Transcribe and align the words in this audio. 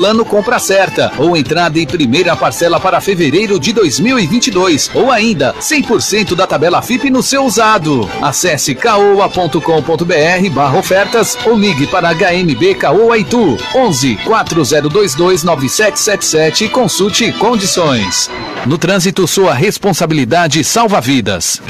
Plano 0.00 0.24
Compra 0.24 0.60
Certa, 0.60 1.10
ou 1.18 1.36
entrada 1.36 1.76
em 1.76 1.84
primeira 1.84 2.36
parcela 2.36 2.78
para 2.78 3.00
fevereiro 3.00 3.58
de 3.58 3.72
2022, 3.72 4.92
ou 4.94 5.10
ainda 5.10 5.52
100% 5.54 6.36
da 6.36 6.46
tabela 6.46 6.80
FIP 6.80 7.10
no 7.10 7.20
seu 7.20 7.44
usado. 7.44 8.08
Acesse 8.22 8.76
caoa.com.br 8.76 10.50
barra 10.52 10.78
ofertas 10.78 11.36
ou 11.44 11.58
ligue 11.58 11.88
para 11.88 12.14
HMB 12.14 12.76
Caoa 12.78 13.18
Itu 13.18 13.58
11 13.74 14.18
4022 14.24 15.42
9777 15.42 16.66
e 16.66 16.68
consulte 16.68 17.32
condições. 17.32 18.30
No 18.66 18.78
trânsito, 18.78 19.26
sua 19.26 19.52
responsabilidade 19.52 20.62
salva 20.62 21.00
vidas. 21.00 21.60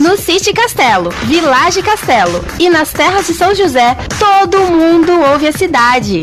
No 0.00 0.16
Ciste 0.16 0.54
Castelo, 0.54 1.10
Village 1.24 1.82
Castelo 1.82 2.42
e 2.58 2.70
nas 2.70 2.94
terras 2.94 3.26
de 3.26 3.34
São 3.34 3.54
José, 3.54 3.94
todo 4.18 4.72
mundo 4.72 5.12
ouve 5.20 5.46
a 5.48 5.52
cidade. 5.52 6.22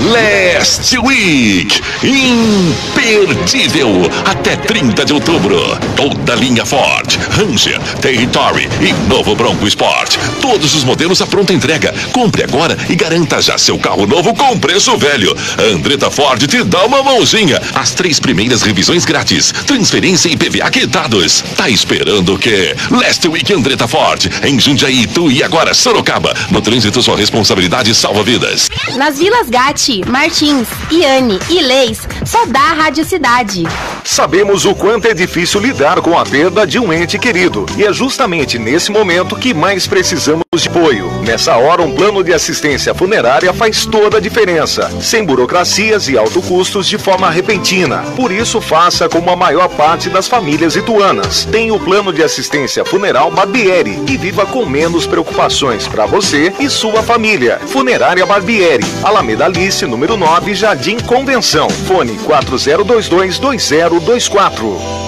Last 0.00 0.96
Week, 0.96 1.80
imperdível, 2.04 4.08
até 4.24 4.54
30 4.54 5.04
de 5.04 5.12
outubro. 5.12 5.58
Toda 5.96 6.36
linha 6.36 6.64
Ford, 6.64 7.18
Ranger, 7.30 7.80
Territory 8.00 8.68
e 8.80 8.92
novo 9.08 9.34
Bronco 9.34 9.66
Sport. 9.66 10.16
Todos 10.40 10.76
os 10.76 10.84
modelos 10.84 11.20
à 11.20 11.26
pronta 11.26 11.52
entrega. 11.52 11.92
Compre 12.12 12.44
agora 12.44 12.78
e 12.88 12.94
garanta 12.94 13.42
já 13.42 13.58
seu 13.58 13.76
carro 13.76 14.06
novo 14.06 14.32
com 14.34 14.56
preço 14.58 14.96
velho. 14.96 15.36
Andretta 15.58 16.10
Ford 16.10 16.46
te 16.46 16.62
dá 16.62 16.86
uma 16.86 17.02
mãozinha. 17.02 17.60
As 17.74 17.90
três 17.90 18.20
primeiras 18.20 18.62
revisões 18.62 19.04
grátis. 19.04 19.52
Transferência 19.66 20.28
e 20.28 20.36
PVA 20.36 20.70
quitados. 20.70 21.42
Tá 21.56 21.68
esperando 21.68 22.34
o 22.34 22.38
quê? 22.38 22.76
Last 22.90 23.26
Week 23.26 23.52
Andretta 23.52 23.88
Ford, 23.88 24.30
em 24.44 24.60
Jundiaí, 24.60 25.08
Tu 25.08 25.32
e 25.32 25.42
agora 25.42 25.74
Sorocaba. 25.74 26.32
No 26.50 26.60
trânsito, 26.60 27.02
sua 27.02 27.16
responsabilidade 27.16 27.92
salva 27.94 28.22
vidas. 28.22 28.68
Nas 28.96 29.18
Vilas 29.18 29.48
Gatti, 29.50 29.77
Martins, 30.08 30.66
Iane 30.90 31.38
e 31.48 31.62
Leis, 31.62 32.00
só 32.26 32.44
dá 32.46 32.58
a 32.58 32.72
Rádio 32.72 33.04
Cidade. 33.04 33.62
Sabemos 34.02 34.64
o 34.64 34.74
quanto 34.74 35.06
é 35.06 35.14
difícil 35.14 35.60
lidar 35.60 36.00
com 36.00 36.18
a 36.18 36.24
perda 36.24 36.66
de 36.66 36.80
um 36.80 36.92
ente 36.92 37.16
querido. 37.16 37.64
E 37.76 37.84
é 37.84 37.92
justamente 37.92 38.58
nesse 38.58 38.90
momento 38.90 39.36
que 39.36 39.54
mais 39.54 39.86
precisamos 39.86 40.42
de 40.56 40.68
apoio. 40.68 41.08
Nessa 41.22 41.56
hora, 41.56 41.82
um 41.82 41.94
plano 41.94 42.24
de 42.24 42.32
assistência 42.32 42.92
funerária 42.92 43.52
faz 43.52 43.86
toda 43.86 44.16
a 44.16 44.20
diferença. 44.20 44.90
Sem 45.00 45.24
burocracias 45.24 46.08
e 46.08 46.18
alto 46.18 46.42
custos 46.42 46.88
de 46.88 46.98
forma 46.98 47.30
repentina. 47.30 47.98
Por 48.16 48.32
isso, 48.32 48.60
faça 48.60 49.08
como 49.08 49.30
a 49.30 49.36
maior 49.36 49.68
parte 49.68 50.08
das 50.08 50.26
famílias 50.26 50.74
ituanas. 50.74 51.44
Tem 51.44 51.70
o 51.70 51.78
plano 51.78 52.12
de 52.12 52.22
assistência 52.22 52.84
funeral 52.84 53.30
Barbieri 53.30 54.02
e 54.08 54.16
viva 54.16 54.44
com 54.44 54.66
menos 54.66 55.06
preocupações 55.06 55.86
para 55.86 56.04
você 56.04 56.52
e 56.58 56.68
sua 56.68 57.02
família. 57.02 57.60
Funerária 57.68 58.26
Barbieri, 58.26 58.84
Alameda 59.04 59.46
Alice, 59.68 59.86
número 59.86 60.16
9, 60.16 60.54
Jardim 60.54 60.96
Convenção. 60.98 61.68
Fone 61.68 62.16
40222024. 62.26 65.07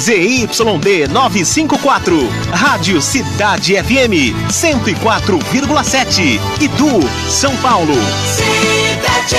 ZYD 0.00 1.08
954, 1.12 2.16
Rádio 2.50 3.02
Cidade 3.02 3.74
FM 3.74 4.32
104,7, 4.50 6.40
Itu, 6.58 7.06
São 7.28 7.54
Paulo. 7.58 7.92
Cidade. 8.24 9.36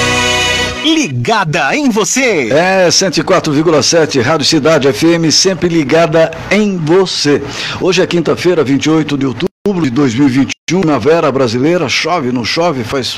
Ligada 0.84 1.76
em 1.76 1.90
você. 1.90 2.52
É, 2.52 2.88
104,7, 2.90 4.22
Rádio 4.22 4.46
Cidade 4.46 4.94
FM, 4.94 5.32
sempre 5.32 5.68
ligada 5.68 6.30
em 6.52 6.78
você. 6.78 7.42
Hoje 7.82 8.04
é 8.04 8.06
quinta-feira, 8.06 8.64
28 8.64 9.18
de 9.18 9.26
outubro 9.26 9.84
de 9.84 9.90
2021, 9.90 10.82
na 10.86 11.00
Vera 11.00 11.32
Brasileira, 11.32 11.90
chove, 11.90 12.32
não 12.32 12.46
chove, 12.46 12.84
faz 12.84 13.18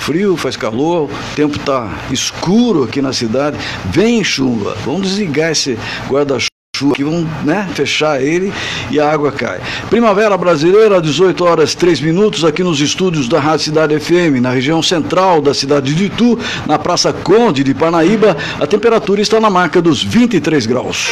frio, 0.00 0.36
faz 0.36 0.56
calor, 0.56 1.08
o 1.08 1.36
tempo 1.36 1.56
está 1.56 1.88
escuro 2.10 2.82
aqui 2.82 3.00
na 3.00 3.12
cidade, 3.12 3.56
vem 3.84 4.24
chuva. 4.24 4.76
Vamos 4.84 5.02
desligar 5.02 5.52
esse 5.52 5.78
guarda-chuva 6.08 6.53
que 6.94 7.04
vão 7.04 7.26
né, 7.44 7.68
fechar 7.74 8.22
ele 8.22 8.52
e 8.90 8.98
a 8.98 9.10
água 9.10 9.30
cai. 9.30 9.60
Primavera 9.88 10.36
Brasileira, 10.36 11.00
18 11.00 11.44
horas 11.44 11.74
3 11.74 12.00
minutos, 12.00 12.44
aqui 12.44 12.62
nos 12.62 12.80
estúdios 12.80 13.28
da 13.28 13.38
Rádio 13.38 13.66
Cidade 13.66 13.98
FM, 13.98 14.40
na 14.40 14.50
região 14.50 14.82
central 14.82 15.40
da 15.40 15.54
cidade 15.54 15.94
de 15.94 16.04
Itu, 16.04 16.38
na 16.66 16.78
Praça 16.78 17.12
Conde 17.12 17.62
de 17.62 17.74
Parnaíba, 17.74 18.36
a 18.60 18.66
temperatura 18.66 19.20
está 19.20 19.38
na 19.40 19.50
marca 19.50 19.80
dos 19.80 20.02
23 20.02 20.66
graus. 20.66 21.10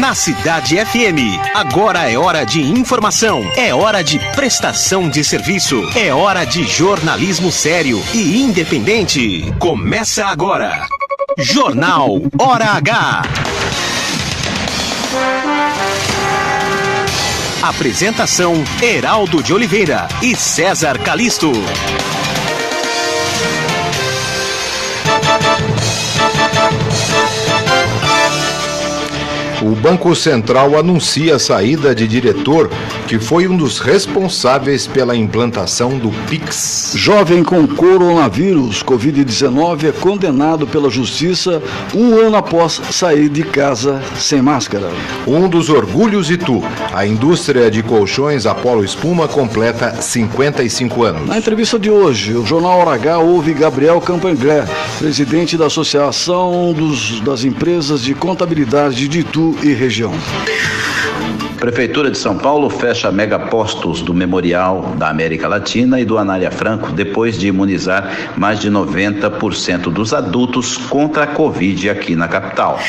Na 0.00 0.14
Cidade 0.14 0.76
FM, 0.76 1.38
agora 1.54 2.10
é 2.10 2.16
hora 2.16 2.44
de 2.44 2.62
informação, 2.62 3.44
é 3.56 3.74
hora 3.74 4.02
de 4.02 4.18
prestação 4.34 5.10
de 5.10 5.22
serviço, 5.22 5.82
é 5.94 6.14
hora 6.14 6.44
de 6.44 6.64
jornalismo 6.64 7.50
sério 7.52 8.02
e 8.14 8.40
independente. 8.40 9.52
Começa 9.58 10.24
agora. 10.24 10.86
Jornal 11.38 12.20
Hora 12.38 12.72
H. 12.72 13.22
Apresentação: 17.62 18.54
Heraldo 18.82 19.42
de 19.42 19.54
Oliveira 19.54 20.08
e 20.20 20.34
César 20.36 20.98
Calisto. 20.98 21.52
O 29.62 29.76
Banco 29.76 30.12
Central 30.16 30.76
anuncia 30.76 31.36
a 31.36 31.38
saída 31.38 31.94
de 31.94 32.08
diretor 32.08 32.68
que 33.06 33.18
foi 33.20 33.46
um 33.46 33.56
dos 33.56 33.78
responsáveis 33.78 34.88
pela 34.88 35.14
implantação 35.14 35.98
do 35.98 36.10
PIX. 36.28 36.94
Jovem 36.96 37.44
com 37.44 37.64
coronavírus 37.66 38.82
Covid-19 38.82 39.84
é 39.88 39.92
condenado 39.92 40.66
pela 40.66 40.90
justiça 40.90 41.62
um 41.94 42.18
ano 42.18 42.36
após 42.36 42.80
sair 42.90 43.28
de 43.28 43.44
casa 43.44 44.02
sem 44.18 44.42
máscara. 44.42 44.90
Um 45.28 45.48
dos 45.48 45.68
orgulhos 45.68 46.26
de 46.26 46.38
Tu, 46.38 46.60
a 46.92 47.06
indústria 47.06 47.70
de 47.70 47.84
colchões 47.84 48.46
Apolo 48.46 48.84
Espuma 48.84 49.28
completa 49.28 49.94
55 50.00 51.04
anos. 51.04 51.28
Na 51.28 51.38
entrevista 51.38 51.78
de 51.78 51.90
hoje, 51.90 52.34
o 52.34 52.44
Jornal 52.44 52.80
Hora 52.80 52.94
H 52.94 53.18
ouve 53.18 53.52
Gabriel 53.52 54.00
Campanglé, 54.00 54.64
presidente 54.98 55.56
da 55.56 55.66
Associação 55.66 56.72
dos, 56.72 57.20
das 57.20 57.44
Empresas 57.44 58.02
de 58.02 58.12
Contabilidade 58.12 59.06
de 59.06 59.22
E 59.62 59.72
região. 59.72 60.12
Prefeitura 61.58 62.10
de 62.10 62.18
São 62.18 62.36
Paulo 62.36 62.68
fecha 62.68 63.12
megapostos 63.12 64.02
do 64.02 64.12
Memorial 64.12 64.94
da 64.96 65.08
América 65.08 65.46
Latina 65.46 66.00
e 66.00 66.04
do 66.04 66.18
Anália 66.18 66.50
Franco 66.50 66.90
depois 66.90 67.38
de 67.38 67.46
imunizar 67.46 68.32
mais 68.36 68.58
de 68.58 68.68
90% 68.68 69.82
dos 69.82 70.12
adultos 70.12 70.76
contra 70.76 71.22
a 71.22 71.26
Covid 71.28 71.88
aqui 71.88 72.16
na 72.16 72.26
capital. 72.26 72.80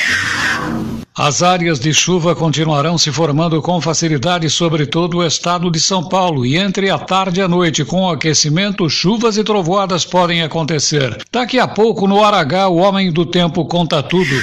As 1.15 1.43
áreas 1.43 1.79
de 1.79 1.93
chuva 1.93 2.35
continuarão 2.35 2.97
se 2.97 3.11
formando 3.11 3.61
com 3.61 3.79
facilidade 3.79 4.49
sobre 4.49 4.87
todo 4.87 5.17
o 5.17 5.23
estado 5.23 5.69
de 5.69 5.79
São 5.79 6.09
Paulo 6.09 6.43
e 6.43 6.57
entre 6.57 6.89
a 6.89 6.97
tarde 6.97 7.39
e 7.39 7.43
a 7.43 7.47
noite, 7.47 7.85
com 7.85 8.01
o 8.01 8.09
aquecimento, 8.09 8.89
chuvas 8.89 9.37
e 9.37 9.43
trovoadas 9.43 10.03
podem 10.05 10.41
acontecer. 10.41 11.23
Daqui 11.31 11.59
a 11.59 11.67
pouco, 11.67 12.07
no 12.07 12.23
Aragá, 12.23 12.67
o 12.67 12.77
Homem 12.77 13.11
do 13.11 13.27
Tempo 13.27 13.63
conta 13.65 14.01
tudo. 14.01 14.33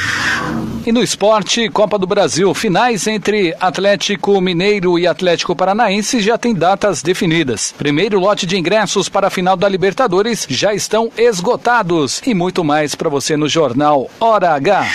E 0.87 0.93
no 0.93 1.03
esporte, 1.03 1.69
Copa 1.69 1.99
do 1.99 2.07
Brasil, 2.07 2.55
finais 2.55 3.05
entre 3.09 3.53
Atlético 3.61 4.41
Mineiro 4.41 4.97
e 4.97 5.09
Atlético 5.09 5.57
Paranaense 5.57 6.21
já 6.21 6.39
tem 6.39 6.55
datas 6.55 7.03
definidas. 7.03 7.75
Primeiro 7.77 8.21
lote 8.21 8.47
de 8.47 8.57
ingressos 8.57 9.09
para 9.09 9.27
a 9.27 9.31
final 9.31 9.57
da 9.57 9.69
Libertadores 9.69 10.47
já 10.49 10.73
estão 10.73 11.11
esgotados. 11.19 12.23
E 12.25 12.33
muito 12.33 12.63
mais 12.63 12.95
para 12.95 13.09
você 13.09 13.37
no 13.37 13.49
jornal 13.49 14.09
Hora 14.21 14.55
H. 14.55 14.87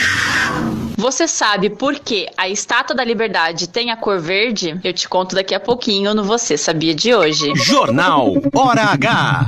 Você 0.97 1.27
sabe 1.27 1.69
por 1.69 2.00
que 2.00 2.27
a 2.38 2.47
Estátua 2.47 2.95
da 2.95 3.03
Liberdade 3.03 3.68
tem 3.68 3.92
a 3.92 3.97
cor 3.97 4.19
verde? 4.19 4.80
Eu 4.83 4.94
te 4.94 5.07
conto 5.09 5.36
daqui 5.36 5.53
a 5.53 5.59
pouquinho 5.59 6.13
no 6.13 6.24
Você 6.24 6.57
Sabia 6.57 6.95
de 6.95 7.13
hoje. 7.13 7.51
Jornal 7.56 8.33
Hora 8.53 8.83
H. 8.83 9.47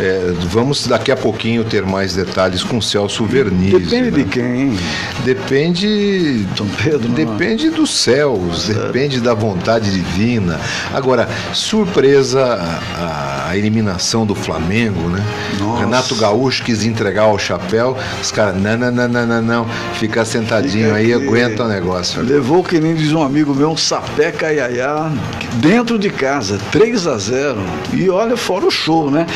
é, 0.00 0.32
vamos 0.48 0.86
daqui 0.86 1.10
a 1.10 1.16
pouquinho 1.16 1.64
ter 1.64 1.84
mais 1.84 2.14
detalhes 2.14 2.62
com 2.62 2.80
Celso 2.80 3.24
Vernizzi. 3.24 3.78
Depende 3.78 4.10
né? 4.10 4.18
de 4.18 4.24
quem? 4.24 4.78
Depende. 5.24 6.46
São 6.56 6.66
Pedro? 6.66 7.08
Depende 7.08 7.70
dos 7.70 7.90
céus, 7.90 8.68
depende 8.68 9.20
da 9.20 9.34
vontade 9.34 9.90
divina. 9.90 10.58
Agora, 10.92 11.28
surpresa 11.52 12.42
a, 12.96 13.48
a 13.50 13.56
eliminação 13.56 14.24
do 14.24 14.34
Flamengo, 14.34 15.08
né? 15.08 15.22
Nossa. 15.58 15.84
Renato 15.84 16.14
Gaúcho 16.16 16.64
quis 16.64 16.84
entregar 16.84 17.26
o 17.26 17.38
chapéu, 17.38 17.96
os 18.20 18.30
caras, 18.30 18.60
não, 18.60 18.76
não, 18.76 18.90
não, 18.90 19.08
não, 19.08 19.26
não, 19.26 19.42
não. 19.42 19.66
Fica 19.94 20.24
sentadinho 20.24 20.86
Fica 20.86 20.96
aí, 20.96 21.12
aguenta 21.12 21.64
o 21.64 21.68
negócio. 21.68 22.22
Levou, 22.22 22.62
que 22.62 22.80
nem 22.80 22.94
diz 22.94 23.12
um 23.12 23.22
amigo 23.22 23.54
meu, 23.54 23.70
um 23.70 23.76
sapeca 23.76 24.52
iaiá 24.52 25.10
dentro 25.54 25.98
de 25.98 26.10
casa, 26.10 26.58
3 26.70 27.06
a 27.06 27.18
0 27.18 27.58
E 27.92 28.08
olha, 28.08 28.36
fora 28.36 28.66
o 28.66 28.70
show, 28.70 29.10
né? 29.10 29.26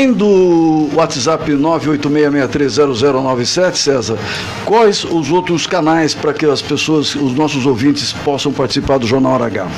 Além 0.00 0.14
do 0.14 0.88
WhatsApp 0.94 1.52
986630097, 1.52 3.74
César, 3.74 4.16
quais 4.64 5.04
os 5.04 5.30
outros 5.30 5.66
canais 5.66 6.14
para 6.14 6.32
que 6.32 6.46
as 6.46 6.62
pessoas, 6.62 7.14
os 7.14 7.34
nossos 7.34 7.66
ouvintes, 7.66 8.10
possam 8.10 8.50
participar 8.50 8.96
do 8.96 9.06
Jornal 9.06 9.34
Hora 9.34 9.44
H? 9.44 9.68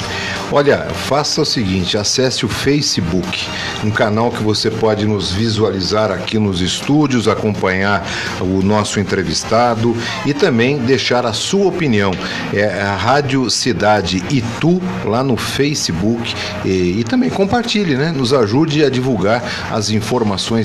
Olha, 0.52 0.86
faça 1.08 1.42
o 1.42 1.44
seguinte, 1.44 1.98
acesse 1.98 2.44
o 2.44 2.48
Facebook, 2.48 3.48
um 3.82 3.90
canal 3.90 4.30
que 4.30 4.44
você 4.44 4.70
pode 4.70 5.06
nos 5.06 5.32
visualizar 5.32 6.12
aqui 6.12 6.38
nos 6.38 6.60
estúdios, 6.60 7.26
acompanhar 7.26 8.06
o 8.40 8.62
nosso 8.62 9.00
entrevistado 9.00 9.96
e 10.24 10.32
também 10.32 10.78
deixar 10.78 11.26
a 11.26 11.32
sua 11.32 11.66
opinião. 11.66 12.12
É 12.52 12.82
a 12.82 12.94
Rádio 12.94 13.50
Cidade 13.50 14.22
Itu, 14.30 14.80
lá 15.04 15.24
no 15.24 15.36
Facebook, 15.36 16.32
e, 16.64 17.00
e 17.00 17.04
também 17.04 17.30
compartilhe, 17.30 17.96
né? 17.96 18.12
Nos 18.12 18.32
ajude 18.32 18.84
a 18.84 18.90
divulgar 18.90 19.42
as 19.72 19.90
informações 19.90 20.01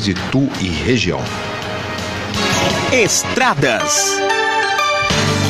de 0.03 0.13
Tu 0.31 0.49
e 0.61 0.67
região. 0.67 1.21
Estradas. 2.91 4.36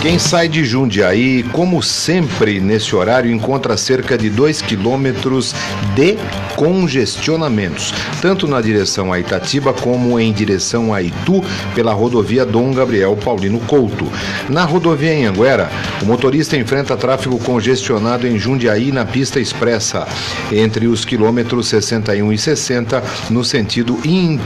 Quem 0.02 0.20
sai 0.20 0.48
de 0.48 0.64
Jundiaí, 0.64 1.44
como 1.52 1.82
sempre 1.82 2.60
nesse 2.62 2.96
horário, 2.96 3.32
encontra 3.32 3.76
cerca 3.76 4.16
de 4.18 4.30
2 4.30 4.62
quilômetros 4.62 5.54
de 5.96 6.16
congestionamentos, 6.56 7.94
tanto 8.22 8.48
na 8.48 8.62
direção 8.62 9.12
a 9.12 9.20
Itatiba 9.20 9.74
como 9.74 10.20
em 10.20 10.32
direção 10.32 10.94
a 10.94 11.02
Itu, 11.02 11.44
pela 11.76 11.94
rodovia 11.94 12.46
Dom 12.46 12.74
Gabriel 12.74 13.18
Paulino 13.18 13.60
Couto. 13.62 14.10
Na 14.48 14.64
rodovia 14.66 15.14
em 15.14 15.26
Anguera, 15.26 15.70
o 16.02 16.06
motorista 16.06 16.56
enfrenta 16.56 16.96
tráfego 16.96 17.38
congestionado 17.40 18.28
em 18.28 18.38
Jundiaí 18.38 18.92
na 18.92 19.04
pista 19.04 19.40
expressa, 19.40 20.08
entre 20.52 20.88
os 20.88 21.04
quilômetros 21.04 21.68
61 21.68 22.32
e 22.32 22.38
60, 22.38 23.04
no 23.30 23.44
sentido 23.44 24.00
in- 24.06 24.40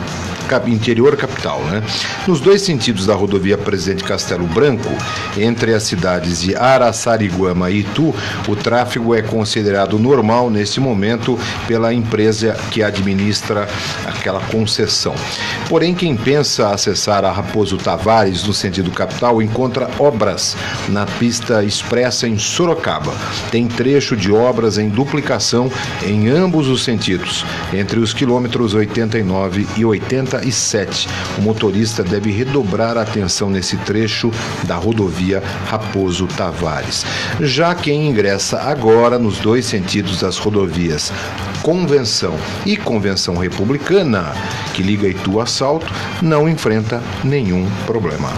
interior 0.67 1.15
capital. 1.15 1.61
Né? 1.65 1.81
Nos 2.27 2.41
dois 2.41 2.61
sentidos 2.61 3.05
da 3.05 3.15
rodovia 3.15 3.57
Presidente 3.57 4.03
Castelo 4.03 4.45
Branco, 4.47 4.89
entre 5.41 5.73
as 5.73 5.83
cidades 5.83 6.41
de 6.41 6.55
Araçariguama 6.55 7.69
e 7.69 7.81
Itu, 7.81 8.13
o 8.47 8.55
tráfego 8.55 9.15
é 9.15 9.21
considerado 9.23 9.97
normal 9.97 10.49
neste 10.49 10.79
momento 10.79 11.37
pela 11.67 11.93
empresa 11.93 12.55
que 12.69 12.83
administra 12.83 13.67
aquela 14.05 14.39
concessão. 14.39 15.15
Porém, 15.67 15.95
quem 15.95 16.15
pensa 16.15 16.69
acessar 16.69 17.25
a 17.25 17.31
Raposo 17.31 17.77
Tavares 17.77 18.43
no 18.43 18.53
sentido 18.53 18.91
capital 18.91 19.41
encontra 19.41 19.89
obras 19.97 20.55
na 20.89 21.05
pista 21.05 21.63
expressa 21.63 22.27
em 22.27 22.37
Sorocaba. 22.37 23.13
Tem 23.49 23.67
trecho 23.67 24.15
de 24.15 24.31
obras 24.31 24.77
em 24.77 24.89
duplicação 24.89 25.71
em 26.03 26.29
ambos 26.29 26.67
os 26.67 26.83
sentidos, 26.83 27.45
entre 27.73 27.99
os 27.99 28.13
quilômetros 28.13 28.73
89 28.73 29.67
e 29.75 29.83
87. 29.83 31.07
O 31.37 31.41
motorista 31.41 32.03
deve 32.03 32.31
redobrar 32.31 32.97
a 32.97 33.01
atenção 33.01 33.49
nesse 33.49 33.77
trecho 33.77 34.31
da 34.63 34.75
rodovia 34.75 35.30
Raposo 35.39 36.27
Tavares. 36.27 37.05
Já 37.39 37.73
quem 37.75 38.07
ingressa 38.09 38.59
agora 38.59 39.17
nos 39.17 39.37
dois 39.37 39.65
sentidos 39.65 40.19
das 40.19 40.37
rodovias 40.37 41.11
Convenção 41.61 42.35
e 42.65 42.75
Convenção 42.75 43.37
Republicana, 43.37 44.33
que 44.73 44.81
liga 44.81 45.07
Itu 45.07 45.39
a 45.39 45.45
Salto, 45.45 45.85
não 46.21 46.49
enfrenta 46.49 47.01
nenhum 47.23 47.67
problema. 47.85 48.29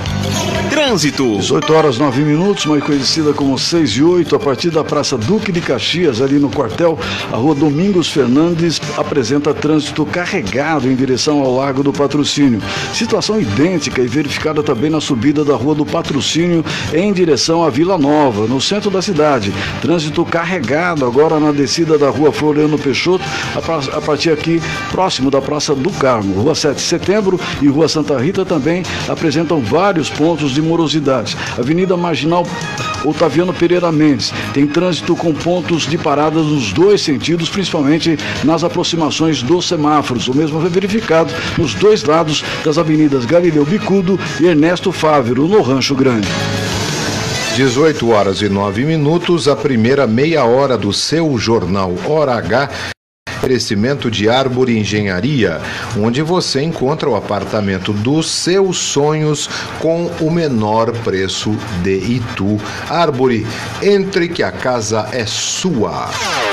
Trânsito. 0.70 1.38
18 1.38 1.74
horas 1.74 1.98
9 1.98 2.22
minutos, 2.22 2.66
mais 2.66 2.84
conhecida 2.84 3.32
como 3.32 3.58
6 3.58 3.92
e 3.92 4.04
8, 4.04 4.36
a 4.36 4.40
partir 4.40 4.72
da 4.72 4.84
Praça 4.84 5.18
Duque 5.18 5.52
de 5.52 5.62
Caxias, 5.62 6.22
ali 6.22 6.38
no 6.38 6.50
quartel, 6.50 7.00
a 7.32 7.38
rua 7.38 7.56
Domingos 7.56 8.10
Fernandes 8.10 8.82
apresenta 8.98 9.54
trânsito 9.54 10.06
carregado 10.06 10.90
em 10.90 10.96
direção 10.96 11.42
ao 11.42 11.56
Largo 11.56 11.84
do 11.84 11.94
Patrocínio. 11.94 12.62
Situação 12.94 13.40
idêntica 13.40 14.02
e 14.02 14.08
verificada 14.08 14.62
também 14.62 14.90
na 14.90 15.00
subida 15.00 15.46
da 15.46 15.56
Rua 15.56 15.76
do 15.76 15.86
Patrocínio 15.86 16.66
em 16.92 17.14
direção 17.14 17.64
à 17.64 17.70
Vila 17.70 17.98
Nova, 17.98 18.48
no 18.48 18.60
centro 18.60 18.90
da 18.90 19.02
cidade. 19.02 19.54
Trânsito 19.82 20.26
carregado 20.26 21.06
agora 21.06 21.40
na 21.40 21.52
descida 21.52 21.98
da 21.98 22.10
Rua 22.10 22.32
Floriano 22.32 22.78
Peixoto, 22.78 23.24
a 23.56 24.02
partir 24.02 24.32
aqui 24.32 24.62
próximo 24.92 25.30
da 25.30 25.42
Praça 25.42 25.76
do 25.76 25.92
Carmo. 25.92 26.42
Rua 26.42 26.56
7 26.56 26.76
de 26.76 26.82
Setembro 26.82 27.40
e 27.62 27.68
Rua 27.68 27.88
Santa 27.88 28.18
Rita 28.18 28.46
também 28.46 28.84
apresentam 29.08 29.60
vários 29.62 30.10
pontos 30.10 30.52
de 30.52 30.62
morosidade. 30.62 31.38
Avenida 31.58 31.96
Marginal 31.96 32.46
Otaviano 33.06 33.54
Pereira 33.54 33.92
Mendes 33.92 34.34
tem 34.54 34.66
trânsito 34.66 35.16
com 35.16 35.34
pontos 35.34 35.84
de 35.84 35.98
paradas 35.98 36.46
nos 36.46 36.72
dois 36.72 37.02
sentidos, 37.02 37.50
principalmente 37.50 38.18
nas 38.44 38.64
aproximações 38.64 39.42
dos 39.42 39.68
semáforos. 39.68 40.28
O 40.28 40.36
mesmo 40.36 40.60
foi 40.60 40.70
verificado 40.70 41.34
nos 41.58 41.74
dois 41.74 42.04
lados 42.04 42.44
das 42.64 42.78
avenidas 42.78 43.26
Galileu 43.26 43.66
Bicudo 43.66 44.20
e 44.40 44.46
Ernesto 44.46 44.92
Fávero, 44.92 45.48
no 45.48 45.62
Rancho 45.62 45.96
Grande. 45.96 46.28
18 47.56 48.10
horas 48.10 48.42
e 48.42 48.50
9 48.50 48.84
minutos, 48.84 49.48
a 49.48 49.56
primeira 49.56 50.08
meia 50.08 50.44
hora 50.44 50.76
do 50.76 50.92
seu 50.92 51.38
jornal 51.38 51.94
Hora 52.08 52.34
H 52.34 52.68
Oferecimento 53.44 54.10
de 54.10 54.30
Árvore 54.30 54.80
Engenharia, 54.80 55.60
onde 56.00 56.22
você 56.22 56.62
encontra 56.62 57.10
o 57.10 57.16
apartamento 57.18 57.92
dos 57.92 58.32
seus 58.32 58.78
sonhos 58.78 59.50
com 59.80 60.06
o 60.22 60.32
menor 60.32 60.94
preço 61.00 61.54
de 61.84 61.94
Itu. 61.94 62.58
Árvore, 62.90 63.46
entre 63.82 64.30
que 64.30 64.42
a 64.42 64.50
casa 64.50 65.10
é 65.12 65.26
sua. 65.26 66.10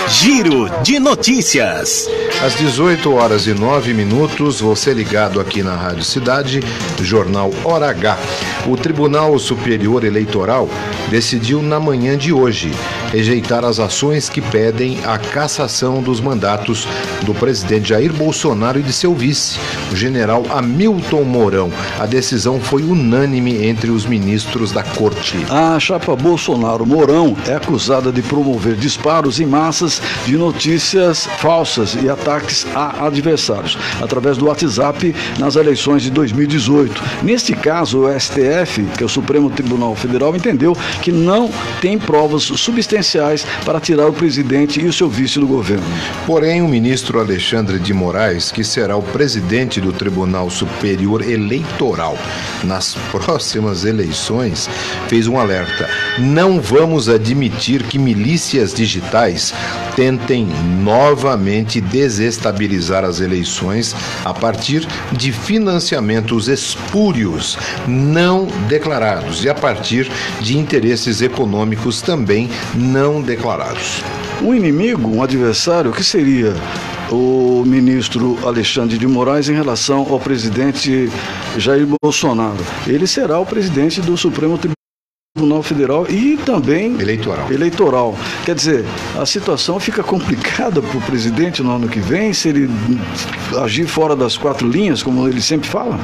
Giro 0.08 0.68
de 0.82 0.98
notícias. 0.98 2.08
Às 2.44 2.58
18 2.58 3.12
horas 3.12 3.46
e 3.46 3.54
9 3.54 3.94
minutos, 3.94 4.60
você 4.60 4.92
ligado 4.92 5.40
aqui 5.40 5.62
na 5.62 5.76
Rádio 5.76 6.02
Cidade, 6.02 6.60
Jornal 7.00 7.52
Hora 7.62 7.90
H. 7.90 8.18
O 8.66 8.76
Tribunal 8.76 9.38
Superior 9.38 10.02
Eleitoral 10.02 10.68
decidiu 11.08 11.62
na 11.62 11.78
manhã 11.78 12.18
de 12.18 12.32
hoje 12.32 12.72
rejeitar 13.12 13.64
as 13.64 13.78
ações 13.78 14.28
que 14.28 14.40
pedem 14.40 14.98
a 15.04 15.18
cassação 15.18 16.02
dos 16.02 16.20
mandatos 16.20 16.79
do 17.22 17.34
presidente 17.34 17.88
Jair 17.88 18.12
Bolsonaro 18.12 18.78
e 18.78 18.82
de 18.82 18.92
seu 18.92 19.14
vice, 19.14 19.58
o 19.92 19.96
general 19.96 20.44
Hamilton 20.50 21.24
Mourão. 21.24 21.72
A 21.98 22.06
decisão 22.06 22.60
foi 22.60 22.82
unânime 22.82 23.66
entre 23.66 23.90
os 23.90 24.06
ministros 24.06 24.72
da 24.72 24.82
corte. 24.82 25.38
A 25.48 25.78
chapa 25.78 26.14
Bolsonaro-Mourão 26.16 27.36
é 27.46 27.54
acusada 27.54 28.12
de 28.12 28.22
promover 28.22 28.74
disparos 28.76 29.40
em 29.40 29.46
massas 29.46 30.00
de 30.26 30.36
notícias 30.36 31.26
falsas 31.38 31.96
e 32.02 32.08
ataques 32.08 32.66
a 32.74 33.06
adversários, 33.06 33.76
através 34.00 34.36
do 34.36 34.46
WhatsApp 34.46 35.14
nas 35.38 35.56
eleições 35.56 36.02
de 36.02 36.10
2018. 36.10 37.02
Neste 37.22 37.54
caso, 37.54 38.00
o 38.00 38.20
STF, 38.20 38.84
que 38.96 39.02
é 39.02 39.06
o 39.06 39.08
Supremo 39.08 39.50
Tribunal 39.50 39.94
Federal, 39.94 40.34
entendeu 40.34 40.76
que 41.02 41.12
não 41.12 41.50
tem 41.80 41.98
provas 41.98 42.42
substanciais 42.42 43.46
para 43.64 43.80
tirar 43.80 44.06
o 44.06 44.12
presidente 44.12 44.80
e 44.80 44.86
o 44.86 44.92
seu 44.92 45.08
vice 45.08 45.38
do 45.38 45.46
governo. 45.46 45.84
Porém, 46.26 46.62
o 46.62 46.68
ministro 46.70 47.18
Alexandre 47.18 47.80
de 47.80 47.92
Moraes, 47.92 48.52
que 48.52 48.62
será 48.62 48.96
o 48.96 49.02
presidente 49.02 49.80
do 49.80 49.92
Tribunal 49.92 50.48
Superior 50.48 51.20
Eleitoral 51.20 52.16
nas 52.62 52.94
próximas 53.10 53.84
eleições, 53.84 54.70
fez 55.08 55.26
um 55.26 55.36
alerta: 55.36 55.88
não 56.18 56.60
vamos 56.60 57.08
admitir 57.08 57.82
que 57.82 57.98
milícias 57.98 58.72
digitais 58.72 59.52
tentem 59.96 60.46
novamente 60.80 61.80
desestabilizar 61.80 63.04
as 63.04 63.20
eleições 63.20 63.94
a 64.24 64.32
partir 64.32 64.86
de 65.10 65.32
financiamentos 65.32 66.46
espúrios 66.46 67.58
não 67.88 68.46
declarados 68.68 69.44
e 69.44 69.48
a 69.48 69.54
partir 69.54 70.08
de 70.40 70.56
interesses 70.56 71.20
econômicos 71.20 72.00
também 72.00 72.48
não 72.74 73.20
declarados. 73.20 74.04
Um 74.42 74.54
inimigo, 74.54 75.06
um 75.06 75.22
adversário, 75.22 75.92
que 75.92 76.02
seria 76.02 76.54
o 77.10 77.62
ministro 77.66 78.38
Alexandre 78.46 78.96
de 78.96 79.06
Moraes 79.06 79.48
em 79.50 79.54
relação 79.54 80.06
ao 80.10 80.18
presidente 80.18 81.10
Jair 81.58 81.86
Bolsonaro. 82.02 82.64
Ele 82.86 83.06
será 83.06 83.38
o 83.38 83.44
presidente 83.44 84.00
do 84.00 84.16
Supremo 84.16 84.56
Tribunal 84.56 84.79
Federal 85.62 86.08
e 86.08 86.36
também 86.38 87.00
eleitoral. 87.00 87.52
eleitoral. 87.52 88.18
Quer 88.44 88.52
dizer, 88.52 88.84
a 89.16 89.24
situação 89.24 89.78
fica 89.78 90.02
complicada 90.02 90.82
para 90.82 90.98
o 90.98 91.00
presidente 91.02 91.62
no 91.62 91.70
ano 91.70 91.88
que 91.88 92.00
vem 92.00 92.32
se 92.32 92.48
ele 92.48 92.68
agir 93.62 93.86
fora 93.86 94.16
das 94.16 94.36
quatro 94.36 94.68
linhas, 94.68 95.04
como 95.04 95.28
ele 95.28 95.40
sempre 95.40 95.68
fala? 95.68 96.00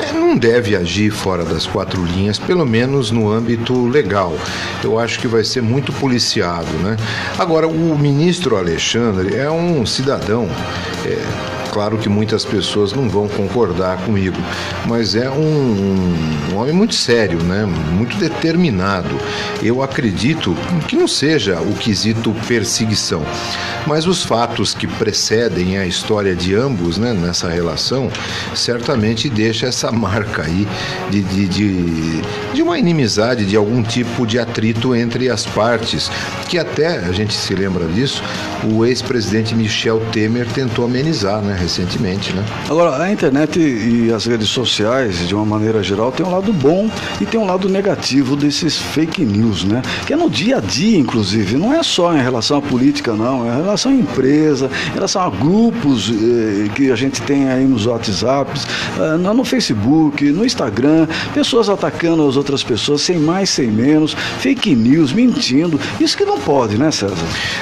É, 0.00 0.12
não 0.12 0.36
deve 0.36 0.74
agir 0.74 1.12
fora 1.12 1.44
das 1.44 1.68
quatro 1.68 2.04
linhas, 2.04 2.36
pelo 2.36 2.66
menos 2.66 3.12
no 3.12 3.30
âmbito 3.30 3.86
legal. 3.86 4.36
Eu 4.82 4.98
acho 4.98 5.20
que 5.20 5.28
vai 5.28 5.44
ser 5.44 5.62
muito 5.62 5.92
policiado, 5.92 6.72
né? 6.82 6.96
Agora, 7.38 7.68
o 7.68 7.96
ministro 7.96 8.56
Alexandre 8.56 9.36
é 9.36 9.48
um 9.48 9.86
cidadão. 9.86 10.48
É, 11.06 11.57
claro 11.72 11.98
que 11.98 12.08
muitas 12.08 12.44
pessoas 12.44 12.92
não 12.92 13.08
vão 13.08 13.28
concordar 13.28 13.98
comigo, 14.04 14.36
mas 14.86 15.14
é 15.14 15.30
um, 15.30 16.52
um, 16.52 16.56
homem 16.56 16.72
muito 16.72 16.94
sério, 16.94 17.42
né? 17.42 17.64
muito 17.64 18.16
determinado. 18.16 19.16
Eu 19.62 19.82
acredito 19.82 20.56
que 20.86 20.96
não 20.96 21.08
seja 21.08 21.60
o 21.60 21.74
quesito 21.74 22.34
perseguição, 22.46 23.22
mas 23.86 24.06
os 24.06 24.22
fatos 24.24 24.74
que 24.74 24.86
precedem 24.86 25.78
a 25.78 25.86
história 25.86 26.34
de 26.34 26.54
ambos 26.54 26.98
né, 26.98 27.12
nessa 27.12 27.48
relação 27.48 28.10
certamente 28.54 29.28
deixa 29.28 29.66
essa 29.66 29.90
marca 29.90 30.42
aí 30.42 30.66
de, 31.10 31.22
de, 31.22 31.48
de, 31.48 32.22
de 32.54 32.62
uma 32.62 32.78
inimizade, 32.78 33.44
de 33.44 33.56
algum 33.56 33.82
tipo 33.82 34.26
de 34.26 34.38
atrito 34.38 34.94
entre 34.94 35.28
as 35.28 35.46
partes, 35.46 36.10
que 36.48 36.58
até, 36.58 36.98
a 36.98 37.12
gente 37.12 37.34
se 37.34 37.54
lembra 37.54 37.86
disso, 37.86 38.22
o 38.64 38.84
ex-presidente 38.84 39.54
Michel 39.54 40.00
Temer 40.12 40.46
tentou 40.52 40.84
amenizar, 40.84 41.40
né? 41.42 41.57
Recentemente, 41.58 42.32
né? 42.32 42.44
Agora, 42.68 43.02
a 43.02 43.12
internet 43.12 43.58
e 43.58 44.12
as 44.12 44.26
redes 44.26 44.48
sociais, 44.48 45.26
de 45.26 45.34
uma 45.34 45.44
maneira 45.44 45.82
geral, 45.82 46.12
tem 46.12 46.24
um 46.24 46.30
lado 46.30 46.52
bom 46.52 46.88
e 47.20 47.26
tem 47.26 47.38
um 47.38 47.44
lado 47.44 47.68
negativo 47.68 48.36
desses 48.36 48.78
fake 48.78 49.24
news, 49.24 49.64
né? 49.64 49.82
Que 50.06 50.12
é 50.12 50.16
no 50.16 50.30
dia 50.30 50.58
a 50.58 50.60
dia, 50.60 50.96
inclusive, 50.96 51.56
não 51.56 51.74
é 51.74 51.82
só 51.82 52.14
em 52.16 52.22
relação 52.22 52.58
à 52.58 52.62
política, 52.62 53.12
não, 53.12 53.44
é 53.50 53.54
em 53.54 53.62
relação 53.62 53.92
à 53.92 53.94
empresa, 53.94 54.70
em 54.90 54.94
relação 54.94 55.22
a 55.22 55.30
grupos 55.30 56.10
eh, 56.10 56.68
que 56.74 56.90
a 56.90 56.96
gente 56.96 57.20
tem 57.22 57.48
aí 57.48 57.64
nos 57.64 57.86
WhatsApps, 57.86 58.66
eh, 58.98 59.16
no 59.16 59.44
Facebook, 59.44 60.30
no 60.30 60.44
Instagram, 60.44 61.06
pessoas 61.34 61.68
atacando 61.68 62.26
as 62.26 62.36
outras 62.36 62.62
pessoas 62.62 63.02
sem 63.02 63.18
mais, 63.18 63.50
sem 63.50 63.68
menos, 63.68 64.14
fake 64.38 64.74
news, 64.74 65.12
mentindo. 65.12 65.80
Isso 66.00 66.16
que 66.16 66.24
não 66.24 66.38
pode, 66.38 66.78
né, 66.78 66.90
César? 66.90 67.16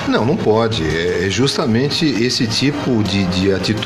Não, 0.09 0.25
não 0.25 0.37
pode. 0.37 0.83
É 0.85 1.29
justamente 1.31 2.05
esse 2.05 2.47
tipo 2.47 3.03
de, 3.03 3.25
de 3.27 3.53
atitude 3.53 3.86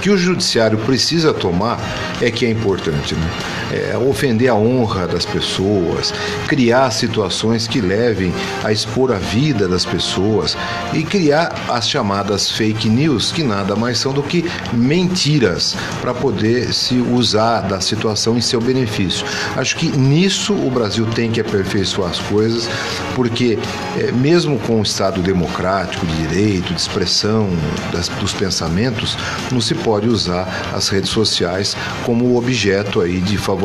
que 0.00 0.10
o 0.10 0.16
judiciário 0.16 0.78
precisa 0.78 1.32
tomar 1.34 1.78
é 2.20 2.30
que 2.30 2.46
é 2.46 2.50
importante, 2.50 3.14
né? 3.14 3.30
É 3.70 3.96
ofender 3.98 4.48
a 4.48 4.54
honra 4.54 5.06
das 5.06 5.26
pessoas, 5.26 6.14
criar 6.46 6.90
situações 6.90 7.66
que 7.66 7.80
levem 7.80 8.32
a 8.64 8.72
expor 8.72 9.12
a 9.12 9.18
vida 9.18 9.68
das 9.68 9.84
pessoas 9.84 10.56
e 10.94 11.02
criar 11.02 11.54
as 11.68 11.88
chamadas 11.88 12.50
fake 12.50 12.88
news, 12.88 13.30
que 13.30 13.42
nada 13.42 13.76
mais 13.76 13.98
são 13.98 14.12
do 14.12 14.22
que 14.22 14.50
mentiras 14.72 15.76
para 16.00 16.14
poder 16.14 16.72
se 16.72 16.94
usar 16.94 17.60
da 17.60 17.80
situação 17.80 18.38
em 18.38 18.40
seu 18.40 18.60
benefício. 18.60 19.26
Acho 19.54 19.76
que 19.76 19.88
nisso 19.96 20.54
o 20.54 20.70
Brasil 20.70 21.06
tem 21.14 21.30
que 21.30 21.40
aperfeiçoar 21.40 22.10
as 22.10 22.18
coisas, 22.20 22.68
porque 23.14 23.58
é, 23.98 24.10
mesmo 24.12 24.58
com 24.60 24.80
o 24.80 24.82
Estado 24.82 25.20
democrático, 25.20 26.06
de 26.06 26.28
direito, 26.28 26.72
de 26.72 26.80
expressão 26.80 27.50
das, 27.92 28.08
dos 28.08 28.32
pensamentos, 28.32 29.16
não 29.52 29.60
se 29.60 29.74
pode 29.74 30.08
usar 30.08 30.72
as 30.74 30.88
redes 30.88 31.10
sociais 31.10 31.76
como 32.04 32.36
objeto 32.36 33.02
aí 33.02 33.20
de 33.20 33.36
favorecimento 33.36 33.57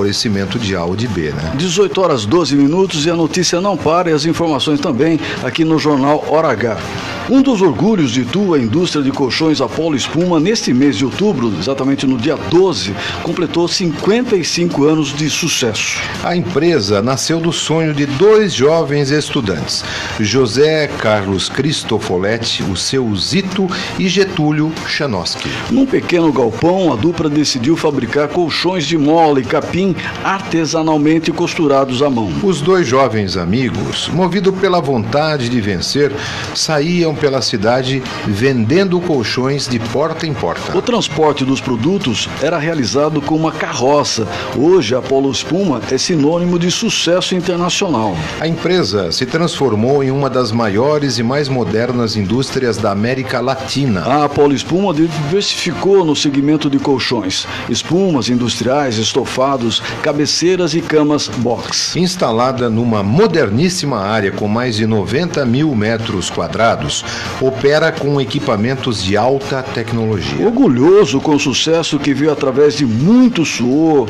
de 0.60 0.76
A 0.76 0.84
ou 0.84 0.96
de 0.96 1.08
B, 1.08 1.32
né? 1.32 1.54
18 1.56 2.02
horas 2.02 2.26
12 2.26 2.56
minutos 2.56 3.06
e 3.06 3.10
a 3.10 3.16
notícia 3.16 3.62
não 3.62 3.78
para 3.78 4.10
e 4.10 4.14
as 4.14 4.26
informações 4.26 4.80
também 4.80 5.20
aqui 5.44 5.64
no 5.64 5.78
jornal 5.78 6.24
Hora 6.30 6.50
H. 6.50 6.78
Um 7.30 7.42
dos 7.42 7.62
orgulhos 7.62 8.12
de 8.12 8.26
tua 8.26 8.60
indústria 8.60 9.02
de 9.02 9.10
colchões 9.10 9.62
Apolo 9.62 9.96
Espuma, 9.96 10.42
neste 10.42 10.74
mês 10.74 10.98
de 10.98 11.06
outubro, 11.06 11.54
exatamente 11.58 12.06
no 12.06 12.18
dia 12.18 12.36
12, 12.36 12.94
completou 13.24 13.66
55 13.66 14.84
anos 14.84 15.16
de 15.16 15.30
sucesso. 15.30 16.02
A 16.22 16.36
empresa 16.36 17.02
nasceu 17.02 17.40
do 17.40 17.54
sonho 17.54 17.94
de 17.94 18.06
dois 18.06 18.54
jovens 18.54 19.10
estudantes, 19.10 19.86
José 20.20 20.88
Carlos 20.88 21.48
Cristofoletti, 21.48 22.62
o 22.64 22.76
seu 22.76 23.16
Zito, 23.16 23.68
e 23.98 24.10
Getúlio 24.10 24.72
Chanoski. 24.86 25.50
Num 25.72 25.86
pequeno 25.86 26.32
galpão, 26.32 26.92
a 26.92 26.96
dupla 26.98 27.30
decidiu 27.30 27.78
fabricar 27.78 28.28
colchões 28.28 28.86
de 28.86 28.98
mola 28.98 29.40
e 29.40 29.44
capim 29.44 29.83
artesanalmente 30.24 31.32
costurados 31.32 32.02
à 32.02 32.10
mão. 32.10 32.32
Os 32.44 32.62
dois 32.62 32.88
jovens 32.88 33.36
amigos, 33.36 34.08
movidos 34.10 34.54
pela 34.60 34.80
vontade 34.80 35.50
de 35.50 35.60
vencer, 35.60 36.12
saíam 36.54 37.16
pela 37.16 37.42
cidade 37.42 38.04
vendendo 38.28 39.02
colchões 39.02 39.68
de 39.68 39.80
porta 39.80 40.28
em 40.28 40.34
porta. 40.34 40.78
O 40.78 40.82
transporte 40.82 41.44
dos 41.44 41.60
produtos 41.60 42.30
era 42.42 42.58
realizado 42.58 43.22
com 43.22 43.36
uma 43.36 43.52
carroça. 43.52 44.28
Hoje, 44.56 44.94
a 44.94 45.00
Apolo 45.00 45.32
Espuma 45.32 45.82
é 45.92 45.98
sinônimo 45.98 46.60
de 46.60 46.70
sucesso 46.70 47.36
internacional. 47.36 48.16
A 48.40 48.48
empresa 48.48 49.12
se 49.12 49.25
transformou 49.25 50.04
em 50.04 50.12
uma 50.12 50.30
das 50.30 50.52
maiores 50.52 51.18
e 51.18 51.24
mais 51.24 51.50
modernas 51.50 52.16
indústrias 52.16 52.78
da 52.78 52.92
América 52.92 53.42
Latina. 53.42 54.02
A 54.02 54.25
Apolo 54.25 54.54
Espuma 54.54 54.94
diversificou 54.94 56.06
no 56.06 56.16
segmento 56.16 56.70
de 56.70 56.80
colchões, 56.80 57.48
espumas 57.70 58.30
industriais, 58.30 58.98
estofados 58.98 59.73
banheiros, 59.74 59.82
cabeceiras 60.01 60.74
e 60.74 60.82
camas 60.82 61.27
box. 61.27 61.96
Instalada 61.96 62.70
numa 62.70 63.01
moderníssima 63.01 64.00
área 64.00 64.32
com 64.32 64.48
mais 64.48 64.75
de 64.75 64.86
90 64.86 65.46
mil 65.46 65.74
metros 65.74 66.30
quadrados, 66.30 67.03
opera 67.42 67.92
com 67.92 68.20
equipamentos 68.20 69.01
de 69.01 69.15
alta 69.15 69.63
tecnologia. 69.63 70.46
Orgulhoso 70.46 71.22
com 71.22 71.36
o 71.36 71.39
sucesso 71.39 71.98
que 71.98 72.13
veio 72.13 72.32
através 72.32 72.77
de 72.77 72.86
muito 72.86 73.46
suor, 73.46 74.08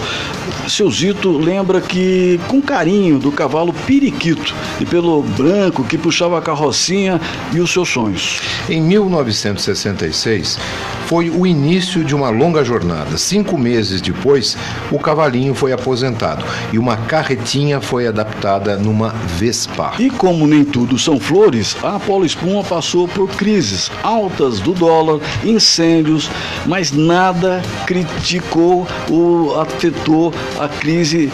seu 0.67 0.89
Zito 0.89 1.37
lembra 1.37 1.81
que, 1.81 2.39
com 2.47 2.61
carinho, 2.61 3.19
do 3.19 3.31
cavalo 3.31 3.73
Periquito 3.85 4.53
e 4.79 4.85
pelo 4.85 5.21
branco 5.21 5.83
que 5.83 5.97
puxava 5.97 6.39
a 6.39 6.41
carrocinha 6.41 7.19
e 7.51 7.59
os 7.59 7.71
seus 7.71 7.89
sonhos. 7.89 8.39
Em 8.69 8.81
1966, 8.81 10.57
foi 11.07 11.29
o 11.29 11.45
início 11.45 12.03
de 12.03 12.15
uma 12.15 12.29
longa 12.29 12.63
jornada. 12.63 13.17
Cinco 13.17 13.57
meses 13.57 14.01
depois, 14.01 14.57
o 14.91 14.99
cavalinho 14.99 15.53
foi 15.53 15.71
aposentado 15.71 16.43
e 16.71 16.79
uma 16.79 16.97
carretinha 16.97 17.81
foi 17.81 18.07
adaptada 18.07 18.77
numa 18.77 19.09
Vespa. 19.09 19.93
E 19.99 20.09
como 20.09 20.47
nem 20.47 20.63
tudo 20.63 20.97
são 20.97 21.19
flores, 21.19 21.75
a 21.83 21.95
Apolo 21.95 22.25
Espuma 22.25 22.63
passou 22.63 23.07
por 23.07 23.29
crises 23.29 23.91
altas 24.01 24.59
do 24.59 24.73
dólar, 24.73 25.19
incêndios, 25.43 26.29
mas 26.65 26.91
nada 26.91 27.61
criticou 27.85 28.87
ou 29.09 29.59
afetou 29.59 30.33
a 30.59 30.67
crise 30.67 31.31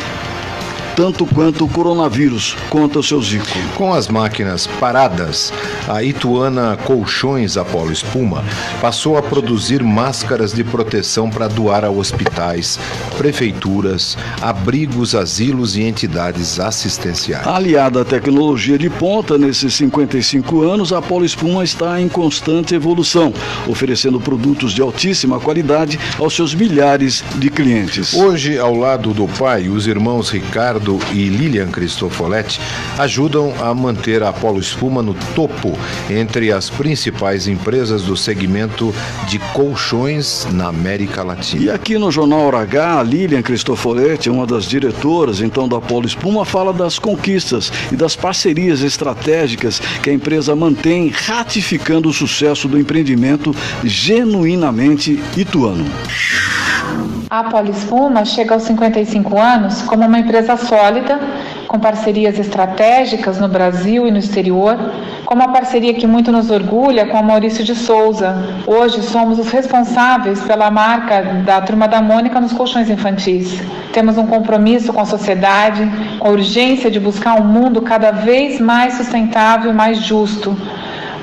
tanto 0.99 1.25
quanto 1.25 1.63
o 1.63 1.69
coronavírus, 1.69 2.57
conta 2.69 2.99
o 2.99 3.03
seu 3.03 3.21
Zico. 3.21 3.57
Com 3.77 3.93
as 3.93 4.09
máquinas 4.09 4.67
paradas, 4.67 5.53
a 5.87 6.03
Ituana 6.03 6.77
Colchões 6.83 7.55
Apolo 7.55 7.89
Espuma 7.89 8.43
passou 8.81 9.17
a 9.17 9.21
produzir 9.21 9.81
máscaras 9.81 10.51
de 10.51 10.61
proteção 10.61 11.29
para 11.29 11.47
doar 11.47 11.85
a 11.85 11.89
hospitais, 11.89 12.77
prefeituras, 13.17 14.17
abrigos, 14.41 15.15
asilos 15.15 15.77
e 15.77 15.83
entidades 15.83 16.59
assistenciais. 16.59 17.47
Aliada 17.47 18.01
à 18.01 18.05
tecnologia 18.05 18.77
de 18.77 18.89
ponta, 18.89 19.37
nesses 19.37 19.75
55 19.75 20.63
anos, 20.63 20.91
a 20.91 20.97
Apolo 20.97 21.23
Espuma 21.23 21.63
está 21.63 22.01
em 22.01 22.09
constante 22.09 22.75
evolução, 22.75 23.33
oferecendo 23.69 24.19
produtos 24.19 24.73
de 24.73 24.81
altíssima 24.81 25.39
qualidade 25.39 25.97
aos 26.19 26.33
seus 26.33 26.53
milhares 26.53 27.23
de 27.35 27.49
clientes. 27.49 28.13
Hoje, 28.13 28.59
ao 28.59 28.75
lado 28.75 29.13
do 29.13 29.29
pai, 29.29 29.69
os 29.69 29.87
irmãos 29.87 30.29
Ricardo 30.29 30.88
e 31.11 31.29
Lilian 31.29 31.69
Cristofoletti 31.69 32.59
ajudam 32.97 33.53
a 33.61 33.73
manter 33.73 34.23
a 34.23 34.29
Apolo 34.29 34.59
Espuma 34.59 35.03
no 35.03 35.13
topo 35.35 35.77
entre 36.09 36.51
as 36.51 36.69
principais 36.69 37.47
empresas 37.47 38.03
do 38.03 38.15
segmento 38.15 38.93
de 39.27 39.37
colchões 39.53 40.47
na 40.51 40.67
América 40.67 41.21
Latina. 41.23 41.63
E 41.63 41.69
aqui 41.69 41.97
no 41.97 42.11
Jornal 42.11 42.55
H, 42.55 43.03
Lilian 43.03 43.41
Cristofoletti, 43.41 44.29
uma 44.29 44.47
das 44.47 44.65
diretoras 44.65 45.41
então 45.41 45.67
da 45.67 45.77
Apolo 45.77 46.05
Espuma, 46.05 46.45
fala 46.45 46.73
das 46.73 46.97
conquistas 46.97 47.71
e 47.91 47.95
das 47.95 48.15
parcerias 48.15 48.81
estratégicas 48.81 49.79
que 50.01 50.09
a 50.09 50.13
empresa 50.13 50.55
mantém, 50.55 51.09
ratificando 51.09 52.09
o 52.09 52.13
sucesso 52.13 52.67
do 52.67 52.79
empreendimento 52.79 53.55
genuinamente 53.83 55.21
ituano. 55.35 55.85
A 57.29 57.43
Polispuma 57.43 58.25
chega 58.25 58.55
aos 58.55 58.63
55 58.63 59.39
anos 59.39 59.83
como 59.83 60.03
uma 60.03 60.17
empresa 60.17 60.57
sólida, 60.57 61.19
com 61.67 61.79
parcerias 61.79 62.39
estratégicas 62.39 63.37
no 63.37 63.47
Brasil 63.47 64.07
e 64.07 64.11
no 64.11 64.17
exterior, 64.17 64.75
com 65.25 65.35
uma 65.35 65.49
parceria 65.49 65.93
que 65.93 66.07
muito 66.07 66.31
nos 66.31 66.49
orgulha 66.49 67.05
com 67.05 67.15
a 67.15 67.21
Maurício 67.21 67.63
de 67.63 67.75
Souza. 67.75 68.35
Hoje 68.65 69.03
somos 69.03 69.37
os 69.37 69.51
responsáveis 69.51 70.41
pela 70.41 70.71
marca 70.71 71.21
da 71.45 71.61
Turma 71.61 71.87
da 71.87 72.01
Mônica 72.01 72.41
nos 72.41 72.51
colchões 72.51 72.89
infantis. 72.89 73.61
Temos 73.93 74.17
um 74.17 74.25
compromisso 74.25 74.91
com 74.91 75.01
a 75.01 75.05
sociedade, 75.05 75.87
com 76.17 76.29
a 76.29 76.31
urgência 76.31 76.89
de 76.89 76.99
buscar 76.99 77.39
um 77.39 77.45
mundo 77.45 77.83
cada 77.83 78.09
vez 78.09 78.59
mais 78.59 78.95
sustentável 78.95 79.69
e 79.69 79.73
mais 79.75 79.99
justo 79.99 80.57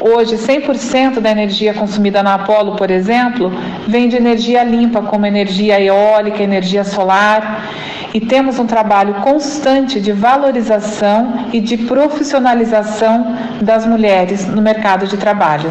Hoje, 0.01 0.37
100% 0.37 1.21
da 1.21 1.31
energia 1.31 1.75
consumida 1.75 2.23
na 2.23 2.35
Apolo, 2.35 2.77
por 2.77 2.91
exemplo, 2.91 3.53
vem 3.87 4.09
de 4.09 4.17
energia 4.17 4.63
limpa, 4.63 5.03
como 5.03 5.27
energia 5.27 5.81
eólica, 5.81 6.43
energia 6.43 6.85
solar. 6.85 7.71
E 8.15 8.21
temos 8.21 8.59
um 8.59 8.67
trabalho 8.67 9.15
constante 9.15 10.01
de 10.01 10.13
valorização 10.13 11.47
e 11.53 11.61
de 11.61 11.77
profissionalização 11.77 13.37
das 13.61 13.87
mulheres 13.87 14.47
no 14.47 14.63
mercado 14.63 15.07
de 15.07 15.17
trabalho. 15.17 15.71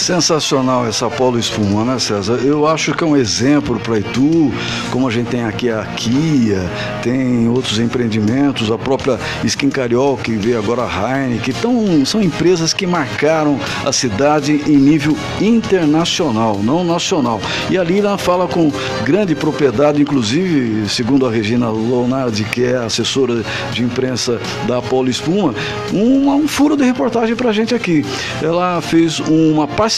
Sensacional 0.00 0.86
essa 0.86 1.06
Apolo 1.06 1.38
Espuma, 1.38 1.84
né, 1.84 1.98
César? 1.98 2.40
Eu 2.42 2.66
acho 2.66 2.94
que 2.94 3.04
é 3.04 3.06
um 3.06 3.14
exemplo 3.14 3.78
para 3.78 3.98
Itu, 3.98 4.50
como 4.90 5.06
a 5.06 5.10
gente 5.10 5.26
tem 5.26 5.44
aqui 5.44 5.68
a 5.68 5.84
Kia, 5.84 6.58
tem 7.02 7.46
outros 7.46 7.78
empreendimentos, 7.78 8.72
a 8.72 8.78
própria 8.78 9.20
Skin 9.44 9.68
Cariol, 9.68 10.16
que 10.16 10.32
veio 10.32 10.58
agora 10.58 10.84
a 10.84 10.88
Heineken, 10.88 11.54
então 11.56 12.06
são 12.06 12.22
empresas 12.22 12.72
que 12.72 12.86
marcaram 12.86 13.60
a 13.84 13.92
cidade 13.92 14.62
em 14.66 14.76
nível 14.76 15.14
internacional, 15.38 16.58
não 16.62 16.82
nacional. 16.82 17.38
E 17.68 17.76
a 17.76 17.84
Lila 17.84 18.16
fala 18.16 18.48
com 18.48 18.72
grande 19.04 19.34
propriedade, 19.34 20.00
inclusive, 20.00 20.88
segundo 20.88 21.26
a 21.26 21.30
Regina 21.30 21.68
Lonardi, 21.68 22.44
que 22.44 22.64
é 22.64 22.76
assessora 22.76 23.44
de 23.70 23.82
imprensa 23.82 24.40
da 24.66 24.78
Apolo 24.78 25.10
Espuma, 25.10 25.54
um, 25.92 26.30
um 26.36 26.48
furo 26.48 26.74
de 26.74 26.84
reportagem 26.84 27.36
para 27.36 27.50
a 27.50 27.52
gente 27.52 27.74
aqui. 27.74 28.02
Ela 28.42 28.80
fez 28.80 29.20
uma 29.20 29.68
parceria 29.68 29.89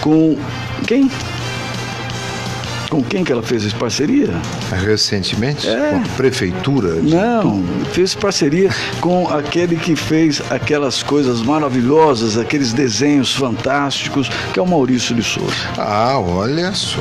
com 0.00 0.36
quem? 0.86 1.10
Com 2.90 3.02
quem 3.02 3.22
que 3.22 3.30
ela 3.30 3.42
fez 3.42 3.66
essa 3.66 3.76
parceria? 3.76 4.28
Recentemente? 4.70 5.68
É. 5.68 5.90
Com 5.90 5.96
a 5.96 6.16
prefeitura? 6.16 6.94
Não, 6.94 7.62
fez 7.92 8.14
parceria 8.14 8.70
com 9.00 9.28
aquele 9.28 9.76
que 9.76 9.94
fez 9.94 10.40
aquelas 10.50 11.02
coisas 11.02 11.42
maravilhosas, 11.42 12.38
aqueles 12.38 12.72
desenhos 12.72 13.34
fantásticos, 13.34 14.30
que 14.54 14.58
é 14.58 14.62
o 14.62 14.66
Maurício 14.66 15.14
de 15.14 15.22
Souza. 15.22 15.54
Ah, 15.76 16.18
olha 16.18 16.72
só. 16.72 17.00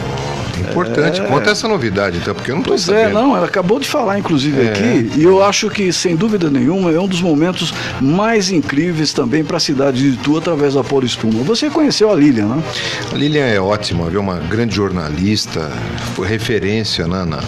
Importante. 0.61 1.21
É. 1.21 1.25
Conta 1.25 1.51
essa 1.51 1.67
novidade, 1.67 2.17
então, 2.17 2.33
porque 2.33 2.51
eu 2.51 2.55
não 2.55 2.61
estou 2.61 2.73
Pois 2.75 2.81
sabendo. 2.83 3.09
é, 3.09 3.13
não, 3.13 3.35
ela 3.35 3.45
acabou 3.45 3.79
de 3.79 3.87
falar, 3.87 4.17
inclusive, 4.19 4.61
É. 4.61 4.69
aqui, 4.69 5.11
e 5.15 5.23
eu 5.23 5.43
acho 5.43 5.69
que, 5.69 5.91
sem 5.93 6.15
dúvida 6.15 6.49
nenhuma, 6.49 6.91
é 6.91 6.99
um 6.99 7.07
dos 7.07 7.21
momentos 7.21 7.73
mais 8.01 8.49
incríveis 8.51 9.13
também 9.13 9.43
para 9.43 9.57
a 9.57 9.59
cidade 9.59 10.01
de 10.01 10.09
Itu 10.17 10.37
através 10.37 10.73
da 10.73 10.83
Polo 10.83 11.05
Espuma. 11.05 11.43
Você 11.43 11.69
conheceu 11.69 12.11
a 12.11 12.15
Lilian, 12.15 12.47
né? 12.47 12.63
A 13.11 13.15
Lilian 13.15 13.45
é 13.45 13.59
ótima, 13.59 14.09
viu? 14.09 14.21
Uma 14.21 14.35
grande 14.35 14.75
jornalista, 14.75 15.71
foi 16.15 16.27
referência 16.27 17.07
né, 17.07 17.23
na- 17.25 17.41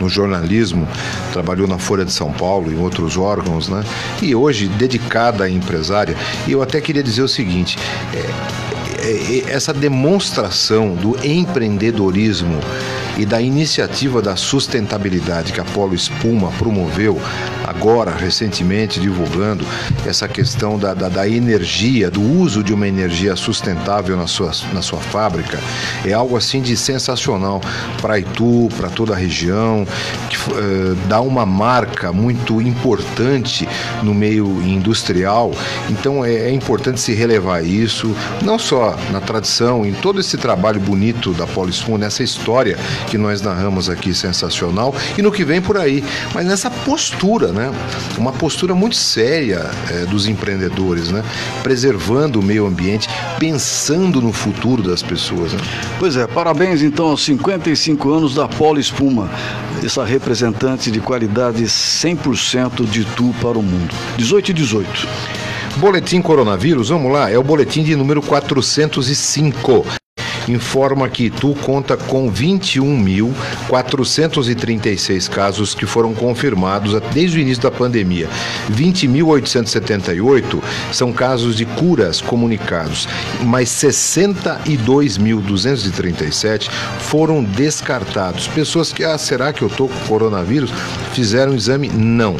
no 0.00 0.08
jornalismo, 0.08 0.86
trabalhou 1.32 1.66
na 1.66 1.78
Folha 1.78 2.04
de 2.04 2.12
São 2.12 2.30
Paulo 2.32 2.70
e 2.70 2.74
em 2.74 2.78
outros 2.78 3.16
órgãos, 3.16 3.68
né? 3.68 3.82
E 4.22 4.34
hoje 4.34 4.66
dedicada 4.68 5.44
à 5.44 5.50
empresária. 5.50 6.16
E 6.46 6.52
eu 6.52 6.62
até 6.62 6.80
queria 6.80 7.02
dizer 7.02 7.22
o 7.22 7.28
seguinte: 7.28 7.78
é, 8.14 8.18
é, 8.18 8.20
é, 8.20 8.65
essa 9.48 9.72
demonstração 9.72 10.94
do 10.94 11.16
empreendedorismo 11.24 12.60
e 13.16 13.24
da 13.24 13.40
iniciativa 13.40 14.20
da 14.20 14.36
sustentabilidade 14.36 15.52
que 15.52 15.60
a 15.60 15.64
Polo 15.64 15.94
Espuma 15.94 16.50
promoveu 16.58 17.20
agora, 17.76 18.10
recentemente, 18.10 18.98
divulgando 18.98 19.64
essa 20.06 20.26
questão 20.26 20.78
da, 20.78 20.94
da, 20.94 21.10
da 21.10 21.28
energia, 21.28 22.10
do 22.10 22.22
uso 22.22 22.64
de 22.64 22.72
uma 22.72 22.88
energia 22.88 23.36
sustentável 23.36 24.16
na 24.16 24.26
sua, 24.26 24.50
na 24.72 24.80
sua 24.80 24.98
fábrica, 24.98 25.58
é 26.04 26.12
algo 26.12 26.36
assim 26.36 26.62
de 26.62 26.74
sensacional 26.74 27.60
para 28.00 28.18
Itu, 28.18 28.68
para 28.76 28.88
toda 28.88 29.12
a 29.12 29.16
região, 29.16 29.86
que 30.30 30.36
eh, 30.36 30.96
dá 31.06 31.20
uma 31.20 31.44
marca 31.44 32.12
muito 32.12 32.62
importante 32.62 33.68
no 34.02 34.14
meio 34.14 34.46
industrial. 34.62 35.52
Então 35.90 36.24
é, 36.24 36.32
é 36.32 36.50
importante 36.50 36.98
se 36.98 37.12
relevar 37.12 37.62
isso, 37.62 38.16
não 38.42 38.58
só 38.58 38.96
na 39.12 39.20
tradição, 39.20 39.84
em 39.84 39.92
todo 39.92 40.20
esse 40.20 40.38
trabalho 40.38 40.80
bonito 40.80 41.34
da 41.34 41.46
Polo 41.46 41.68
Espuma, 41.68 41.98
nessa 41.98 42.22
história 42.22 42.78
que 43.08 43.18
nós 43.18 43.42
narramos 43.42 43.90
aqui 43.90 44.14
sensacional 44.14 44.94
e 45.18 45.22
no 45.22 45.30
que 45.30 45.44
vem 45.44 45.60
por 45.60 45.76
aí, 45.76 46.02
mas 46.32 46.46
nessa 46.46 46.70
postura, 46.70 47.48
né? 47.48 47.65
Uma 48.18 48.32
postura 48.32 48.74
muito 48.74 48.96
séria 48.96 49.70
eh, 49.90 50.06
dos 50.06 50.26
empreendedores, 50.26 51.10
né? 51.10 51.22
Preservando 51.62 52.40
o 52.40 52.42
meio 52.42 52.66
ambiente, 52.66 53.08
pensando 53.38 54.20
no 54.20 54.32
futuro 54.32 54.82
das 54.82 55.02
pessoas. 55.02 55.52
Né? 55.52 55.60
Pois 55.98 56.16
é, 56.16 56.26
parabéns 56.26 56.82
então 56.82 57.06
aos 57.06 57.24
55 57.24 58.10
anos 58.10 58.34
da 58.34 58.48
Polo 58.48 58.78
Espuma, 58.78 59.30
essa 59.84 60.04
representante 60.04 60.90
de 60.90 61.00
qualidade 61.00 61.62
100% 61.64 62.84
de 62.88 63.04
tu 63.04 63.34
para 63.40 63.58
o 63.58 63.62
mundo. 63.62 63.94
18 64.16 64.50
e 64.50 64.54
18. 64.54 65.08
Boletim 65.76 66.22
Coronavírus, 66.22 66.88
vamos 66.88 67.12
lá, 67.12 67.30
é 67.30 67.38
o 67.38 67.42
boletim 67.42 67.82
de 67.82 67.94
número 67.94 68.22
405. 68.22 70.05
Informa 70.48 71.08
que 71.08 71.26
Itu 71.26 71.54
conta 71.62 71.96
com 71.96 72.28
21.436 72.30 75.28
casos 75.28 75.74
que 75.74 75.86
foram 75.86 76.14
confirmados 76.14 77.00
desde 77.12 77.38
o 77.38 77.40
início 77.40 77.62
da 77.62 77.70
pandemia. 77.70 78.28
20.878 78.70 80.62
são 80.92 81.10
casos 81.12 81.56
de 81.56 81.64
curas 81.64 82.20
comunicados, 82.20 83.08
mas 83.42 83.70
62.237 83.70 86.68
foram 87.00 87.42
descartados. 87.42 88.46
Pessoas 88.48 88.92
que, 88.92 89.02
ah, 89.04 89.16
será 89.18 89.52
que 89.52 89.62
eu 89.62 89.68
estou 89.68 89.88
com 89.88 89.98
coronavírus? 90.06 90.70
Fizeram 91.12 91.54
exame? 91.54 91.88
Não. 91.88 92.36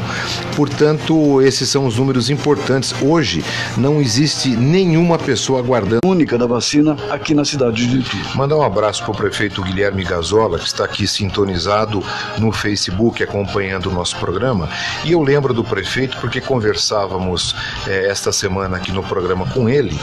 Portanto, 0.54 1.42
esses 1.42 1.68
são 1.68 1.86
os 1.86 1.98
números 1.98 2.30
importantes. 2.30 2.94
Hoje 3.02 3.44
não 3.76 4.00
existe 4.00 4.50
nenhuma 4.50 5.18
pessoa 5.18 5.58
aguardando. 5.60 6.00
Única 6.04 6.38
da 6.38 6.46
vacina 6.46 6.96
aqui 7.10 7.34
na 7.34 7.44
cidade 7.44 7.86
de. 7.86 7.95
Mandar 8.34 8.56
um 8.56 8.62
abraço 8.62 9.02
para 9.02 9.12
o 9.12 9.16
prefeito 9.16 9.62
Guilherme 9.62 10.04
Gazola, 10.04 10.58
que 10.58 10.66
está 10.66 10.84
aqui 10.84 11.06
sintonizado 11.06 12.02
no 12.38 12.52
Facebook 12.52 13.22
acompanhando 13.22 13.86
o 13.86 13.92
nosso 13.92 14.16
programa. 14.18 14.68
E 15.04 15.12
eu 15.12 15.22
lembro 15.22 15.54
do 15.54 15.64
prefeito 15.64 16.16
porque 16.18 16.40
conversávamos 16.40 17.54
eh, 17.86 18.08
esta 18.08 18.32
semana 18.32 18.76
aqui 18.76 18.92
no 18.92 19.02
programa 19.02 19.46
com 19.46 19.68
ele. 19.68 19.98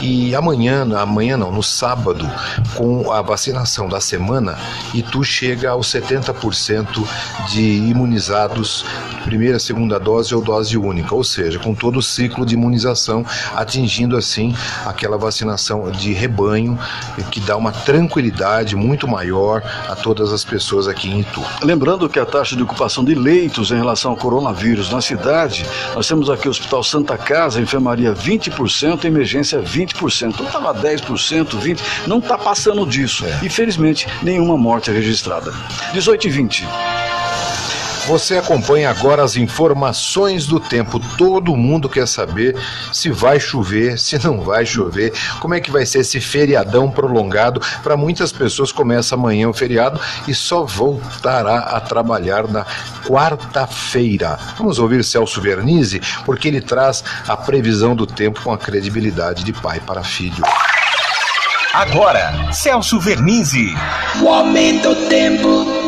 E 0.00 0.34
amanhã, 0.34 0.86
amanhã 0.96 1.36
não, 1.36 1.50
no 1.52 1.62
sábado, 1.62 2.28
com 2.74 3.10
a 3.12 3.22
vacinação 3.22 3.88
da 3.88 4.00
semana, 4.00 4.58
Itu 4.94 5.22
chega 5.24 5.70
aos 5.70 5.88
70% 5.88 7.06
de 7.48 7.60
imunizados, 7.60 8.84
primeira, 9.24 9.58
segunda 9.58 9.98
dose 9.98 10.34
ou 10.34 10.42
dose 10.42 10.76
única, 10.76 11.14
ou 11.14 11.24
seja, 11.24 11.58
com 11.58 11.74
todo 11.74 11.98
o 11.98 12.02
ciclo 12.02 12.46
de 12.46 12.54
imunização, 12.54 13.24
atingindo 13.54 14.16
assim 14.16 14.54
aquela 14.84 15.16
vacinação 15.16 15.90
de 15.90 16.12
rebanho 16.12 16.78
que 17.36 17.40
dá 17.40 17.54
uma 17.54 17.70
tranquilidade 17.70 18.74
muito 18.74 19.06
maior 19.06 19.62
a 19.86 19.94
todas 19.94 20.32
as 20.32 20.42
pessoas 20.42 20.88
aqui 20.88 21.10
em 21.10 21.20
Itu. 21.20 21.44
Lembrando 21.60 22.08
que 22.08 22.18
a 22.18 22.24
taxa 22.24 22.56
de 22.56 22.62
ocupação 22.62 23.04
de 23.04 23.14
leitos 23.14 23.70
em 23.70 23.76
relação 23.76 24.12
ao 24.12 24.16
coronavírus 24.16 24.90
na 24.90 25.02
cidade, 25.02 25.66
nós 25.94 26.08
temos 26.08 26.30
aqui 26.30 26.48
o 26.48 26.50
Hospital 26.50 26.82
Santa 26.82 27.18
Casa, 27.18 27.60
enfermaria 27.60 28.14
20%, 28.14 29.04
emergência 29.04 29.60
20%. 29.60 30.30
Então 30.30 30.46
estava 30.46 30.74
10%, 30.74 31.60
20%, 31.60 31.80
não 32.06 32.20
está 32.20 32.38
passando 32.38 32.86
disso. 32.86 33.26
É. 33.26 33.40
E 33.44 33.50
felizmente 33.50 34.08
nenhuma 34.22 34.56
morte 34.56 34.88
é 34.88 34.94
registrada. 34.94 35.52
18 35.92 36.28
e 36.28 36.30
20. 36.30 36.66
Você 38.06 38.38
acompanha 38.38 38.88
agora 38.88 39.24
as 39.24 39.36
informações 39.36 40.46
do 40.46 40.60
tempo. 40.60 41.00
Todo 41.18 41.56
mundo 41.56 41.88
quer 41.88 42.06
saber 42.06 42.56
se 42.92 43.10
vai 43.10 43.40
chover, 43.40 43.98
se 44.00 44.22
não 44.24 44.40
vai 44.40 44.64
chover, 44.64 45.12
como 45.40 45.54
é 45.54 45.60
que 45.60 45.70
vai 45.70 45.84
ser 45.84 46.00
esse 46.00 46.20
feriadão 46.20 46.88
prolongado. 46.90 47.60
Para 47.82 47.96
muitas 47.96 48.30
pessoas 48.30 48.70
começa 48.70 49.16
amanhã 49.16 49.48
o 49.48 49.52
feriado 49.52 50.00
e 50.28 50.34
só 50.34 50.64
voltará 50.64 51.58
a 51.58 51.80
trabalhar 51.80 52.46
na 52.46 52.64
quarta-feira. 53.04 54.38
Vamos 54.56 54.78
ouvir 54.78 55.02
Celso 55.02 55.40
Vernizzi, 55.40 56.00
porque 56.24 56.46
ele 56.46 56.60
traz 56.60 57.02
a 57.26 57.36
previsão 57.36 57.96
do 57.96 58.06
tempo 58.06 58.40
com 58.40 58.52
a 58.52 58.58
credibilidade 58.58 59.42
de 59.42 59.52
pai 59.52 59.80
para 59.80 60.04
filho. 60.04 60.44
Agora, 61.74 62.52
Celso 62.52 63.00
Vernizzi. 63.00 63.74
O 64.22 64.28
aumento 64.28 64.94
do 64.94 65.08
tempo. 65.08 65.85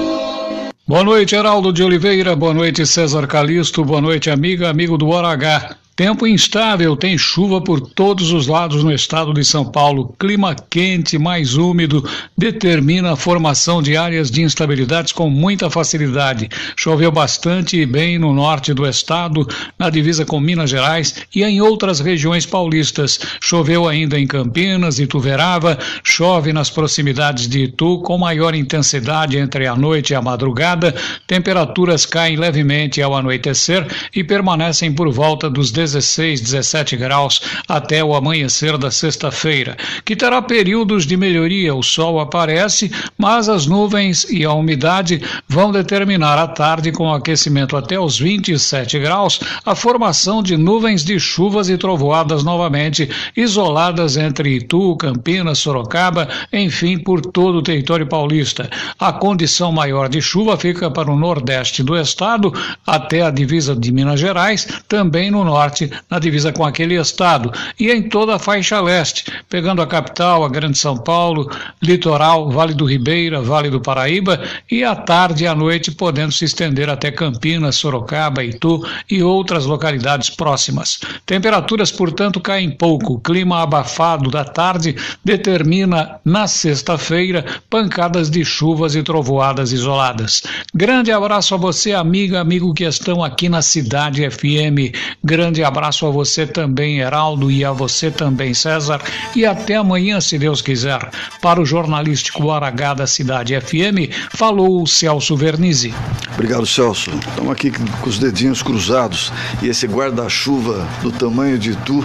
Boa 0.88 1.04
noite, 1.04 1.36
Heraldo 1.36 1.70
de 1.70 1.82
Oliveira. 1.82 2.34
Boa 2.34 2.54
noite, 2.54 2.86
César 2.86 3.26
Calisto. 3.26 3.84
Boa 3.84 4.00
noite, 4.00 4.30
amiga, 4.30 4.70
amigo 4.70 4.96
do 4.96 5.08
Hora 5.08 5.32
H. 5.32 5.76
Tempo 5.98 6.28
instável, 6.28 6.96
tem 6.96 7.18
chuva 7.18 7.60
por 7.60 7.80
todos 7.80 8.30
os 8.30 8.46
lados 8.46 8.84
no 8.84 8.92
estado 8.92 9.34
de 9.34 9.44
São 9.44 9.64
Paulo. 9.64 10.14
Clima 10.16 10.54
quente, 10.54 11.18
mais 11.18 11.56
úmido, 11.56 12.08
determina 12.36 13.14
a 13.14 13.16
formação 13.16 13.82
de 13.82 13.96
áreas 13.96 14.30
de 14.30 14.40
instabilidades 14.40 15.10
com 15.10 15.28
muita 15.28 15.68
facilidade. 15.68 16.48
Choveu 16.76 17.10
bastante 17.10 17.76
e 17.76 17.84
bem 17.84 18.16
no 18.16 18.32
norte 18.32 18.72
do 18.72 18.86
estado, 18.86 19.44
na 19.76 19.90
divisa 19.90 20.24
com 20.24 20.38
Minas 20.38 20.70
Gerais 20.70 21.16
e 21.34 21.42
em 21.42 21.60
outras 21.60 21.98
regiões 21.98 22.46
paulistas. 22.46 23.18
Choveu 23.40 23.88
ainda 23.88 24.16
em 24.20 24.24
Campinas, 24.24 25.00
Ituverava, 25.00 25.76
chove 26.04 26.52
nas 26.52 26.70
proximidades 26.70 27.48
de 27.48 27.64
Itu 27.64 28.02
com 28.02 28.16
maior 28.16 28.54
intensidade 28.54 29.36
entre 29.36 29.66
a 29.66 29.74
noite 29.74 30.12
e 30.12 30.14
a 30.14 30.22
madrugada. 30.22 30.94
Temperaturas 31.26 32.06
caem 32.06 32.36
levemente 32.36 33.02
ao 33.02 33.16
anoitecer 33.16 33.84
e 34.14 34.22
permanecem 34.22 34.92
por 34.92 35.10
volta 35.10 35.50
dos 35.50 35.72
16, 35.92 36.40
17 36.42 36.96
graus 36.96 37.40
até 37.66 38.04
o 38.04 38.14
amanhecer 38.14 38.76
da 38.76 38.90
sexta-feira, 38.90 39.76
que 40.04 40.14
terá 40.14 40.42
períodos 40.42 41.06
de 41.06 41.16
melhoria. 41.16 41.74
O 41.74 41.82
sol 41.82 42.20
aparece, 42.20 42.90
mas 43.16 43.48
as 43.48 43.66
nuvens 43.66 44.24
e 44.30 44.44
a 44.44 44.52
umidade 44.52 45.22
vão 45.48 45.72
determinar 45.72 46.38
à 46.38 46.46
tarde, 46.46 46.92
com 46.92 47.12
aquecimento 47.12 47.76
até 47.76 47.98
os 47.98 48.18
27 48.18 48.98
graus, 48.98 49.40
a 49.64 49.74
formação 49.74 50.42
de 50.42 50.56
nuvens 50.56 51.02
de 51.04 51.18
chuvas 51.18 51.68
e 51.68 51.78
trovoadas 51.78 52.44
novamente, 52.44 53.08
isoladas 53.36 54.16
entre 54.16 54.56
Itu, 54.56 54.96
Campinas, 54.96 55.58
Sorocaba, 55.58 56.28
enfim, 56.52 56.98
por 56.98 57.20
todo 57.20 57.58
o 57.58 57.62
território 57.62 58.06
paulista. 58.06 58.68
A 58.98 59.12
condição 59.12 59.72
maior 59.72 60.08
de 60.08 60.20
chuva 60.20 60.56
fica 60.56 60.90
para 60.90 61.10
o 61.10 61.16
nordeste 61.16 61.82
do 61.82 61.96
estado, 61.96 62.52
até 62.86 63.22
a 63.22 63.30
divisa 63.30 63.74
de 63.74 63.92
Minas 63.92 64.20
Gerais, 64.20 64.66
também 64.88 65.30
no 65.30 65.44
norte 65.44 65.77
norte, 65.78 65.90
na 66.10 66.18
divisa 66.18 66.52
com 66.52 66.64
aquele 66.64 67.00
estado, 67.00 67.52
e 67.78 67.90
em 67.90 68.08
toda 68.08 68.34
a 68.34 68.38
faixa 68.38 68.80
leste, 68.80 69.24
pegando 69.48 69.82
a 69.82 69.86
capital, 69.86 70.44
a 70.44 70.48
Grande 70.48 70.78
São 70.78 70.96
Paulo, 70.96 71.48
litoral, 71.82 72.50
Vale 72.50 72.74
do 72.74 72.84
Ribeira, 72.84 73.40
Vale 73.40 73.70
do 73.70 73.80
Paraíba, 73.80 74.40
e 74.70 74.82
à 74.82 74.96
tarde 74.96 75.44
e 75.44 75.46
à 75.46 75.54
noite 75.54 75.90
podendo 75.90 76.32
se 76.32 76.44
estender 76.44 76.88
até 76.90 77.10
Campinas, 77.10 77.76
Sorocaba, 77.76 78.42
Itu 78.42 78.84
e 79.10 79.22
outras 79.22 79.66
localidades 79.66 80.30
próximas. 80.30 80.98
Temperaturas, 81.26 81.92
portanto, 81.92 82.40
caem 82.40 82.70
pouco. 82.70 83.20
Clima 83.20 83.62
abafado 83.62 84.30
da 84.30 84.44
tarde 84.44 84.96
determina 85.24 86.18
na 86.24 86.46
sexta-feira 86.46 87.44
pancadas 87.68 88.30
de 88.30 88.44
chuvas 88.44 88.94
e 88.94 89.02
trovoadas 89.02 89.72
isoladas. 89.72 90.42
Grande 90.74 91.12
abraço 91.12 91.54
a 91.54 91.58
você, 91.58 91.92
amiga, 91.92 92.40
amigo 92.40 92.72
que 92.72 92.84
estão 92.84 93.22
aqui 93.22 93.48
na 93.48 93.62
Cidade 93.62 94.28
FM. 94.30 94.94
Grande 95.22 95.62
abraço 95.62 95.67
a 96.06 96.10
você 96.10 96.46
também, 96.46 97.00
Heraldo, 97.00 97.50
e 97.50 97.64
a 97.64 97.72
você 97.72 98.10
também, 98.10 98.54
César. 98.54 99.00
E 99.34 99.44
até 99.44 99.76
amanhã, 99.76 100.20
se 100.20 100.38
Deus 100.38 100.62
quiser. 100.62 101.10
Para 101.40 101.60
o 101.60 101.66
jornalístico 101.66 102.50
Aragá 102.50 102.94
da 102.94 103.06
Cidade 103.06 103.58
FM, 103.60 104.12
falou 104.30 104.82
o 104.82 104.86
Celso 104.86 105.36
Vernizzi. 105.36 105.94
Obrigado, 106.34 106.66
Celso. 106.66 107.10
Estamos 107.10 107.52
aqui 107.52 107.70
com 107.70 108.08
os 108.08 108.18
dedinhos 108.18 108.62
cruzados 108.62 109.32
e 109.62 109.68
esse 109.68 109.86
guarda-chuva 109.86 110.86
do 111.02 111.10
tamanho 111.10 111.58
de 111.58 111.76
tu 111.76 112.04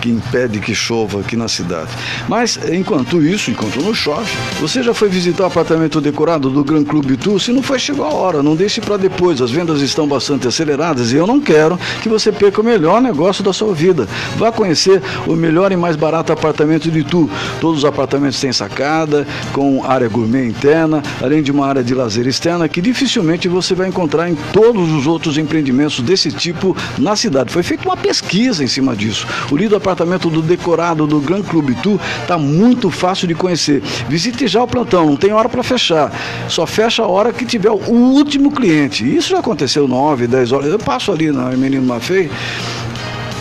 que 0.00 0.08
impede 0.08 0.60
que 0.60 0.74
chova 0.74 1.20
aqui 1.20 1.36
na 1.36 1.48
cidade. 1.48 1.90
Mas, 2.28 2.58
enquanto 2.70 3.22
isso, 3.22 3.50
enquanto 3.50 3.82
não 3.82 3.94
chove, 3.94 4.30
você 4.60 4.82
já 4.82 4.94
foi 4.94 5.08
visitar 5.08 5.44
o 5.44 5.46
apartamento 5.46 6.00
decorado 6.00 6.50
do 6.50 6.64
Gran 6.64 6.84
Clube 6.84 7.16
Tu? 7.16 7.38
Se 7.38 7.52
não 7.52 7.62
foi, 7.62 7.78
chegou 7.78 8.06
a 8.06 8.12
hora, 8.12 8.42
não 8.42 8.54
deixe 8.54 8.80
para 8.80 8.96
depois. 8.96 9.40
As 9.40 9.50
vendas 9.50 9.80
estão 9.80 10.06
bastante 10.06 10.46
aceleradas 10.46 11.12
e 11.12 11.16
eu 11.16 11.26
não 11.26 11.40
quero 11.40 11.78
que 12.02 12.08
você 12.08 12.32
perca 12.32 12.60
o 12.60 12.64
melhor 12.64 12.97
negócio 13.00 13.42
da 13.42 13.52
sua 13.52 13.74
vida. 13.74 14.08
Vá 14.36 14.50
conhecer 14.52 15.02
o 15.26 15.34
melhor 15.34 15.72
e 15.72 15.76
mais 15.76 15.96
barato 15.96 16.32
apartamento 16.32 16.90
de 16.90 17.02
Tu. 17.04 17.28
Todos 17.60 17.78
os 17.78 17.84
apartamentos 17.84 18.40
têm 18.40 18.52
sacada, 18.52 19.26
com 19.52 19.84
área 19.84 20.08
gourmet 20.08 20.46
interna, 20.46 21.02
além 21.22 21.42
de 21.42 21.50
uma 21.50 21.66
área 21.66 21.82
de 21.82 21.94
lazer 21.94 22.26
externa 22.26 22.68
que 22.68 22.80
dificilmente 22.80 23.48
você 23.48 23.74
vai 23.74 23.88
encontrar 23.88 24.28
em 24.28 24.36
todos 24.52 24.90
os 24.92 25.06
outros 25.06 25.38
empreendimentos 25.38 26.00
desse 26.00 26.30
tipo 26.30 26.76
na 26.98 27.16
cidade. 27.16 27.52
Foi 27.52 27.62
feita 27.62 27.84
uma 27.88 27.96
pesquisa 27.96 28.62
em 28.62 28.68
cima 28.68 28.94
disso. 28.94 29.26
O 29.50 29.56
lido 29.56 29.76
apartamento 29.76 30.30
do 30.30 30.42
decorado 30.42 31.06
do 31.06 31.20
Gran 31.20 31.42
Clube 31.42 31.74
Tu 31.82 32.00
está 32.22 32.38
muito 32.38 32.90
fácil 32.90 33.26
de 33.28 33.34
conhecer. 33.34 33.82
Visite 34.08 34.46
já 34.46 34.62
o 34.62 34.66
plantão, 34.66 35.06
não 35.06 35.16
tem 35.16 35.32
hora 35.32 35.48
para 35.48 35.62
fechar. 35.62 36.12
Só 36.48 36.66
fecha 36.66 37.02
a 37.02 37.06
hora 37.06 37.32
que 37.32 37.44
tiver 37.44 37.70
o 37.70 37.92
último 37.92 38.50
cliente. 38.50 39.04
Isso 39.04 39.30
já 39.30 39.38
aconteceu 39.38 39.86
9, 39.86 40.26
10 40.26 40.52
horas. 40.52 40.66
Eu 40.70 40.78
passo 40.78 41.12
ali 41.12 41.30
na 41.30 41.50
Menino 41.50 41.86
Mafei 41.86 42.30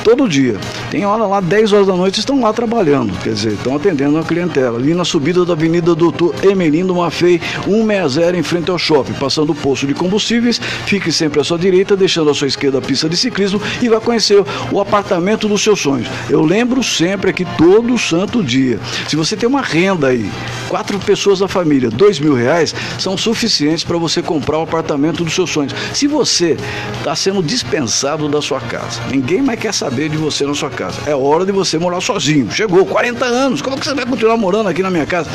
todo 0.08 0.30
dia. 0.30 0.56
Tem 0.90 1.06
hora 1.06 1.26
lá, 1.26 1.42
10 1.42 1.74
horas 1.74 1.88
da 1.88 1.94
noite, 1.94 2.22
estão 2.22 2.40
lá 2.40 2.54
trabalhando, 2.54 3.12
quer 3.22 3.34
dizer, 3.34 3.52
estão 3.52 3.76
atendendo 3.76 4.18
a 4.18 4.24
clientela. 4.24 4.78
Ali 4.78 4.94
na 4.94 5.04
subida 5.04 5.44
da 5.44 5.52
Avenida 5.52 5.94
Doutor 5.94 6.34
Emelindo 6.42 6.96
Mafei, 6.96 7.42
160 7.66 8.38
em 8.38 8.42
frente 8.42 8.72
ao 8.72 8.80
shopping, 8.80 9.12
passando 9.12 9.50
o 9.50 9.56
posto 9.56 9.86
de 9.86 9.94
combustíveis, 9.94 10.62
fique 10.86 11.12
sempre 11.12 11.42
à 11.42 11.44
sua 11.44 11.60
direita, 11.60 11.98
deixando 11.98 12.30
à 12.30 12.34
sua 12.34 12.48
esquerda 12.48 12.78
a 12.78 12.82
pista 12.82 13.10
de 13.10 13.18
ciclismo 13.18 13.62
e 13.82 13.90
vai 13.90 14.00
conhecer 14.00 14.42
o 14.72 14.80
apartamento 14.80 15.46
dos 15.46 15.62
seus 15.62 15.82
sonhos. 15.82 16.08
Eu 16.30 16.42
lembro 16.42 16.82
sempre 16.82 17.32
aqui 17.32 17.46
todo 17.58 17.98
santo 17.98 18.42
dia. 18.42 18.80
Se 19.10 19.18
você 19.18 19.36
tem 19.36 19.50
uma 19.50 19.62
renda 19.62 20.08
aí, 20.08 20.32
quatro 20.70 20.98
pessoas 21.00 21.40
da 21.40 21.50
família, 21.50 21.90
dois 21.90 22.18
mil 22.18 22.34
reais, 22.34 22.74
são 22.98 23.18
suficientes 23.18 23.84
para 23.84 23.98
você 23.98 24.22
comprar 24.22 24.58
o 24.58 24.62
apartamento 24.62 25.26
dos 25.26 25.36
seus 25.36 25.50
sonhos. 25.50 25.76
Se 25.94 26.08
você 26.08 26.56
está 26.98 27.14
sendo 27.14 27.44
dispensado 27.44 28.30
da 28.30 28.42
sua 28.42 28.62
casa, 28.62 29.02
ninguém 29.12 29.42
mais 29.42 29.60
quer 29.60 29.74
saber 29.74 29.97
saber 29.98 30.10
de 30.10 30.18
você 30.18 30.46
na 30.46 30.54
sua 30.54 30.70
casa. 30.70 31.02
É 31.08 31.16
hora 31.16 31.44
de 31.44 31.52
você 31.52 31.80
morar 31.80 32.00
sozinho. 32.02 32.52
Chegou, 32.52 32.86
40 32.86 33.26
anos. 33.26 33.62
Como 33.64 33.80
que 33.80 33.86
você 33.86 33.96
vai 33.96 34.06
continuar 34.06 34.38
morando 34.38 34.70
aqui 34.70 34.84
na 34.84 34.92
minha 34.92 35.08
casa? 35.08 35.28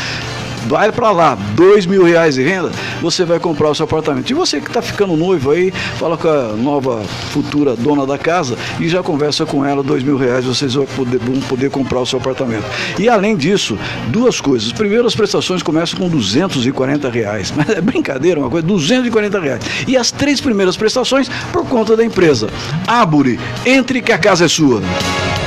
Vai 0.66 0.92
para 0.92 1.10
lá, 1.10 1.34
dois 1.54 1.86
mil 1.86 2.04
reais 2.04 2.34
de 2.34 2.42
renda, 2.42 2.70
você 3.00 3.24
vai 3.24 3.38
comprar 3.38 3.70
o 3.70 3.74
seu 3.74 3.84
apartamento. 3.84 4.30
E 4.30 4.34
você 4.34 4.60
que 4.60 4.68
está 4.68 4.82
ficando 4.82 5.16
noivo 5.16 5.50
aí, 5.50 5.70
fala 5.98 6.16
com 6.16 6.28
a 6.28 6.54
nova 6.56 7.02
futura 7.32 7.74
dona 7.76 8.06
da 8.06 8.18
casa 8.18 8.56
e 8.80 8.88
já 8.88 9.02
conversa 9.02 9.44
com 9.44 9.64
ela, 9.64 9.82
dois 9.82 10.02
mil 10.02 10.16
reais, 10.16 10.44
vocês 10.44 10.74
vão 10.74 10.86
poder, 10.86 11.18
vão 11.18 11.40
poder 11.42 11.70
comprar 11.70 12.00
o 12.00 12.06
seu 12.06 12.18
apartamento. 12.18 12.64
E 12.98 13.08
além 13.08 13.36
disso, 13.36 13.78
duas 14.08 14.40
coisas. 14.40 14.72
Primeiro, 14.72 15.06
as 15.06 15.14
prestações 15.14 15.62
começam 15.62 15.98
com 15.98 16.08
240 16.08 17.08
reais, 17.10 17.52
mas 17.56 17.68
é 17.70 17.80
brincadeira, 17.80 18.40
uma 18.40 18.50
coisa, 18.50 18.66
240 18.66 19.40
reais. 19.40 19.62
E 19.86 19.96
as 19.96 20.10
três 20.10 20.40
primeiras 20.40 20.76
prestações 20.76 21.28
por 21.52 21.66
conta 21.66 21.96
da 21.96 22.04
empresa. 22.04 22.48
Abure, 22.86 23.38
entre 23.64 24.00
que 24.00 24.12
a 24.12 24.18
casa 24.18 24.44
é 24.44 24.48
sua. 24.48 24.82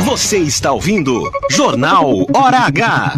Você 0.03 0.37
está 0.37 0.71
ouvindo 0.71 1.31
Jornal 1.49 2.25
Hora 2.33 2.59
H. 2.59 3.17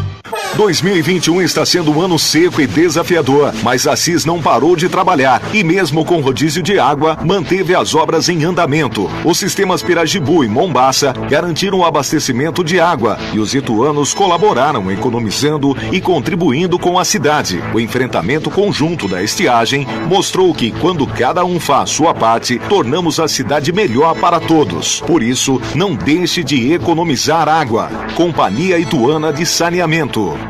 2021 0.57 1.41
está 1.41 1.65
sendo 1.65 1.91
um 1.91 2.01
ano 2.01 2.19
seco 2.19 2.61
e 2.61 2.67
desafiador, 2.67 3.53
mas 3.63 3.87
a 3.87 3.95
CIS 3.95 4.25
não 4.25 4.41
parou 4.41 4.75
de 4.75 4.89
trabalhar 4.89 5.41
e 5.53 5.63
mesmo 5.63 6.03
com 6.03 6.19
rodízio 6.19 6.61
de 6.61 6.77
água, 6.77 7.17
manteve 7.23 7.73
as 7.73 7.95
obras 7.95 8.27
em 8.27 8.43
andamento. 8.43 9.09
Os 9.23 9.37
sistemas 9.37 9.81
Pirajibu 9.81 10.43
e 10.43 10.47
Mombaça 10.47 11.13
garantiram 11.29 11.79
o 11.79 11.85
abastecimento 11.85 12.63
de 12.63 12.79
água 12.79 13.17
e 13.33 13.39
os 13.39 13.55
ituanos 13.55 14.13
colaboraram 14.13 14.91
economizando 14.91 15.75
e 15.91 16.01
contribuindo 16.01 16.77
com 16.77 16.99
a 16.99 17.05
cidade. 17.05 17.61
O 17.73 17.79
enfrentamento 17.79 18.49
conjunto 18.51 19.07
da 19.07 19.23
estiagem 19.23 19.87
mostrou 20.07 20.53
que 20.53 20.71
quando 20.71 21.07
cada 21.07 21.45
um 21.45 21.59
faz 21.59 21.91
sua 21.91 22.13
parte, 22.13 22.59
tornamos 22.67 23.19
a 23.19 23.27
cidade 23.27 23.71
melhor 23.71 24.15
para 24.15 24.39
todos. 24.39 25.01
Por 25.01 25.23
isso, 25.23 25.61
não 25.73 25.95
deixe 25.95 26.43
de 26.43 26.73
economizar 26.73 27.47
água. 27.47 27.89
Companhia 28.15 28.77
Ituana 28.77 29.31
de 29.31 29.45
Saneamento. 29.45 30.40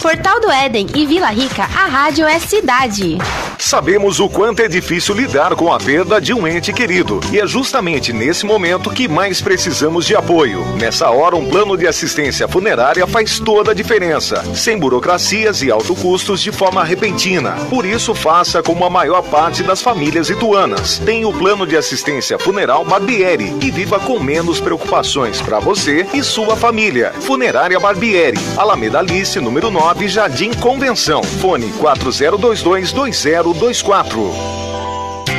Portal 0.00 0.38
do 0.40 0.50
Éden 0.50 0.86
e 0.94 1.06
Vila 1.06 1.28
Rica, 1.28 1.62
a 1.62 1.86
rádio 1.86 2.26
é 2.26 2.38
cidade. 2.38 3.18
Sabemos 3.58 4.20
o 4.20 4.28
quanto 4.28 4.60
é 4.60 4.68
difícil 4.68 5.14
lidar 5.14 5.54
com 5.54 5.72
a 5.72 5.78
perda 5.78 6.20
de 6.20 6.34
um 6.34 6.46
ente 6.46 6.72
querido. 6.72 7.20
E 7.32 7.40
é 7.40 7.46
justamente 7.46 8.12
nesse 8.12 8.44
momento 8.44 8.90
que 8.90 9.08
mais 9.08 9.40
precisamos 9.40 10.04
de 10.04 10.14
apoio. 10.14 10.62
Nessa 10.76 11.08
hora, 11.08 11.34
um 11.34 11.48
plano 11.48 11.76
de 11.76 11.86
assistência 11.86 12.46
funerária 12.46 13.06
faz 13.06 13.38
toda 13.38 13.70
a 13.70 13.74
diferença. 13.74 14.44
Sem 14.54 14.78
burocracias 14.78 15.62
e 15.62 15.70
alto 15.70 15.94
custos 15.94 16.42
de 16.42 16.52
forma 16.52 16.84
repentina. 16.84 17.52
Por 17.70 17.86
isso, 17.86 18.14
faça 18.14 18.62
como 18.62 18.84
a 18.84 18.90
maior 18.90 19.22
parte 19.22 19.62
das 19.62 19.80
famílias 19.80 20.28
ituanas. 20.28 20.98
Tem 20.98 21.24
o 21.24 21.32
plano 21.32 21.66
de 21.66 21.76
assistência 21.76 22.38
funeral 22.38 22.84
Barbieri 22.84 23.56
e 23.62 23.70
viva 23.70 23.98
com 23.98 24.20
menos 24.20 24.60
preocupações 24.60 25.40
para 25.40 25.58
você 25.58 26.06
e 26.12 26.22
sua 26.22 26.54
família. 26.54 27.14
Funerária 27.20 27.80
Barbieri, 27.80 28.38
Alameda 28.58 28.98
Alice, 28.98 29.40
número 29.40 29.53
9, 29.60 30.08
Jardim 30.08 30.52
Convenção. 30.52 31.22
Fone 31.22 31.72
402220 31.72 34.64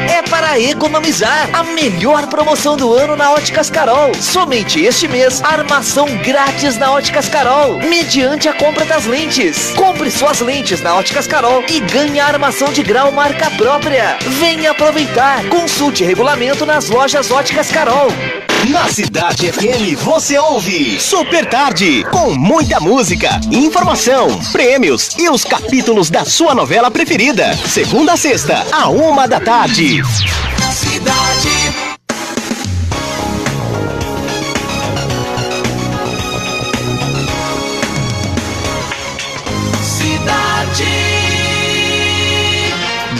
é 0.08 0.22
para 0.22 0.60
economizar. 0.60 1.50
A 1.54 1.64
melhor 1.64 2.28
promoção 2.28 2.78
do 2.78 2.94
ano 2.94 3.16
na 3.16 3.32
Óticas 3.32 3.70
Carol. 3.70 4.14
Somente 4.14 4.82
este 4.82 5.08
mês, 5.08 5.42
armação 5.44 6.06
grátis 6.18 6.78
na 6.78 6.92
Óticas 6.92 7.28
Carol, 7.28 7.80
mediante 7.80 8.48
a 8.48 8.54
compra 8.54 8.86
das 8.86 9.06
lentes. 9.06 9.74
Compre 9.76 10.12
suas 10.12 10.40
lentes 10.42 10.82
na 10.82 10.96
Óticas 10.96 11.28
Carol 11.28 11.64
e 11.70 11.80
ganhe 11.80 12.20
a 12.20 12.28
armação 12.28 12.72
de 12.72 12.84
grau 12.84 13.12
marca 13.12 13.50
própria. 13.52 14.18
Venha 14.40 14.72
aproveitar. 14.72 15.44
Consulte 15.50 16.04
regulamento 16.04 16.66
nas 16.66 16.90
lojas 16.90 17.32
Óticas 17.32 17.72
Carol. 17.72 18.08
Na 18.72 18.88
Cidade 18.88 19.52
FM 19.52 19.96
você 20.02 20.40
ouve 20.40 21.00
Super 21.00 21.46
Tarde, 21.46 22.04
com 22.10 22.34
muita 22.34 22.80
música, 22.80 23.40
informação, 23.52 24.40
prêmios 24.52 25.10
e 25.20 25.30
os 25.30 25.44
capítulos 25.44 26.10
da 26.10 26.26
sua 26.26 26.56
novela 26.56 26.90
preferida. 26.90 27.54
Segunda 27.68 28.14
a 28.14 28.18
sexta, 28.18 28.66
a 28.72 28.90
uma 28.90 29.28
da 29.28 29.40
tarde. 29.40 30.02
Cidade 30.72 31.75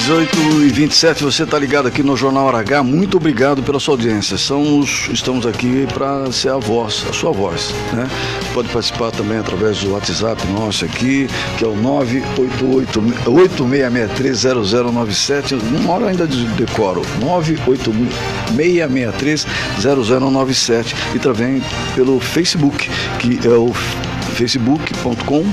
18 0.06 0.38
e 0.62 0.70
27, 0.70 1.24
você 1.24 1.42
está 1.42 1.58
ligado 1.58 1.88
aqui 1.88 2.04
no 2.04 2.16
Jornal 2.16 2.56
H. 2.56 2.84
Muito 2.84 3.18
obrigado 3.18 3.64
pela 3.64 3.80
sua 3.80 3.96
audiência. 3.96 4.36
Estamos, 4.36 5.10
estamos 5.12 5.48
aqui 5.48 5.88
para 5.92 6.32
ser 6.32 6.50
a 6.50 6.58
voz, 6.58 7.04
a 7.10 7.14
sua 7.14 7.32
voz. 7.32 7.74
Né? 7.92 8.08
Pode 8.54 8.70
participar 8.70 9.10
também 9.10 9.40
através 9.40 9.80
do 9.80 9.94
WhatsApp 9.94 10.46
nosso 10.50 10.86
aqui, 10.86 11.28
que 11.58 11.66
é 11.66 11.68
o 11.68 11.76
988-8663-0097. 13.26 15.60
Uma 15.80 15.94
hora 15.94 16.10
ainda 16.10 16.28
decoro. 16.28 17.02
98663-0097. 18.52 20.96
E 21.16 21.20
também 21.20 21.64
pelo 21.96 22.20
Facebook, 22.20 22.92
que 23.18 23.40
é 23.44 23.50
o 23.50 23.74
facebook.com 24.36 25.44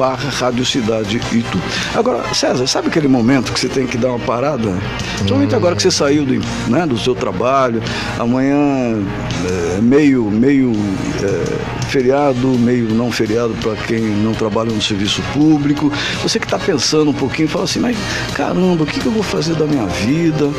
barra 0.00 0.30
Rádio 0.30 0.64
Cidade 0.64 1.20
Itu. 1.30 1.60
Agora, 1.94 2.32
César, 2.32 2.66
sabe 2.66 2.88
aquele 2.88 3.06
momento 3.06 3.52
que 3.52 3.60
você 3.60 3.68
tem 3.68 3.86
que 3.86 3.98
dar 3.98 4.08
uma 4.08 4.18
parada? 4.18 4.72
Principalmente 5.16 5.54
hum. 5.54 5.58
agora 5.58 5.76
que 5.76 5.82
você 5.82 5.90
saiu 5.90 6.24
do, 6.24 6.40
né, 6.70 6.86
do 6.86 6.96
seu 6.96 7.14
trabalho, 7.14 7.82
amanhã 8.18 8.56
é, 8.56 9.80
meio, 9.82 10.24
meio 10.30 10.72
é, 11.22 11.86
feriado, 11.90 12.48
meio 12.58 12.94
não 12.94 13.12
feriado 13.12 13.52
para 13.60 13.74
quem 13.76 14.00
não 14.00 14.32
trabalha 14.32 14.72
no 14.72 14.80
serviço 14.80 15.20
público. 15.34 15.92
Você 16.22 16.38
que 16.38 16.46
está 16.46 16.58
pensando 16.58 17.10
um 17.10 17.14
pouquinho, 17.14 17.46
fala 17.48 17.64
assim, 17.64 17.80
mas 17.80 17.94
caramba, 18.32 18.84
o 18.84 18.86
que, 18.86 19.00
que 19.00 19.06
eu 19.06 19.12
vou 19.12 19.22
fazer 19.22 19.54
da 19.54 19.66
minha 19.66 19.84
vida? 19.84 20.50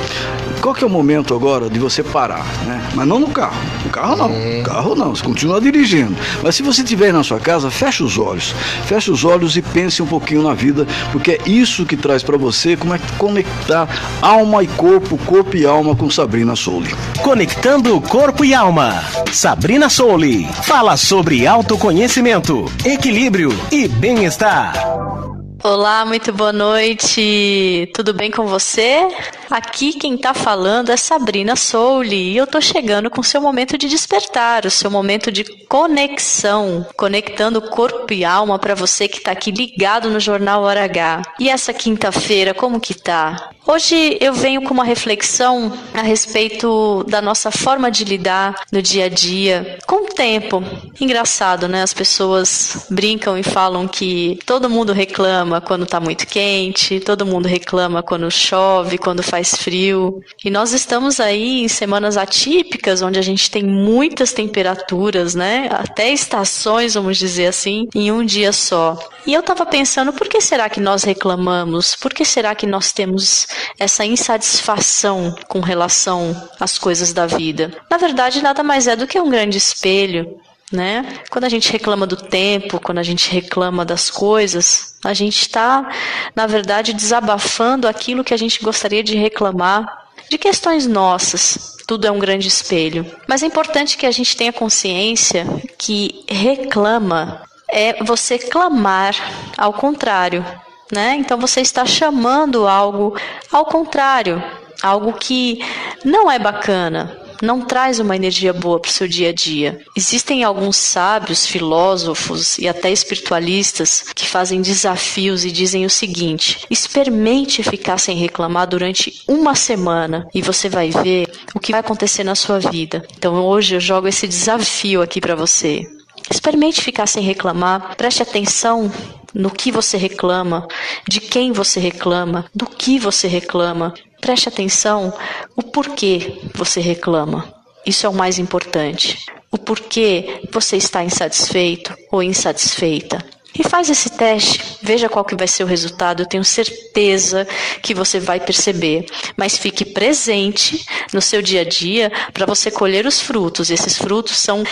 Qual 0.61 0.75
que 0.75 0.83
é 0.83 0.87
o 0.87 0.89
momento 0.89 1.33
agora 1.33 1.67
de 1.67 1.79
você 1.79 2.03
parar, 2.03 2.45
né? 2.67 2.91
Mas 2.93 3.07
não 3.07 3.19
no 3.19 3.29
carro. 3.29 3.59
No 3.83 3.89
carro 3.89 4.15
não. 4.15 4.29
No 4.29 4.63
carro 4.63 4.95
não, 4.95 5.15
você 5.15 5.23
continua 5.23 5.59
dirigindo. 5.59 6.15
Mas 6.43 6.55
se 6.55 6.61
você 6.61 6.83
estiver 6.83 7.11
na 7.11 7.23
sua 7.23 7.39
casa, 7.39 7.71
feche 7.71 8.03
os 8.03 8.19
olhos. 8.19 8.53
Feche 8.85 9.09
os 9.09 9.23
olhos 9.23 9.30
e 9.55 9.61
pense 9.61 10.01
um 10.01 10.05
pouquinho 10.05 10.43
na 10.43 10.53
vida, 10.53 10.85
porque 11.11 11.31
é 11.31 11.49
isso 11.49 11.85
que 11.85 11.95
traz 11.95 12.21
para 12.21 12.37
você 12.37 12.75
como 12.75 12.93
é 12.93 12.99
conectar 13.17 13.87
alma 14.21 14.63
e 14.63 14.67
corpo, 14.67 15.17
corpo 15.19 15.55
e 15.55 15.65
alma 15.65 15.95
com 15.95 16.09
Sabrina 16.09 16.55
Souli. 16.55 16.93
Conectando 17.23 17.99
corpo 18.01 18.43
e 18.43 18.53
alma. 18.53 19.03
Sabrina 19.31 19.89
Souli 19.89 20.47
fala 20.63 20.97
sobre 20.97 21.47
autoconhecimento, 21.47 22.65
equilíbrio 22.85 23.49
e 23.71 23.87
bem-estar. 23.87 25.30
Olá, 25.63 26.03
muito 26.05 26.33
boa 26.33 26.51
noite. 26.51 27.87
Tudo 27.93 28.15
bem 28.15 28.31
com 28.31 28.47
você? 28.47 29.07
Aqui 29.47 29.93
quem 29.93 30.17
tá 30.17 30.33
falando 30.33 30.89
é 30.89 30.97
Sabrina 30.97 31.55
Souli 31.55 32.31
e 32.31 32.37
eu 32.37 32.47
tô 32.47 32.59
chegando 32.59 33.11
com 33.11 33.21
seu 33.21 33.39
momento 33.39 33.77
de 33.77 33.87
despertar, 33.87 34.65
o 34.65 34.71
seu 34.71 34.89
momento 34.89 35.31
de 35.31 35.43
conexão, 35.67 36.83
conectando 36.97 37.61
corpo 37.61 38.11
e 38.11 38.25
alma 38.25 38.57
para 38.57 38.73
você 38.73 39.07
que 39.07 39.21
tá 39.21 39.31
aqui 39.31 39.51
ligado 39.51 40.09
no 40.09 40.19
Jornal 40.19 40.63
Hora 40.63 40.83
H. 40.83 41.21
E 41.39 41.47
essa 41.47 41.71
quinta-feira, 41.71 42.55
como 42.55 42.79
que 42.79 42.95
tá? 42.95 43.51
Hoje 43.67 44.17
eu 44.19 44.33
venho 44.33 44.63
com 44.63 44.73
uma 44.73 44.83
reflexão 44.83 45.71
a 45.93 46.01
respeito 46.01 47.05
da 47.07 47.21
nossa 47.21 47.51
forma 47.51 47.91
de 47.91 48.03
lidar 48.03 48.55
no 48.71 48.81
dia 48.81 49.05
a 49.05 49.09
dia 49.09 49.77
com 49.85 50.05
o 50.05 50.13
tempo. 50.13 50.63
Engraçado, 50.99 51.67
né? 51.67 51.83
As 51.83 51.93
pessoas 51.93 52.87
brincam 52.89 53.37
e 53.37 53.43
falam 53.43 53.87
que 53.87 54.39
todo 54.47 54.69
mundo 54.69 54.93
reclama 54.93 55.50
quando 55.59 55.85
tá 55.85 55.99
muito 55.99 56.27
quente, 56.27 56.99
todo 56.99 57.25
mundo 57.25 57.47
reclama 57.47 58.03
quando 58.03 58.29
chove, 58.31 58.97
quando 58.97 59.23
faz 59.23 59.55
frio. 59.55 60.21
E 60.45 60.49
nós 60.49 60.71
estamos 60.71 61.19
aí 61.19 61.63
em 61.63 61.67
semanas 61.67 62.15
atípicas, 62.15 63.01
onde 63.01 63.19
a 63.19 63.21
gente 63.23 63.49
tem 63.49 63.63
muitas 63.63 64.31
temperaturas, 64.31 65.35
né? 65.35 65.67
Até 65.71 66.13
estações, 66.13 66.93
vamos 66.93 67.17
dizer 67.17 67.47
assim, 67.47 67.87
em 67.95 68.11
um 68.11 68.23
dia 68.23 68.53
só. 68.53 68.97
E 69.25 69.33
eu 69.33 69.43
tava 69.43 69.65
pensando, 69.65 70.13
por 70.13 70.27
que 70.27 70.39
será 70.39 70.69
que 70.69 70.79
nós 70.79 71.03
reclamamos? 71.03 71.95
Por 71.95 72.13
que 72.13 72.23
será 72.23 72.55
que 72.55 72.65
nós 72.65 72.91
temos 72.91 73.47
essa 73.77 74.05
insatisfação 74.05 75.35
com 75.47 75.59
relação 75.59 76.49
às 76.59 76.77
coisas 76.77 77.13
da 77.13 77.25
vida. 77.25 77.71
Na 77.89 77.97
verdade, 77.97 78.41
nada 78.41 78.63
mais 78.63 78.87
é 78.87 78.95
do 78.95 79.07
que 79.07 79.19
um 79.19 79.29
grande 79.29 79.57
espelho. 79.57 80.39
Né? 80.71 81.19
Quando 81.29 81.43
a 81.43 81.49
gente 81.49 81.69
reclama 81.71 82.07
do 82.07 82.15
tempo, 82.15 82.79
quando 82.79 82.99
a 82.99 83.03
gente 83.03 83.29
reclama 83.29 83.83
das 83.83 84.09
coisas, 84.09 84.90
a 85.03 85.13
gente 85.13 85.41
está, 85.41 85.89
na 86.35 86.47
verdade, 86.47 86.93
desabafando 86.93 87.87
aquilo 87.87 88.23
que 88.23 88.33
a 88.33 88.37
gente 88.37 88.61
gostaria 88.63 89.03
de 89.03 89.15
reclamar 89.15 89.85
de 90.29 90.37
questões 90.37 90.87
nossas. 90.87 91.77
Tudo 91.87 92.07
é 92.07 92.11
um 92.11 92.19
grande 92.19 92.47
espelho. 92.47 93.05
Mas 93.27 93.43
é 93.43 93.47
importante 93.47 93.97
que 93.97 94.05
a 94.05 94.11
gente 94.11 94.35
tenha 94.37 94.53
consciência 94.53 95.45
que 95.77 96.23
reclama 96.29 97.41
é 97.73 98.03
você 98.03 98.37
clamar 98.37 99.15
ao 99.57 99.73
contrário 99.73 100.45
né? 100.91 101.15
Então 101.17 101.39
você 101.39 101.61
está 101.61 101.85
chamando 101.85 102.67
algo 102.67 103.15
ao 103.51 103.65
contrário, 103.65 104.43
algo 104.83 105.13
que 105.13 105.63
não 106.03 106.29
é 106.29 106.37
bacana, 106.37 107.17
não 107.41 107.61
traz 107.61 107.99
uma 107.99 108.15
energia 108.15 108.53
boa 108.53 108.79
para 108.79 108.89
o 108.89 108.91
seu 108.91 109.07
dia 109.07 109.29
a 109.29 109.33
dia. 109.33 109.79
Existem 109.95 110.43
alguns 110.43 110.77
sábios, 110.77 111.45
filósofos 111.45 112.57
e 112.57 112.67
até 112.67 112.91
espiritualistas 112.91 114.05
que 114.15 114.27
fazem 114.27 114.61
desafios 114.61 115.43
e 115.43 115.51
dizem 115.51 115.85
o 115.85 115.89
seguinte: 115.89 116.65
experimente 116.69 117.63
ficar 117.63 117.97
sem 117.97 118.15
reclamar 118.15 118.67
durante 118.67 119.23
uma 119.27 119.55
semana 119.55 120.27
e 120.33 120.41
você 120.41 120.69
vai 120.69 120.89
ver 120.89 121.29
o 121.55 121.59
que 121.59 121.71
vai 121.71 121.81
acontecer 121.81 122.23
na 122.23 122.35
sua 122.35 122.59
vida. 122.59 123.05
Então 123.17 123.35
hoje 123.35 123.75
eu 123.75 123.79
jogo 123.79 124.07
esse 124.07 124.27
desafio 124.27 125.01
aqui 125.01 125.19
para 125.19 125.35
você. 125.35 125.85
Experimente 126.29 126.81
ficar 126.81 127.07
sem 127.07 127.23
reclamar, 127.23 127.95
preste 127.97 128.21
atenção 128.21 128.91
no 129.33 129.49
que 129.49 129.71
você 129.71 129.97
reclama, 129.97 130.67
de 131.07 131.19
quem 131.19 131.51
você 131.51 131.79
reclama, 131.79 132.45
do 132.53 132.65
que 132.65 132.99
você 132.99 133.27
reclama. 133.27 133.93
Preste 134.21 134.47
atenção 134.47 135.11
o 135.55 135.63
porquê 135.63 136.39
você 136.53 136.79
reclama. 136.79 137.51
Isso 137.85 138.05
é 138.05 138.09
o 138.09 138.13
mais 138.13 138.37
importante. 138.37 139.25
O 139.51 139.57
porquê 139.57 140.41
você 140.51 140.77
está 140.77 141.03
insatisfeito 141.03 141.93
ou 142.11 142.21
insatisfeita. 142.21 143.17
E 143.57 143.67
faz 143.67 143.89
esse 143.89 144.09
teste, 144.09 144.77
veja 144.81 145.09
qual 145.09 145.25
que 145.25 145.35
vai 145.35 145.47
ser 145.47 145.63
o 145.63 145.67
resultado. 145.67 146.21
Eu 146.21 146.27
tenho 146.27 146.45
certeza 146.45 147.45
que 147.81 147.93
você 147.93 148.19
vai 148.19 148.39
perceber. 148.39 149.05
Mas 149.35 149.57
fique 149.57 149.83
presente 149.83 150.85
no 151.11 151.21
seu 151.21 151.41
dia 151.41 151.61
a 151.61 151.65
dia 151.65 152.11
para 152.31 152.45
você 152.45 152.71
colher 152.71 153.05
os 153.05 153.19
frutos. 153.19 153.69
Esses 153.69 153.97
frutos 153.97 154.37
são 154.37 154.63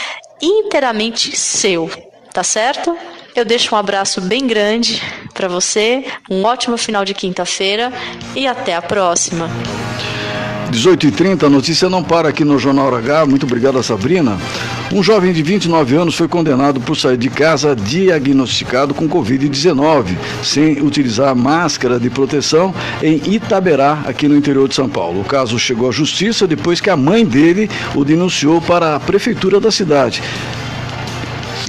inteiramente 0.42 1.36
seu, 1.36 1.90
tá 2.32 2.44
certo? 2.44 2.96
Eu 3.36 3.46
deixo 3.46 3.76
um 3.76 3.78
abraço 3.78 4.22
bem 4.22 4.46
grande 4.48 5.02
para 5.34 5.48
você, 5.48 6.06
um 6.30 6.44
ótimo 6.44 6.78
final 6.78 7.06
de 7.06 7.14
quinta-feira 7.14 7.92
e 8.36 8.48
até 8.48 8.76
a 8.76 8.82
próxima. 8.82 9.50
18h30, 10.72 11.44
a 11.44 11.50
notícia 11.50 11.90
não 11.90 12.04
para 12.04 12.30
aqui 12.30 12.44
no 12.44 12.60
Jornal 12.60 12.94
H. 12.94 13.26
Muito 13.26 13.46
obrigado, 13.46 13.82
Sabrina. 13.82 14.38
Um 14.94 15.02
jovem 15.02 15.34
de 15.34 15.42
29 15.42 15.96
anos 15.96 16.16
foi 16.16 16.28
condenado 16.28 16.80
por 16.80 16.96
sair 16.96 17.18
de 17.18 17.30
casa 17.30 17.76
diagnosticado 17.76 18.94
com 18.94 19.10
Covid-19, 19.10 20.16
sem 20.44 20.82
utilizar 20.82 21.36
máscara 21.36 22.00
de 22.00 22.10
proteção 22.10 22.74
em 23.02 23.22
Itaberá, 23.34 24.04
aqui 24.06 24.28
no 24.28 24.36
interior 24.36 24.68
de 24.68 24.76
São 24.76 24.90
Paulo. 24.90 25.22
O 25.22 25.26
caso 25.26 25.58
chegou 25.58 25.90
à 25.90 25.92
justiça 25.92 26.46
depois 26.46 26.80
que 26.80 26.90
a 26.90 26.98
mãe 26.98 27.26
dele 27.26 27.70
o 27.96 28.04
denunciou 28.04 28.62
para 28.62 28.96
a 28.96 29.00
prefeitura 29.00 29.60
da 29.60 29.72
cidade. 29.72 30.22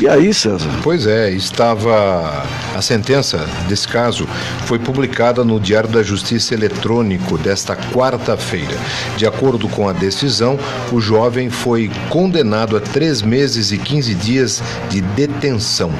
E 0.00 0.08
aí, 0.08 0.32
César? 0.32 0.70
Pois 0.82 1.06
é, 1.06 1.30
estava. 1.30 2.42
A 2.74 2.80
sentença 2.80 3.46
desse 3.68 3.86
caso 3.86 4.26
foi 4.64 4.78
publicada 4.78 5.44
no 5.44 5.60
Diário 5.60 5.90
da 5.90 6.02
Justiça 6.02 6.54
Eletrônico 6.54 7.36
desta 7.36 7.76
quarta-feira. 7.76 8.78
De 9.18 9.26
acordo 9.26 9.68
com 9.68 9.86
a 9.86 9.92
decisão, 9.92 10.58
o 10.90 11.02
jovem 11.02 11.50
foi 11.50 11.90
condenado 12.08 12.78
a 12.78 12.80
três 12.80 13.20
meses 13.20 13.72
e 13.72 13.76
15 13.76 14.14
dias 14.14 14.62
de 14.88 15.02
detenção 15.02 15.92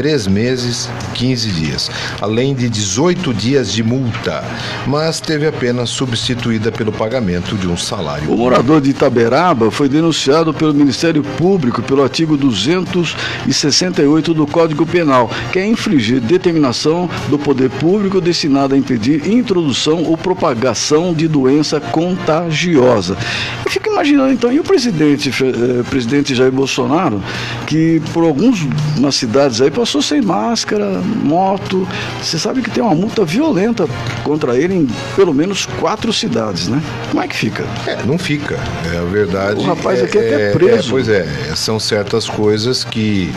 três 0.00 0.26
meses, 0.26 0.88
15 1.12 1.50
dias, 1.50 1.90
além 2.22 2.54
de 2.54 2.70
18 2.70 3.34
dias 3.34 3.70
de 3.70 3.82
multa, 3.82 4.42
mas 4.86 5.20
teve 5.20 5.46
a 5.46 5.52
pena 5.52 5.84
substituída 5.84 6.72
pelo 6.72 6.90
pagamento 6.90 7.54
de 7.54 7.68
um 7.68 7.76
salário. 7.76 8.32
O 8.32 8.36
morador 8.38 8.80
de 8.80 8.88
Itaberaba 8.88 9.70
foi 9.70 9.90
denunciado 9.90 10.54
pelo 10.54 10.72
Ministério 10.72 11.22
Público 11.22 11.82
pelo 11.82 12.02
artigo 12.02 12.34
268 12.34 14.32
do 14.32 14.46
Código 14.46 14.86
Penal, 14.86 15.30
que 15.52 15.58
é 15.58 15.66
infringir 15.66 16.18
determinação 16.18 17.06
do 17.28 17.38
poder 17.38 17.68
público 17.68 18.22
destinada 18.22 18.74
a 18.74 18.78
impedir 18.78 19.28
introdução 19.28 20.04
ou 20.04 20.16
propagação 20.16 21.12
de 21.12 21.28
doença 21.28 21.78
contagiosa. 21.78 23.18
Eu 23.66 23.70
fico 23.70 23.90
imaginando 23.90 24.32
então, 24.32 24.50
e 24.50 24.58
o 24.58 24.64
presidente, 24.64 25.28
eh, 25.28 25.82
presidente 25.90 26.34
Jair 26.34 26.50
Bolsonaro, 26.50 27.22
que 27.66 28.00
por 28.14 28.24
algumas 28.24 29.14
cidades 29.14 29.60
aí 29.60 29.70
passou 29.70 29.89
sem 29.98 30.20
máscara, 30.20 31.00
moto. 31.22 31.86
Você 32.22 32.38
sabe 32.38 32.62
que 32.62 32.70
tem 32.70 32.82
uma 32.82 32.94
multa 32.94 33.24
violenta 33.24 33.86
contra 34.22 34.56
ele 34.56 34.74
em 34.74 34.88
pelo 35.16 35.32
menos 35.34 35.66
quatro 35.66 36.12
cidades, 36.12 36.68
né? 36.68 36.82
Como 37.10 37.22
é 37.22 37.28
que 37.28 37.36
fica? 37.36 37.64
É, 37.86 37.98
não 38.04 38.18
fica. 38.18 38.58
É 38.92 38.98
a 38.98 39.04
verdade. 39.04 39.60
O 39.60 39.62
rapaz 39.64 40.00
é, 40.00 40.04
aqui 40.04 40.18
é 40.18 40.20
até 40.20 40.48
é, 40.48 40.52
preso. 40.52 40.88
é, 40.88 40.90
pois 40.90 41.08
é, 41.08 41.26
são 41.54 41.80
certas 41.80 42.28
coisas 42.28 42.84
que 42.84 43.32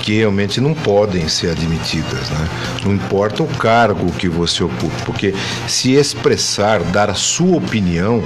que 0.00 0.14
realmente 0.14 0.60
não 0.60 0.72
podem 0.74 1.28
ser 1.28 1.50
admitidas, 1.50 2.30
né? 2.30 2.48
Não 2.84 2.94
importa 2.94 3.42
o 3.42 3.46
cargo 3.46 4.10
que 4.12 4.28
você 4.28 4.64
ocupe, 4.64 5.02
porque 5.04 5.34
se 5.68 5.92
expressar, 5.92 6.82
dar 6.84 7.10
a 7.10 7.14
sua 7.14 7.58
opinião 7.58 8.22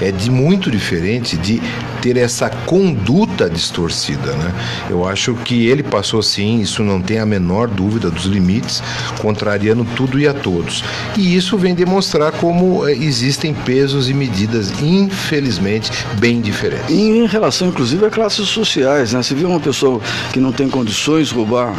é 0.00 0.12
de 0.12 0.30
muito 0.30 0.70
diferente 0.70 1.36
de 1.36 1.60
ter 2.06 2.18
essa 2.18 2.48
conduta 2.48 3.50
distorcida, 3.50 4.32
né? 4.34 4.54
Eu 4.88 5.08
acho 5.08 5.34
que 5.34 5.66
ele 5.66 5.82
passou 5.82 6.22
sim, 6.22 6.60
isso 6.60 6.84
não 6.84 7.02
tem 7.02 7.18
a 7.18 7.26
menor 7.26 7.66
dúvida 7.66 8.08
dos 8.08 8.26
limites, 8.26 8.80
contrariando 9.20 9.84
tudo 9.96 10.16
e 10.20 10.28
a 10.28 10.32
todos. 10.32 10.84
E 11.16 11.34
isso 11.34 11.58
vem 11.58 11.74
demonstrar 11.74 12.30
como 12.30 12.86
eh, 12.86 12.92
existem 12.92 13.52
pesos 13.52 14.08
e 14.08 14.14
medidas, 14.14 14.70
infelizmente, 14.80 15.90
bem 16.20 16.40
diferentes. 16.40 16.90
E 16.90 17.00
em 17.00 17.26
relação, 17.26 17.68
inclusive, 17.68 18.06
a 18.06 18.10
classes 18.10 18.46
sociais, 18.46 19.12
né? 19.12 19.20
Você 19.20 19.34
vê 19.34 19.44
uma 19.44 19.58
pessoa 19.58 20.00
que 20.32 20.38
não 20.38 20.52
tem 20.52 20.68
condições 20.68 21.28
de 21.28 21.34
roubar, 21.34 21.74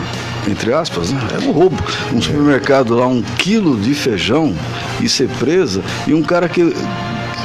entre 0.46 0.74
aspas, 0.74 1.10
né? 1.10 1.22
É 1.36 1.48
um 1.48 1.52
roubo. 1.52 1.82
Um 2.14 2.22
supermercado 2.22 2.94
lá, 2.96 3.08
um 3.08 3.22
quilo 3.22 3.80
de 3.80 3.94
feijão 3.94 4.54
e 5.00 5.08
ser 5.08 5.30
presa, 5.40 5.82
e 6.06 6.14
um 6.14 6.22
cara 6.22 6.50
que 6.50 6.74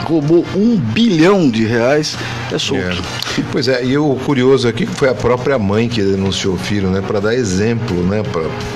roubou 0.03 0.45
um 0.55 0.77
bilhão 0.77 1.51
de 1.51 1.65
reais, 1.65 2.17
é 2.53 2.59
solto. 2.59 3.03
Pois 3.51 3.69
é, 3.69 3.85
e 3.85 3.97
o 3.97 4.17
curioso 4.17 4.69
aqui 4.69 4.85
foi 4.85 5.09
a 5.09 5.15
própria 5.15 5.59
mãe 5.59 5.89
que 5.89 6.03
denunciou 6.03 6.55
o 6.55 6.59
filho, 6.59 6.91
né? 6.91 7.01
Para 7.01 7.21
dar 7.21 7.35
exemplo, 7.35 8.03
né? 8.03 8.23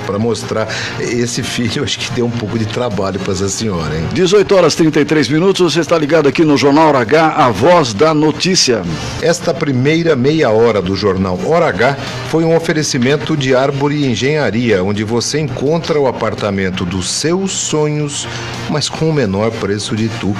Para 0.05 0.17
mostrar. 0.17 0.67
Esse 0.99 1.43
filho, 1.43 1.83
acho 1.83 1.99
que 1.99 2.11
deu 2.11 2.25
um 2.25 2.31
pouco 2.31 2.57
de 2.57 2.65
trabalho 2.65 3.19
para 3.19 3.33
essa 3.33 3.49
senhora, 3.49 3.95
hein? 3.95 4.07
18 4.13 4.55
horas 4.55 4.75
33 4.75 5.29
minutos, 5.29 5.73
você 5.73 5.81
está 5.81 5.97
ligado 5.97 6.27
aqui 6.27 6.43
no 6.43 6.57
Jornal 6.57 6.89
Hora 6.89 6.99
H, 6.99 7.33
a 7.35 7.49
voz 7.49 7.93
da 7.93 8.13
notícia. 8.13 8.81
Esta 9.21 9.53
primeira 9.53 10.15
meia 10.15 10.49
hora 10.49 10.81
do 10.81 10.95
jornal 10.95 11.39
Hora 11.45 11.67
H 11.67 11.97
foi 12.29 12.43
um 12.43 12.55
oferecimento 12.55 13.35
de 13.35 13.55
Árvore 13.55 14.05
Engenharia, 14.05 14.83
onde 14.83 15.03
você 15.03 15.39
encontra 15.39 15.99
o 15.99 16.07
apartamento 16.07 16.85
dos 16.85 17.09
seus 17.09 17.51
sonhos, 17.51 18.27
mas 18.69 18.89
com 18.89 19.09
o 19.09 19.13
menor 19.13 19.51
preço 19.51 19.95
de 19.95 20.09
tu. 20.19 20.35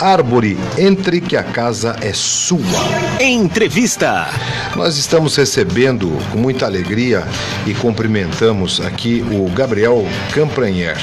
Árvore 0.00 0.58
entre 0.78 1.20
que 1.20 1.36
a 1.36 1.42
casa 1.42 1.96
é 2.00 2.12
sua. 2.12 2.58
Entrevista. 3.60 4.26
Nós 4.74 4.96
estamos 4.96 5.36
recebendo 5.36 6.08
com 6.32 6.38
muita 6.38 6.64
alegria 6.64 7.28
e 7.66 7.74
cumprimentamos 7.74 8.80
aqui 8.80 9.22
o 9.30 9.50
Gabriel 9.50 10.02
Campranher. 10.32 10.96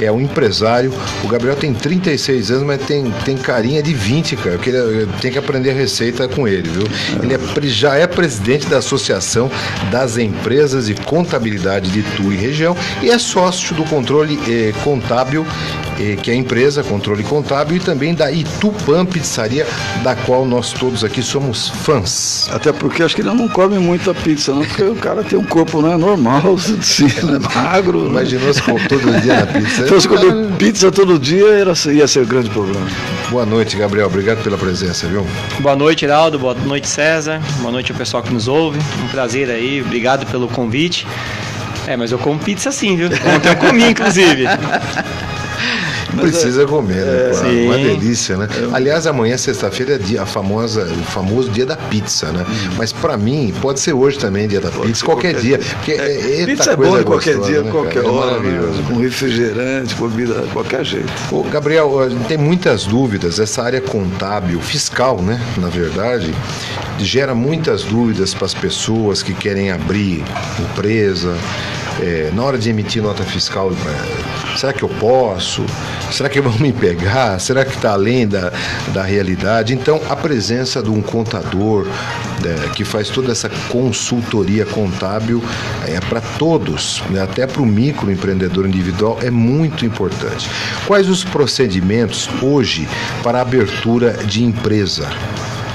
É 0.00 0.10
um 0.10 0.18
empresário. 0.18 0.90
O 1.22 1.28
Gabriel 1.28 1.54
tem 1.54 1.74
36 1.74 2.50
anos, 2.50 2.62
mas 2.62 2.80
tem, 2.86 3.10
tem 3.26 3.36
carinha 3.36 3.82
de 3.82 3.92
20, 3.92 4.36
cara. 4.36 4.52
Eu, 4.52 4.58
queria, 4.58 4.78
eu 4.78 5.06
tenho 5.20 5.34
que 5.34 5.38
aprender 5.38 5.72
a 5.72 5.74
receita 5.74 6.26
com 6.26 6.48
ele, 6.48 6.70
viu? 6.70 6.84
Ele 7.22 7.34
é, 7.34 7.68
já 7.68 7.94
é 7.96 8.06
presidente 8.06 8.66
da 8.68 8.78
Associação 8.78 9.50
das 9.90 10.16
Empresas 10.16 10.86
de 10.86 10.94
Contabilidade 10.94 11.90
de 11.90 11.98
Itu 11.98 12.32
e 12.32 12.36
Região 12.36 12.74
e 13.02 13.10
é 13.10 13.18
sócio 13.18 13.74
do 13.74 13.84
controle 13.84 14.40
eh, 14.48 14.72
contábil, 14.82 15.46
que 16.16 16.30
é 16.30 16.34
a 16.34 16.36
empresa 16.36 16.82
Controle 16.82 17.22
Contábil, 17.24 17.76
e 17.76 17.80
também 17.80 18.14
da 18.14 18.30
Itupam 18.30 19.04
Pizzaria, 19.04 19.66
da 20.02 20.14
qual 20.14 20.44
nós 20.44 20.72
todos 20.72 21.02
aqui 21.02 21.22
somos 21.22 21.68
fãs. 21.68 22.48
Até 22.52 22.72
porque 22.72 23.02
acho 23.02 23.14
que 23.14 23.22
ele 23.22 23.32
não 23.32 23.48
come 23.48 23.78
muita 23.78 24.14
pizza, 24.14 24.52
não, 24.52 24.64
porque 24.64 24.82
o 24.82 24.94
cara 24.94 25.24
tem 25.24 25.38
um 25.38 25.44
corpo 25.44 25.82
né, 25.82 25.96
normal, 25.96 26.56
sim, 26.80 27.04
né, 27.04 27.38
magro. 27.54 28.04
né? 28.04 28.10
Imaginou 28.10 28.54
se 28.54 28.62
for 28.62 28.80
todo 28.86 29.20
dia 29.20 29.40
na 29.40 29.46
pizza? 29.46 29.82
Se 29.82 29.88
fosse 29.88 30.08
comer 30.08 30.52
pizza 30.56 30.90
todo 30.92 31.18
dia, 31.18 31.48
era, 31.48 31.72
ia 31.92 32.06
ser 32.06 32.20
o 32.20 32.26
grande 32.26 32.50
problema. 32.50 32.86
Boa 33.30 33.44
noite, 33.44 33.76
Gabriel. 33.76 34.06
Obrigado 34.06 34.42
pela 34.42 34.56
presença, 34.56 35.06
viu? 35.06 35.26
Boa 35.60 35.76
noite, 35.76 36.04
Heraldo. 36.04 36.38
Boa 36.38 36.54
noite, 36.54 36.88
César. 36.88 37.40
Boa 37.58 37.70
noite 37.70 37.92
ao 37.92 37.98
pessoal 37.98 38.22
que 38.22 38.32
nos 38.32 38.48
ouve. 38.48 38.78
Um 39.04 39.08
prazer 39.08 39.50
aí. 39.50 39.82
Obrigado 39.82 40.26
pelo 40.26 40.48
convite. 40.48 41.06
É, 41.86 41.96
mas 41.96 42.12
eu 42.12 42.18
como 42.18 42.38
pizza 42.38 42.72
sim, 42.72 42.96
viu? 42.96 43.08
Ontem 43.08 43.48
eu 43.48 43.56
comi, 43.56 43.90
inclusive. 43.90 44.44
Precisa 46.20 46.66
comer, 46.66 47.04
né? 47.04 47.30
é. 47.32 47.66
Uma 47.66 47.76
delícia, 47.76 48.36
né? 48.36 48.48
Aliás, 48.72 49.06
amanhã, 49.06 49.36
sexta-feira, 49.36 49.94
é 49.94 49.98
dia, 49.98 50.22
a 50.22 50.26
famosa, 50.26 50.84
o 50.84 51.04
famoso 51.04 51.50
dia 51.50 51.66
da 51.66 51.76
pizza, 51.76 52.30
né? 52.32 52.44
Uhum. 52.48 52.74
Mas 52.76 52.92
pra 52.92 53.16
mim, 53.16 53.54
pode 53.60 53.80
ser 53.80 53.92
hoje 53.92 54.18
também 54.18 54.48
dia 54.48 54.60
da 54.60 54.70
pizza, 54.70 55.04
qualquer, 55.04 55.34
qualquer 55.34 55.40
dia. 55.40 55.58
Porque 55.58 55.92
é, 55.92 56.40
eita 56.40 56.46
Pizza 56.46 56.70
é 56.72 56.76
bom 56.76 56.98
em 56.98 57.02
qualquer 57.02 57.36
gostosa, 57.36 57.52
dia, 57.52 57.62
né, 57.62 57.70
qualquer 57.70 57.94
cara? 57.94 58.06
É 58.06 58.10
hora, 58.10 58.26
maravilhoso. 58.32 58.82
né? 58.82 58.84
com 58.88 58.96
refrigerante, 59.00 59.94
comida, 59.94 60.44
qualquer 60.52 60.84
jeito. 60.84 61.12
Ô, 61.30 61.42
Gabriel, 61.44 62.00
a 62.00 62.08
gente 62.08 62.24
tem 62.26 62.38
muitas 62.38 62.84
dúvidas. 62.84 63.38
Essa 63.38 63.62
área 63.62 63.80
contábil, 63.80 64.60
fiscal, 64.60 65.20
né? 65.20 65.40
Na 65.56 65.68
verdade, 65.68 66.34
gera 66.98 67.34
muitas 67.34 67.82
dúvidas 67.84 68.34
para 68.34 68.46
as 68.46 68.54
pessoas 68.54 69.22
que 69.22 69.32
querem 69.34 69.70
abrir 69.70 70.24
empresa. 70.58 71.36
É, 72.00 72.30
na 72.32 72.44
hora 72.44 72.56
de 72.56 72.70
emitir 72.70 73.02
nota 73.02 73.24
fiscal, 73.24 73.72
é, 73.72 74.37
será 74.56 74.72
que 74.72 74.82
eu 74.82 74.88
posso? 74.88 75.64
Será 76.10 76.28
que 76.28 76.40
vão 76.40 76.56
me 76.58 76.72
pegar? 76.72 77.38
Será 77.38 77.64
que 77.64 77.74
está 77.76 77.92
além 77.92 78.26
da, 78.26 78.52
da 78.92 79.02
realidade? 79.02 79.74
Então, 79.74 80.00
a 80.08 80.16
presença 80.16 80.82
de 80.82 80.90
um 80.90 81.02
contador 81.02 81.86
é, 82.44 82.68
que 82.70 82.84
faz 82.84 83.08
toda 83.10 83.32
essa 83.32 83.48
consultoria 83.68 84.64
contábil 84.64 85.42
é 85.86 86.00
para 86.00 86.20
todos, 86.20 87.02
né? 87.10 87.22
até 87.22 87.46
para 87.46 87.60
o 87.62 87.66
microempreendedor 87.66 88.66
individual, 88.66 89.18
é 89.22 89.30
muito 89.30 89.84
importante. 89.84 90.48
Quais 90.86 91.08
os 91.08 91.24
procedimentos 91.24 92.28
hoje 92.42 92.88
para 93.22 93.40
abertura 93.40 94.12
de 94.24 94.42
empresa? 94.44 95.08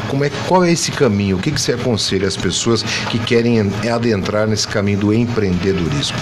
Como 0.09 0.23
é, 0.23 0.31
qual 0.47 0.63
é 0.63 0.71
esse 0.71 0.91
caminho? 0.91 1.37
O 1.37 1.39
que, 1.39 1.51
que 1.51 1.59
você 1.59 1.73
aconselha 1.73 2.27
às 2.27 2.37
pessoas 2.37 2.83
que 3.09 3.17
querem 3.17 3.57
en- 3.57 3.89
adentrar 3.89 4.47
nesse 4.47 4.67
caminho 4.67 4.99
do 4.99 5.13
empreendedorismo? 5.13 6.17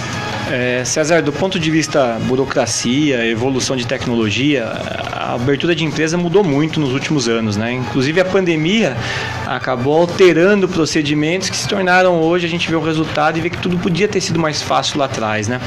É, 0.52 0.84
César, 0.84 1.22
do 1.22 1.32
ponto 1.32 1.58
de 1.58 1.72
vista 1.72 2.20
burocracia, 2.24 3.26
evolução 3.26 3.74
de 3.74 3.88
tecnologia, 3.88 4.66
a 4.66 5.34
abertura 5.36 5.74
de 5.74 5.86
empresa 5.86 6.18
mudou 6.18 6.44
muito 6.44 6.78
nos 6.78 6.92
últimos 6.92 7.30
anos, 7.30 7.56
né? 7.56 7.72
Inclusive 7.72 8.20
a 8.20 8.26
pandemia 8.26 8.98
acabou 9.48 9.94
alterando 9.94 10.68
procedimentos 10.68 11.50
que 11.50 11.56
se 11.56 11.66
tornaram 11.70 12.20
hoje 12.20 12.46
a 12.46 12.50
gente 12.50 12.70
vê 12.70 12.76
o 12.76 12.82
resultado 12.82 13.38
e 13.38 13.42
vê 13.42 13.50
que 13.50 13.60
tudo 13.60 13.78
podia 13.78 14.10
ter 14.10 14.20
sido 14.20 14.40
mais 14.40 14.62
fácil 14.62 15.00
lá 15.00 15.06
atrás, 15.06 15.48
né? 15.48 15.62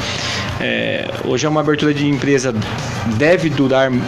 É, 0.61 1.11
hoje 1.25 1.47
é 1.47 1.49
uma 1.49 1.61
abertura 1.61 1.95
de 1.95 2.07
empresa 2.07 2.55
deve 3.17 3.49
durar 3.51 3.91
um 3.91 4.01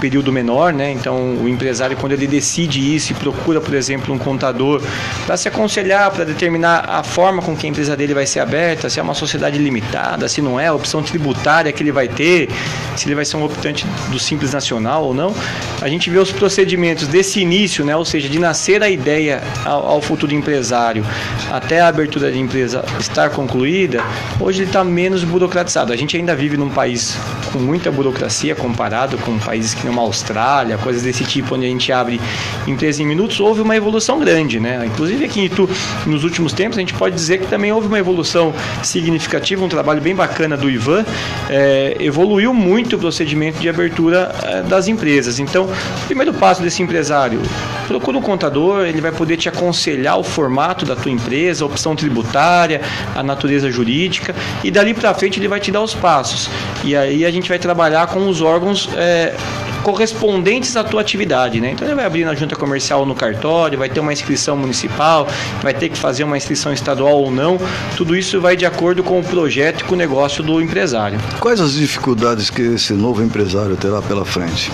período 0.00 0.32
menor, 0.32 0.72
né? 0.72 0.90
Então 0.92 1.36
o 1.42 1.48
empresário 1.48 1.96
quando 1.96 2.12
ele 2.12 2.26
decide 2.26 2.94
isso 2.94 3.12
e 3.12 3.14
procura, 3.14 3.60
por 3.60 3.74
exemplo, 3.74 4.14
um 4.14 4.18
contador 4.18 4.82
para 5.26 5.36
se 5.36 5.48
aconselhar, 5.48 6.10
para 6.10 6.24
determinar 6.24 6.84
a 6.88 7.02
forma 7.02 7.42
com 7.42 7.56
que 7.56 7.66
a 7.66 7.70
empresa 7.70 7.96
dele 7.96 8.14
vai 8.14 8.26
ser 8.26 8.40
aberta, 8.40 8.88
se 8.88 8.98
é 8.98 9.02
uma 9.02 9.14
sociedade 9.14 9.58
limitada, 9.58 10.28
se 10.28 10.40
não 10.40 10.58
é, 10.58 10.68
a 10.68 10.74
opção 10.74 11.02
tributária 11.02 11.70
que 11.72 11.82
ele 11.82 11.92
vai 11.92 12.08
ter, 12.08 12.48
se 12.96 13.06
ele 13.06 13.14
vai 13.14 13.24
ser 13.24 13.36
um 13.36 13.44
optante 13.44 13.86
do 14.08 14.18
Simples 14.18 14.52
Nacional 14.52 15.04
ou 15.04 15.14
não. 15.14 15.34
A 15.80 15.88
gente 15.88 16.10
vê 16.10 16.18
os 16.18 16.32
procedimentos 16.32 17.06
desse 17.06 17.40
início, 17.40 17.84
né? 17.84 17.94
Ou 17.96 18.04
seja, 18.04 18.28
de 18.28 18.38
nascer 18.38 18.82
a 18.82 18.88
ideia 18.88 19.42
ao, 19.64 19.86
ao 19.86 20.02
futuro 20.02 20.34
empresário 20.34 21.04
até 21.50 21.80
a 21.80 21.88
abertura 21.88 22.30
de 22.32 22.38
empresa 22.38 22.84
estar 22.98 23.30
concluída, 23.30 24.02
hoje 24.40 24.62
ele 24.62 24.68
está 24.68 24.82
menos 24.82 25.24
burocratizado. 25.24 25.92
A 25.92 25.96
gente 25.96 26.16
ainda 26.16 26.34
vive 26.34 26.56
num 26.56 26.70
país 26.70 27.16
com 27.52 27.58
muita 27.58 27.90
burocracia 27.90 28.37
comparado 28.54 29.18
com 29.18 29.38
países 29.38 29.74
que 29.74 29.86
nem 29.86 29.96
a 29.96 30.00
Austrália, 30.00 30.78
coisas 30.78 31.02
desse 31.02 31.24
tipo, 31.24 31.54
onde 31.54 31.66
a 31.66 31.68
gente 31.68 31.92
abre 31.92 32.20
empresa 32.66 33.02
em 33.02 33.06
minutos, 33.06 33.40
houve 33.40 33.60
uma 33.60 33.76
evolução 33.76 34.18
grande, 34.18 34.60
né? 34.60 34.84
Inclusive 34.86 35.24
aqui 35.24 35.40
em 35.40 35.44
Itu, 35.44 35.68
nos 36.06 36.24
últimos 36.24 36.52
tempos, 36.52 36.78
a 36.78 36.80
gente 36.80 36.94
pode 36.94 37.14
dizer 37.14 37.38
que 37.38 37.46
também 37.46 37.72
houve 37.72 37.86
uma 37.86 37.98
evolução 37.98 38.54
significativa, 38.82 39.64
um 39.64 39.68
trabalho 39.68 40.00
bem 40.00 40.14
bacana 40.14 40.56
do 40.56 40.70
Ivan, 40.70 41.04
é, 41.48 41.96
evoluiu 42.00 42.52
muito 42.54 42.96
o 42.96 42.98
procedimento 42.98 43.58
de 43.58 43.68
abertura 43.68 44.34
é, 44.42 44.62
das 44.62 44.88
empresas. 44.88 45.38
Então, 45.38 45.64
o 45.64 46.06
primeiro 46.06 46.32
passo 46.34 46.62
desse 46.62 46.82
empresário, 46.82 47.40
procura 47.86 48.18
um 48.18 48.22
contador, 48.22 48.84
ele 48.84 49.00
vai 49.00 49.10
poder 49.10 49.36
te 49.36 49.48
aconselhar 49.48 50.18
o 50.18 50.22
formato 50.22 50.84
da 50.84 50.94
tua 50.94 51.10
empresa, 51.10 51.64
a 51.64 51.66
opção 51.66 51.96
tributária, 51.96 52.82
a 53.16 53.22
natureza 53.22 53.70
jurídica, 53.70 54.34
e 54.62 54.70
dali 54.70 54.92
para 54.92 55.14
frente 55.14 55.40
ele 55.40 55.48
vai 55.48 55.58
te 55.58 55.70
dar 55.70 55.80
os 55.80 55.94
passos. 55.94 56.50
E 56.84 56.94
aí 56.94 57.24
a 57.24 57.30
gente 57.30 57.48
vai 57.48 57.58
trabalhar 57.58 58.06
com 58.08 58.27
os 58.28 58.40
órgãos 58.40 58.88
é, 58.96 59.34
correspondentes 59.82 60.76
à 60.76 60.84
tua 60.84 61.00
atividade, 61.00 61.60
né? 61.60 61.70
Então 61.72 61.86
ele 61.86 61.94
vai 61.94 62.04
abrir 62.04 62.24
na 62.24 62.34
junta 62.34 62.54
comercial 62.54 63.06
no 63.06 63.14
cartório, 63.14 63.78
vai 63.78 63.88
ter 63.88 64.00
uma 64.00 64.12
inscrição 64.12 64.56
municipal, 64.56 65.26
vai 65.62 65.72
ter 65.72 65.88
que 65.88 65.96
fazer 65.96 66.24
uma 66.24 66.36
inscrição 66.36 66.72
estadual 66.72 67.20
ou 67.20 67.30
não. 67.30 67.58
Tudo 67.96 68.16
isso 68.16 68.40
vai 68.40 68.56
de 68.56 68.66
acordo 68.66 69.02
com 69.02 69.18
o 69.18 69.24
projeto 69.24 69.80
e 69.80 69.84
com 69.84 69.94
o 69.94 69.98
negócio 69.98 70.42
do 70.42 70.60
empresário. 70.60 71.18
Quais 71.40 71.60
as 71.60 71.72
dificuldades 71.72 72.50
que 72.50 72.62
esse 72.62 72.92
novo 72.92 73.22
empresário 73.22 73.76
terá 73.76 74.02
pela 74.02 74.24
frente? 74.24 74.70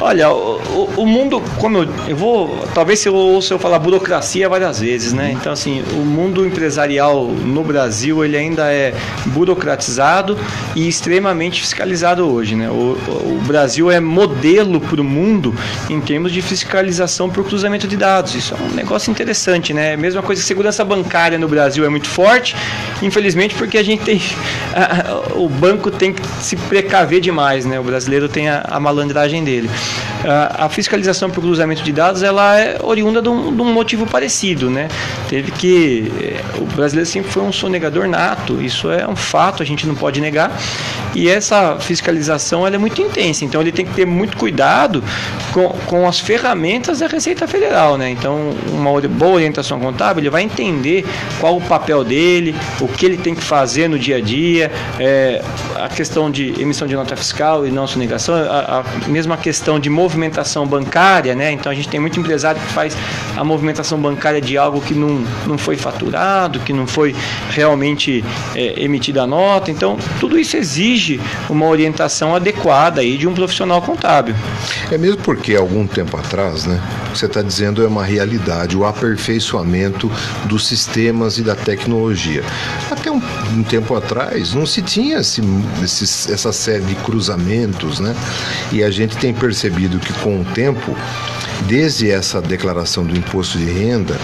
Olha, 0.00 0.30
o, 0.30 0.56
o- 0.60 0.92
o 0.98 1.06
mundo, 1.06 1.42
como 1.58 1.78
eu, 1.78 1.88
eu 2.08 2.16
vou, 2.16 2.64
talvez 2.74 3.00
se 3.00 3.08
eu 3.08 3.40
eu 3.50 3.58
falar 3.58 3.78
burocracia 3.80 4.48
várias 4.48 4.78
vezes, 4.80 5.12
né? 5.12 5.32
Então 5.32 5.52
assim, 5.52 5.82
o 5.92 6.04
mundo 6.04 6.46
empresarial 6.46 7.24
no 7.26 7.64
Brasil 7.64 8.24
ele 8.24 8.36
ainda 8.36 8.72
é 8.72 8.94
burocratizado 9.26 10.38
e 10.76 10.86
extremamente 10.86 11.60
fiscalizado 11.60 12.28
hoje, 12.30 12.54
né? 12.54 12.70
O, 12.70 12.96
o 13.08 13.40
Brasil 13.46 13.90
é 13.90 13.98
modelo 13.98 14.80
para 14.80 15.00
o 15.00 15.04
mundo 15.04 15.52
em 15.90 16.00
termos 16.00 16.30
de 16.32 16.42
fiscalização 16.42 17.28
por 17.28 17.44
cruzamento 17.44 17.88
de 17.88 17.96
dados. 17.96 18.34
Isso 18.36 18.54
é 18.54 18.56
um 18.62 18.74
negócio 18.74 19.10
interessante, 19.10 19.74
né? 19.74 19.96
Mesma 19.96 20.22
coisa 20.22 20.40
que 20.40 20.46
segurança 20.46 20.84
bancária 20.84 21.38
no 21.38 21.48
Brasil 21.48 21.84
é 21.84 21.88
muito 21.88 22.08
forte, 22.08 22.54
infelizmente 23.02 23.54
porque 23.56 23.76
a 23.78 23.82
gente 23.82 24.04
tem 24.04 24.20
a- 24.76 25.32
o 25.36 25.48
banco 25.48 25.90
tem 25.90 26.12
que 26.12 26.22
se 26.40 26.54
precaver 26.56 27.20
demais, 27.20 27.64
né? 27.64 27.80
O 27.80 27.82
brasileiro 27.82 28.28
tem 28.28 28.48
a, 28.48 28.60
a 28.68 28.78
malandragem 28.78 29.42
dele. 29.42 29.68
A, 30.24 30.68
fiscalização 30.68 31.30
por 31.30 31.40
cruzamento 31.40 31.82
de 31.82 31.92
dados 31.92 32.22
ela 32.22 32.58
é 32.58 32.78
oriunda 32.82 33.22
de 33.22 33.28
um, 33.28 33.54
de 33.54 33.62
um 33.62 33.72
motivo 33.72 34.06
parecido, 34.06 34.68
né? 34.68 34.88
Teve 35.28 35.52
que 35.52 36.12
eh, 36.20 36.40
o 36.58 36.64
brasileiro 36.64 37.08
sempre 37.08 37.30
foi 37.30 37.42
um 37.42 37.52
sonegador 37.52 38.08
nato, 38.08 38.60
isso 38.60 38.90
é 38.90 39.06
um 39.06 39.14
fato, 39.14 39.62
a 39.62 39.66
gente 39.66 39.86
não 39.86 39.94
pode 39.94 40.20
negar. 40.20 40.50
E 41.14 41.28
essa 41.28 41.78
fiscalização 41.78 42.66
ela 42.66 42.76
é 42.76 42.78
muito 42.78 43.00
intensa, 43.00 43.44
então 43.44 43.60
ele 43.60 43.72
tem 43.72 43.86
que 43.86 43.94
ter 43.94 44.06
muito 44.06 44.36
cuidado 44.36 45.02
com, 45.52 45.68
com 45.86 46.08
as 46.08 46.18
ferramentas 46.18 46.98
da 46.98 47.06
Receita 47.06 47.46
Federal, 47.46 47.96
né? 47.96 48.10
Então, 48.10 48.50
uma 48.72 49.00
boa 49.08 49.34
orientação 49.34 49.78
contábil, 49.78 50.22
ele 50.22 50.30
vai 50.30 50.42
entender 50.42 51.06
qual 51.40 51.56
o 51.56 51.60
papel 51.60 52.04
dele, 52.04 52.54
o 52.80 52.88
que 52.88 53.06
ele 53.06 53.16
tem 53.16 53.34
que 53.34 53.42
fazer 53.42 53.88
no 53.88 53.98
dia 53.98 54.16
a 54.16 54.20
dia, 54.20 54.70
eh, 54.98 55.42
a 55.80 55.88
questão 55.88 56.30
de 56.30 56.60
emissão 56.60 56.86
de 56.86 56.94
nota 56.94 57.16
fiscal 57.16 57.66
e 57.66 57.70
não 57.70 57.86
sonegação, 57.86 58.34
a, 58.34 58.80
a 58.80 59.08
mesma 59.08 59.36
questão 59.36 59.78
de 59.78 59.88
movimentação 59.88 60.66
bancária, 60.66 61.34
né? 61.34 61.52
Então 61.52 61.70
a 61.70 61.74
gente 61.74 61.88
tem 61.88 62.00
muito 62.00 62.18
empresário 62.18 62.60
que 62.60 62.68
faz 62.68 62.96
a 63.36 63.44
movimentação 63.44 63.98
bancária 64.00 64.40
de 64.40 64.56
algo 64.56 64.80
que 64.80 64.94
não, 64.94 65.24
não 65.46 65.58
foi 65.58 65.76
faturado, 65.76 66.60
que 66.60 66.72
não 66.72 66.86
foi 66.86 67.14
realmente 67.50 68.24
eh, 68.54 68.74
emitida 68.76 69.22
a 69.22 69.26
nota. 69.26 69.70
Então, 69.70 69.98
tudo 70.20 70.38
isso 70.38 70.56
exige 70.56 71.20
uma 71.48 71.66
orientação 71.66 72.34
adequada 72.34 73.00
aí 73.00 73.16
de 73.16 73.26
um 73.26 73.34
profissional 73.34 73.80
contábil. 73.82 74.34
É 74.90 74.98
mesmo 74.98 75.18
porque 75.22 75.54
algum 75.54 75.86
tempo 75.86 76.16
atrás, 76.16 76.64
né? 76.64 76.80
Você 77.14 77.26
está 77.26 77.42
dizendo 77.42 77.82
é 77.82 77.86
uma 77.86 78.04
realidade, 78.04 78.76
o 78.76 78.84
aperfeiçoamento 78.84 80.10
dos 80.44 80.66
sistemas 80.66 81.38
e 81.38 81.42
da 81.42 81.54
tecnologia. 81.54 82.42
Até 82.90 83.10
um, 83.10 83.20
um 83.56 83.62
tempo 83.62 83.94
atrás 83.94 84.54
não 84.54 84.66
se 84.66 84.82
tinha 84.82 85.18
esse, 85.18 85.42
esses- 85.82 86.28
essa 86.28 86.52
série 86.52 86.82
de 86.84 86.94
cruzamentos, 86.96 88.00
né? 88.00 88.14
E 88.72 88.82
a 88.82 88.90
gente 88.90 89.16
tem 89.16 89.32
percebido 89.34 89.98
que 89.98 90.12
com 90.14 90.40
o 90.40 90.44
tempo, 90.44 90.96
desde 91.66 92.10
essa 92.10 92.40
declaração 92.40 93.04
do 93.04 93.16
imposto 93.16 93.58
de 93.58 93.64
renda 93.66 94.16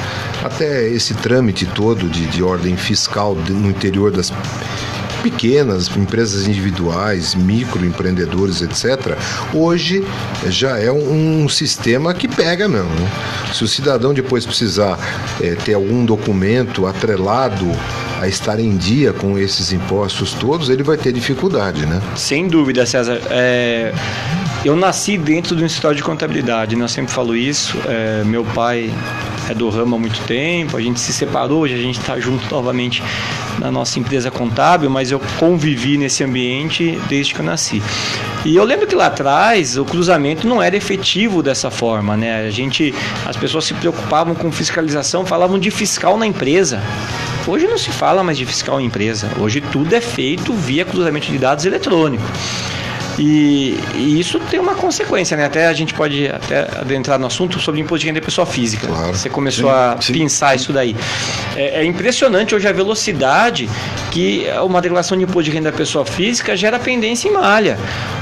até 0.45 0.87
esse 0.89 1.15
trâmite 1.15 1.67
todo 1.67 2.09
de, 2.09 2.27
de 2.27 2.43
ordem 2.43 2.77
fiscal 2.77 3.35
no 3.35 3.71
interior 3.71 4.11
das 4.11 4.33
pequenas 5.23 5.89
empresas 5.97 6.47
individuais, 6.47 7.35
microempreendedores, 7.35 8.61
etc., 8.61 9.17
hoje 9.55 10.05
já 10.49 10.79
é 10.79 10.93
um, 10.93 11.45
um 11.45 11.49
sistema 11.49 12.13
que 12.13 12.29
pega 12.29 12.69
mesmo. 12.69 12.91
né? 12.91 13.11
Se 13.55 13.65
o 13.65 13.69
cidadão 13.69 14.13
depois 14.13 14.45
precisar 14.45 14.99
eh, 15.41 15.57
ter 15.65 15.73
algum 15.75 16.05
documento 16.05 16.87
atrelado 16.87 17.65
a 18.25 18.29
estar 18.29 18.59
em 18.59 18.77
dia 18.77 19.13
com 19.13 19.39
esses 19.39 19.73
impostos 19.73 20.33
todos, 20.33 20.71
ele 20.71 20.83
vai 20.83 20.97
ter 20.97 21.13
dificuldade, 21.13 21.85
né? 21.85 22.01
Sem 22.17 22.49
dúvida, 22.49 22.87
César. 22.87 23.21
É, 23.31 23.93
eu 24.65 24.75
nasci 24.75 25.19
dentro 25.19 25.55
do 25.55 25.65
escritório 25.65 25.97
de 25.97 26.03
contabilidade, 26.03 26.75
né? 26.75 26.85
eu 26.85 26.89
sempre 26.89 27.13
falo 27.13 27.37
isso. 27.37 27.79
É, 27.87 28.25
meu 28.25 28.45
pai 28.45 28.91
é 29.49 29.55
do 29.55 29.69
ramo 29.69 29.97
há 29.97 29.99
muito 29.99 30.21
tempo, 30.23 30.77
a 30.77 30.81
gente 30.81 30.99
se 30.99 31.13
separou, 31.13 31.63
hoje 31.63 31.75
a 31.75 31.79
gente 31.79 32.01
está 32.01 32.19
junto 32.19 32.51
novamente 32.51 33.03
na 33.59 33.71
nossa 33.71 33.99
empresa 33.99 34.31
contábil, 34.31 34.89
mas 34.89 35.11
eu 35.11 35.21
convivi 35.39 35.99
nesse 35.99 36.25
ambiente 36.25 36.99
desde 37.09 37.35
que 37.35 37.41
eu 37.41 37.45
nasci. 37.45 37.83
E 38.43 38.57
eu 38.57 38.65
lembro 38.65 38.87
que 38.87 38.95
lá 38.95 39.07
atrás 39.07 39.77
o 39.77 39.85
cruzamento 39.85 40.47
não 40.47 40.63
era 40.63 40.75
efetivo 40.75 41.43
dessa 41.43 41.71
forma, 41.71 42.17
né? 42.17 42.47
A 42.47 42.51
gente, 42.51 42.95
as 43.27 43.37
pessoas 43.37 43.67
se 43.67 43.75
preocupavam 43.75 44.35
com 44.35 44.51
fiscalização, 44.51 45.27
falavam 45.27 45.59
de 45.59 45.71
fiscal 45.71 46.17
na 46.17 46.27
empresa. 46.27 46.81
Hoje 47.47 47.67
não 47.67 47.77
se 47.77 47.91
fala 47.91 48.23
mais 48.23 48.39
de 48.39 48.47
fiscal 48.47 48.81
em 48.81 48.87
empresa. 48.87 49.31
Hoje 49.39 49.61
tudo 49.61 49.95
é 49.95 50.01
feito 50.01 50.53
via 50.55 50.85
cruzamento 50.85 51.31
de 51.31 51.39
dados 51.39 51.65
eletrônico. 51.67 52.25
E, 53.19 53.79
e 53.95 54.19
isso 54.19 54.41
tem 54.41 54.59
uma 54.59 54.75
consequência, 54.75 55.37
né? 55.37 55.45
Até 55.45 55.67
a 55.67 55.73
gente 55.73 55.95
pode 55.95 56.27
até 56.27 56.63
adentrar 56.79 57.19
no 57.19 57.27
assunto 57.27 57.61
sobre 57.61 57.81
imposto 57.81 58.01
de 58.01 58.07
renda 58.07 58.21
pessoa 58.21 58.47
física. 58.47 58.89
Você 59.13 59.29
começou 59.29 59.71
Sim, 59.71 59.77
a 59.77 59.99
pensar 60.13 60.57
isso 60.57 60.73
daí. 60.73 60.97
É, 61.57 61.81
é 61.81 61.85
impressionante 61.85 62.55
hoje 62.55 62.67
a 62.67 62.73
velocidade 62.73 63.69
que 64.11 64.47
uma 64.65 64.81
declaração 64.81 65.17
de 65.17 65.25
imposto 65.25 65.45
de 65.45 65.51
renda 65.51 65.71
da 65.71 65.77
pessoa 65.77 66.05
física 66.05 66.57
gera 66.57 66.79
pendência 66.79 67.29
em 67.29 67.33
malha. 67.33 67.79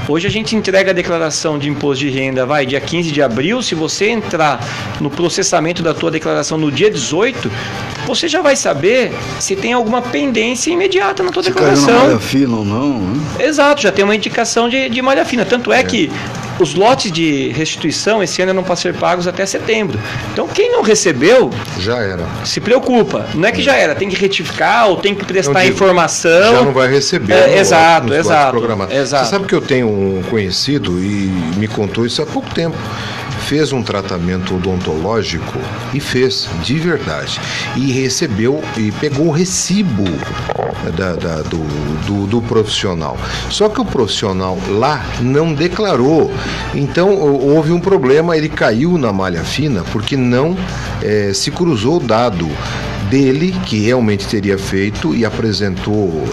Hoje 0.07 0.27
a 0.27 0.29
gente 0.29 0.55
entrega 0.55 0.91
a 0.91 0.93
declaração 0.93 1.57
de 1.57 1.69
imposto 1.69 2.03
de 2.03 2.09
renda, 2.09 2.45
vai, 2.45 2.65
dia 2.65 2.81
15 2.81 3.11
de 3.11 3.21
abril, 3.21 3.61
se 3.61 3.73
você 3.73 4.09
entrar 4.09 4.59
no 4.99 5.09
processamento 5.09 5.81
da 5.81 5.93
tua 5.93 6.11
declaração 6.11 6.57
no 6.57 6.71
dia 6.71 6.89
18, 6.89 7.49
você 8.05 8.27
já 8.27 8.41
vai 8.41 8.55
saber 8.55 9.13
se 9.39 9.55
tem 9.55 9.71
alguma 9.71 10.01
pendência 10.01 10.71
imediata 10.71 11.23
na 11.23 11.31
tua 11.31 11.43
Se 11.43 11.51
caiu 11.51 11.67
na 11.67 11.73
declaração. 11.73 12.07
malha 12.07 12.19
fina 12.19 12.55
ou 12.57 12.65
não, 12.65 12.99
né? 12.99 13.21
Exato, 13.39 13.81
já 13.81 13.91
tem 13.91 14.03
uma 14.03 14.15
indicação 14.15 14.67
de, 14.67 14.89
de 14.89 15.01
malha 15.01 15.23
fina. 15.23 15.45
Tanto 15.45 15.71
é, 15.71 15.81
que 15.83 16.11
os 16.59 16.73
lotes 16.75 17.11
de 17.11 17.49
restituição 17.49 18.21
esse 18.23 18.41
ano 18.41 18.53
não 18.53 18.63
podem 18.63 18.81
ser 18.81 18.93
pagos 18.95 19.27
até 19.27 19.45
setembro. 19.45 19.99
Então 20.31 20.47
quem 20.47 20.71
não 20.71 20.81
recebeu. 20.81 21.49
Já 21.79 21.97
era. 21.97 22.23
Se 22.45 22.59
preocupa. 22.61 23.25
Não 23.33 23.47
é 23.47 23.51
que 23.51 23.61
já 23.61 23.75
era, 23.75 23.95
tem 23.95 24.09
que 24.09 24.15
retificar 24.15 24.87
ou 24.87 24.97
tem 24.97 25.13
que 25.15 25.25
prestar 25.25 25.61
digo, 25.61 25.73
informação. 25.73 26.55
Já 26.55 26.61
não 26.63 26.73
vai 26.73 26.87
receber. 26.89 27.33
É, 27.33 27.47
no- 27.47 27.53
exato, 27.57 28.07
lotes 28.07 28.13
exato, 28.13 28.57
exato. 28.91 29.25
Você 29.25 29.31
sabe 29.31 29.45
que 29.45 29.55
eu 29.55 29.61
tenho 29.61 29.87
um 29.87 30.23
conhecido 30.29 30.99
e 30.99 31.31
me 31.57 31.67
contou 31.67 32.05
isso 32.05 32.21
há 32.21 32.25
pouco 32.25 32.53
tempo. 32.53 32.77
Fez 33.47 33.71
um 33.73 33.83
tratamento 33.83 34.55
odontológico 34.55 35.59
e 35.93 35.99
fez, 35.99 36.49
de 36.63 36.75
verdade. 36.79 37.39
E 37.75 37.91
recebeu 37.91 38.63
e 38.77 38.91
pegou 38.93 39.27
o 39.27 39.31
recibo 39.31 40.03
da- 40.97 41.15
da- 41.15 41.41
do, 41.43 41.57
do, 42.07 42.25
do 42.27 42.41
profissional. 42.41 43.17
Só 43.49 43.69
que 43.69 43.79
o 43.81 43.85
profissional 43.85 44.57
lá 44.69 45.05
não 45.21 45.53
declarou. 45.53 46.31
Então 46.73 47.13
hou- 47.15 47.55
houve 47.55 47.71
um 47.71 47.79
problema, 47.79 48.35
ele 48.37 48.49
caiu 48.49 48.97
na 48.97 49.11
malha 49.13 49.43
fina 49.43 49.83
porque 49.91 50.15
não 50.17 50.57
eh, 51.01 51.31
se 51.33 51.51
cruzou 51.51 51.97
o 51.97 51.99
dado 51.99 52.49
dele, 53.13 53.55
que 53.67 53.77
realmente 53.77 54.25
teria 54.25 54.57
feito 54.57 55.13
e 55.13 55.23
apresentou 55.23 56.27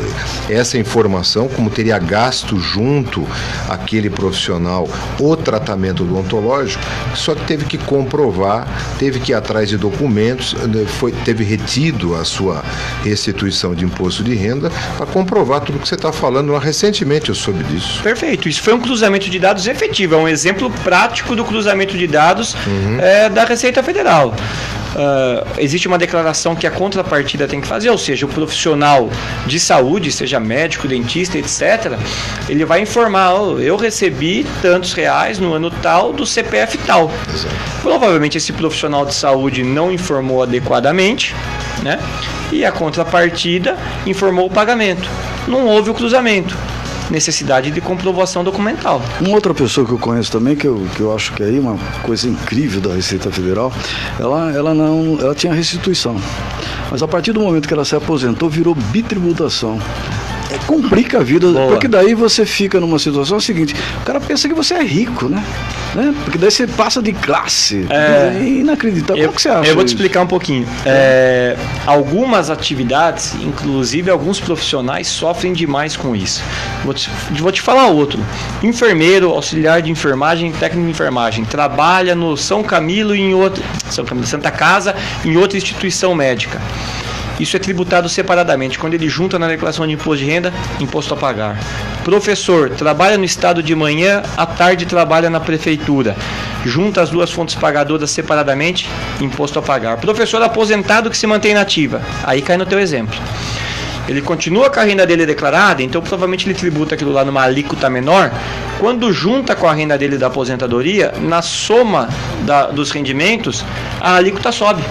essa 0.48 0.78
informação, 0.78 1.46
como 1.46 1.68
teria 1.68 1.98
gasto 1.98 2.58
junto 2.58 3.28
aquele 3.68 4.08
profissional 4.08 4.88
o 5.18 5.36
tratamento 5.36 6.04
odontológico, 6.04 6.82
só 7.14 7.34
que 7.34 7.44
teve 7.44 7.66
que 7.66 7.76
comprovar, 7.76 8.66
teve 8.98 9.20
que 9.20 9.32
ir 9.32 9.34
atrás 9.34 9.68
de 9.68 9.76
documentos, 9.76 10.54
né, 10.54 10.86
foi, 10.86 11.12
teve 11.12 11.44
retido 11.44 12.14
a 12.14 12.24
sua 12.24 12.64
restituição 13.04 13.74
de 13.74 13.84
imposto 13.84 14.24
de 14.24 14.34
renda 14.34 14.72
para 14.96 15.04
comprovar 15.04 15.60
tudo 15.60 15.78
que 15.78 15.86
você 15.86 15.96
está 15.96 16.10
falando. 16.10 16.56
Recentemente 16.56 17.28
eu 17.28 17.34
soube 17.34 17.62
disso. 17.64 18.02
Perfeito, 18.02 18.48
isso 18.48 18.62
foi 18.62 18.72
um 18.72 18.80
cruzamento 18.80 19.28
de 19.28 19.38
dados 19.38 19.66
efetivo, 19.66 20.14
é 20.14 20.18
um 20.18 20.28
exemplo 20.28 20.70
prático 20.82 21.36
do 21.36 21.44
cruzamento 21.44 21.98
de 21.98 22.06
dados 22.06 22.56
eh, 23.02 23.28
da 23.28 23.44
Receita 23.44 23.82
Federal. 23.82 24.34
Ah, 24.96 25.46
existe 25.58 25.86
uma 25.86 25.98
declaração 25.98 26.54
que 26.54 26.66
a 26.66 26.70
contrapartida 26.70 27.46
tem 27.46 27.60
que 27.60 27.66
fazer, 27.66 27.90
ou 27.90 27.98
seja, 27.98 28.26
o 28.26 28.28
profissional 28.28 29.08
de 29.46 29.60
saúde, 29.60 30.10
seja 30.10 30.40
médico, 30.40 30.88
dentista, 30.88 31.38
etc., 31.38 31.98
ele 32.48 32.64
vai 32.64 32.80
informar: 32.80 33.34
"Oh, 33.34 33.58
eu 33.58 33.76
recebi 33.76 34.46
tantos 34.62 34.92
reais 34.92 35.38
no 35.38 35.54
ano 35.54 35.70
tal 35.70 36.12
do 36.12 36.26
CPF 36.26 36.78
tal. 36.78 37.10
Provavelmente 37.82 38.36
esse 38.36 38.52
profissional 38.52 39.06
de 39.06 39.14
saúde 39.14 39.62
não 39.62 39.90
informou 39.90 40.42
adequadamente, 40.42 41.34
né? 41.82 41.98
E 42.52 42.64
a 42.64 42.72
contrapartida 42.72 43.76
informou 44.06 44.46
o 44.46 44.50
pagamento. 44.50 45.08
Não 45.46 45.66
houve 45.66 45.90
o 45.90 45.94
cruzamento 45.94 46.56
necessidade 47.10 47.70
de 47.70 47.80
comprovação 47.80 48.44
documental. 48.44 49.02
Uma 49.20 49.34
outra 49.34 49.52
pessoa 49.52 49.86
que 49.86 49.92
eu 49.92 49.98
conheço 49.98 50.30
também, 50.30 50.56
que 50.56 50.66
eu, 50.66 50.86
que 50.94 51.00
eu 51.00 51.14
acho 51.14 51.32
que 51.32 51.42
é 51.42 51.48
uma 51.60 51.76
coisa 52.02 52.28
incrível 52.28 52.80
da 52.80 52.94
Receita 52.94 53.30
Federal, 53.30 53.72
ela, 54.18 54.52
ela 54.52 54.74
não. 54.74 55.18
Ela 55.20 55.34
tinha 55.34 55.52
restituição. 55.52 56.16
Mas 56.90 57.02
a 57.02 57.08
partir 57.08 57.32
do 57.32 57.40
momento 57.40 57.68
que 57.68 57.74
ela 57.74 57.84
se 57.84 57.94
aposentou, 57.94 58.48
virou 58.48 58.74
bitributação. 58.74 59.78
É, 60.70 60.80
complica 60.80 61.18
a 61.18 61.22
vida, 61.22 61.48
porque 61.68 61.88
daí 61.88 62.14
você 62.14 62.46
fica 62.46 62.78
numa 62.80 62.98
situação 62.98 63.40
seguinte, 63.40 63.74
o 64.00 64.04
cara 64.04 64.20
pensa 64.20 64.48
que 64.48 64.54
você 64.54 64.74
é 64.74 64.82
rico, 64.82 65.28
né? 65.28 65.42
né? 65.94 66.14
Porque 66.24 66.38
daí 66.38 66.50
você 66.50 66.66
passa 66.66 67.02
de 67.02 67.12
classe. 67.12 67.86
É. 67.90 68.38
É 68.38 68.44
inacreditável. 68.44 69.22
Como 69.24 69.34
que 69.34 69.42
você 69.42 69.48
acha? 69.48 69.68
Eu 69.68 69.74
vou 69.74 69.84
te 69.84 69.88
isso? 69.88 69.96
explicar 69.96 70.22
um 70.22 70.26
pouquinho. 70.26 70.66
É, 70.86 71.56
algumas 71.86 72.50
atividades, 72.50 73.34
inclusive 73.34 74.10
alguns 74.10 74.40
profissionais, 74.40 75.08
sofrem 75.08 75.52
demais 75.52 75.96
com 75.96 76.14
isso. 76.14 76.42
Vou 76.84 76.94
te, 76.94 77.10
vou 77.38 77.52
te 77.52 77.60
falar 77.60 77.88
outro. 77.88 78.20
Enfermeiro, 78.62 79.30
auxiliar 79.30 79.82
de 79.82 79.90
enfermagem, 79.90 80.52
técnico 80.52 80.86
de 80.86 80.90
enfermagem, 80.90 81.44
trabalha 81.44 82.14
no 82.14 82.36
São 82.36 82.62
Camilo 82.62 83.14
e 83.14 83.20
em 83.20 83.34
outro, 83.34 83.62
São 83.90 84.04
Camilo, 84.04 84.26
Santa 84.26 84.50
Casa, 84.50 84.94
em 85.24 85.36
outra 85.36 85.58
instituição 85.58 86.14
médica. 86.14 86.60
Isso 87.38 87.56
é 87.56 87.60
tributado 87.60 88.08
separadamente. 88.08 88.78
Quando 88.78 88.94
ele 88.94 89.08
junta 89.08 89.38
na 89.38 89.48
declaração 89.48 89.86
de 89.86 89.92
imposto 89.94 90.24
de 90.24 90.30
renda, 90.30 90.52
imposto 90.78 91.14
a 91.14 91.16
pagar. 91.16 91.58
Professor, 92.04 92.70
trabalha 92.70 93.16
no 93.16 93.24
estado 93.24 93.62
de 93.62 93.74
manhã, 93.74 94.22
à 94.36 94.44
tarde 94.44 94.84
trabalha 94.86 95.30
na 95.30 95.40
prefeitura. 95.40 96.16
Junta 96.64 97.00
as 97.00 97.08
duas 97.08 97.30
fontes 97.30 97.54
pagadoras 97.54 98.10
separadamente, 98.10 98.88
imposto 99.20 99.58
a 99.58 99.62
pagar. 99.62 99.96
Professor 99.98 100.42
aposentado 100.42 101.08
que 101.10 101.16
se 101.16 101.26
mantém 101.26 101.54
nativa. 101.54 102.02
Aí 102.24 102.42
cai 102.42 102.56
no 102.58 102.66
teu 102.66 102.78
exemplo. 102.78 103.14
Ele 104.08 104.20
continua 104.20 104.68
com 104.68 104.80
a 104.80 104.82
renda 104.82 105.06
dele 105.06 105.24
declarada, 105.24 105.82
então 105.82 106.00
provavelmente 106.02 106.46
ele 106.46 106.54
tributa 106.54 106.94
aquilo 106.94 107.12
lá 107.12 107.24
numa 107.24 107.42
alíquota 107.42 107.88
menor. 107.88 108.32
Quando 108.78 109.12
junta 109.12 109.54
com 109.54 109.68
a 109.68 109.72
renda 109.72 109.96
dele 109.96 110.18
da 110.18 110.26
aposentadoria, 110.26 111.14
na 111.20 111.40
soma 111.42 112.08
da- 112.44 112.66
dos 112.66 112.90
rendimentos, 112.90 113.64
a 114.00 114.16
alíquota 114.16 114.50
sobe. 114.50 114.82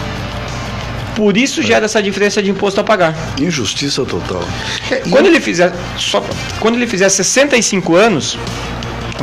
Por 1.20 1.36
isso 1.36 1.62
gera 1.62 1.84
essa 1.84 2.02
diferença 2.02 2.42
de 2.42 2.50
imposto 2.50 2.80
a 2.80 2.84
pagar. 2.84 3.14
Injustiça 3.42 4.06
total. 4.06 4.42
Quando 5.10 5.26
ele 5.26 5.42
fizer 5.42 5.70
só 5.98 6.24
quando 6.62 6.76
ele 6.76 6.88
fizer 6.88 7.10
65 7.10 7.94
anos, 7.94 8.40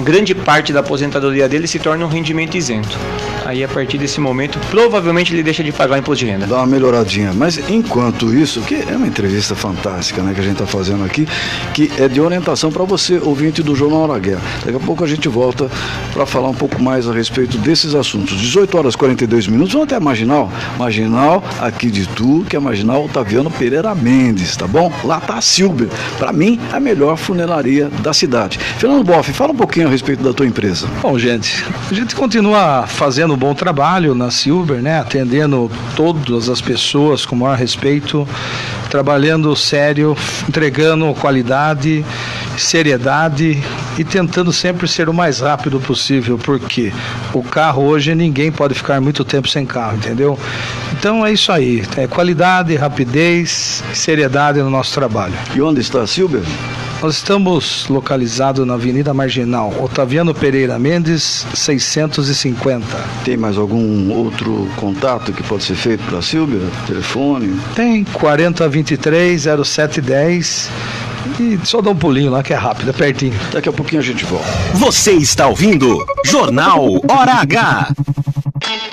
grande 0.03 0.35
parte 0.35 0.73
da 0.73 0.81
aposentadoria 0.81 1.49
dele 1.49 1.67
se 1.67 1.79
torna 1.79 2.05
um 2.05 2.09
rendimento 2.09 2.57
isento. 2.57 2.99
Aí 3.47 3.63
a 3.63 3.69
partir 3.69 3.97
desse 3.97 4.21
momento, 4.21 4.59
provavelmente 4.71 5.33
ele 5.33 5.43
deixa 5.43 5.63
de 5.63 5.71
pagar 5.71 5.99
imposto 5.99 6.25
de 6.25 6.33
renda. 6.33 6.47
Dá 6.47 6.57
uma 6.57 6.67
melhoradinha. 6.67 7.33
Mas 7.33 7.59
enquanto 7.71 8.35
isso, 8.35 8.61
que 8.63 8.75
é 8.75 8.97
uma 8.97 9.07
entrevista 9.07 9.55
fantástica 9.55 10.21
né, 10.21 10.35
que 10.35 10.41
a 10.41 10.43
gente 10.43 10.55
está 10.55 10.67
fazendo 10.67 11.05
aqui, 11.05 11.29
que 11.73 11.93
é 11.97 12.09
de 12.09 12.21
orientação 12.21 12.73
para 12.73 12.83
você, 12.83 13.19
ouvinte 13.23 13.63
do 13.63 13.77
Jornal 13.77 14.01
Hora 14.01 14.19
Guerra. 14.19 14.41
Daqui 14.65 14.77
a 14.77 14.81
pouco 14.81 15.05
a 15.05 15.07
gente 15.07 15.29
volta 15.29 15.71
para 16.13 16.27
falar 16.27 16.49
um 16.49 16.55
pouco 16.55 16.83
mais 16.83 17.09
a 17.09 17.13
respeito 17.13 17.57
desses 17.59 17.95
assuntos. 17.95 18.37
18 18.37 18.77
horas 18.77 18.95
e 18.95 18.99
42 18.99 19.47
minutos, 19.47 19.73
vamos 19.73 19.87
até 19.87 19.95
a 19.95 20.01
Marginal. 20.01 20.51
Marginal 20.77 21.45
aqui 21.61 21.89
de 21.89 22.05
Tu, 22.07 22.45
que 22.49 22.57
é 22.57 22.59
Marginal 22.59 23.05
Otaviano 23.05 23.51
Pereira 23.51 23.95
Mendes, 23.95 24.57
tá 24.57 24.67
bom? 24.67 24.93
Lá 25.05 25.21
tá 25.21 25.35
a 25.35 25.41
Silber. 25.41 25.89
Para 26.19 26.33
mim, 26.33 26.59
a 26.73 26.81
melhor 26.81 27.17
funelaria 27.17 27.89
da 28.03 28.13
cidade. 28.13 28.59
Fernando 28.59 29.05
Boff, 29.05 29.33
fala 29.33 29.53
um 29.53 29.57
pouquinho 29.57 29.86
a 29.87 29.91
respeito 29.91 30.23
da 30.23 30.33
tua 30.33 30.47
empresa. 30.47 30.89
Bom, 31.01 31.19
gente, 31.19 31.65
a 31.91 31.95
gente 31.95 32.15
continua 32.15 32.87
fazendo 32.87 33.35
um 33.35 33.37
bom 33.37 33.55
trabalho 33.55 34.15
na 34.15 34.31
Silver, 34.31 34.83
né? 34.83 35.01
Atendendo 35.01 35.71
todas 35.95 36.49
as 36.49 36.61
pessoas 36.61 37.25
com 37.25 37.35
o 37.35 37.39
maior 37.39 37.57
respeito, 37.57 38.27
trabalhando 38.97 39.55
sério, 39.55 40.17
entregando 40.49 41.13
qualidade 41.21 42.03
seriedade 42.59 43.63
e 43.99 44.05
tentando 44.05 44.53
sempre 44.53 44.89
ser 44.89 45.09
o 45.09 45.15
mais 45.15 45.41
rápido 45.41 45.79
possível, 45.81 46.39
porque 46.39 46.93
o 47.33 47.43
carro 47.43 47.85
hoje 47.85 48.15
ninguém 48.15 48.51
pode 48.51 48.75
ficar 48.75 49.01
muito 49.01 49.25
tempo 49.25 49.49
sem 49.49 49.67
carro, 49.67 49.97
entendeu? 49.97 50.39
Então 50.99 51.25
é 51.25 51.33
isso 51.33 51.53
aí, 51.53 51.83
é 51.97 52.07
qualidade, 52.07 52.75
rapidez, 52.75 53.83
seriedade 53.93 54.61
no 54.61 54.71
nosso 54.71 54.95
trabalho. 54.95 55.35
E 55.55 55.61
onde 55.61 55.81
está 55.81 56.03
a 56.03 56.07
Silber? 56.07 56.43
Nós 57.03 57.17
estamos 57.17 57.87
localizados 57.91 58.67
na 58.67 58.73
Avenida 58.75 59.13
Marginal, 59.13 59.73
Otaviano 59.83 60.35
Pereira 60.35 60.79
Mendes, 60.79 61.47
650. 61.55 62.87
Tem 63.23 63.37
mais 63.37 63.59
algum 63.59 64.11
outro 64.11 64.67
contato 64.77 65.31
que 65.31 65.43
pode 65.43 65.63
ser 65.63 65.75
feito 65.75 66.03
para 66.05 66.19
a 66.19 66.23
Silvia? 66.23 66.61
Telefone? 66.87 67.61
Tem 67.75 68.03
4023 68.87 69.43
0710 69.65 70.71
e 71.41 71.59
só 71.67 71.83
dá 71.83 71.91
um 71.91 71.97
pulinho 71.97 72.31
lá 72.31 72.43
que 72.43 72.53
é 72.53 72.57
rápido, 72.57 72.91
é 72.91 72.93
pertinho. 72.93 73.35
Daqui 73.53 73.69
a 73.69 73.73
pouquinho 73.73 74.01
a 74.01 74.05
gente 74.05 74.25
volta. 74.25 74.47
Você 74.75 75.13
está 75.13 75.49
ouvindo 75.49 76.05
Jornal 76.25 77.03
Hora 77.11 77.35
H. 77.41 77.93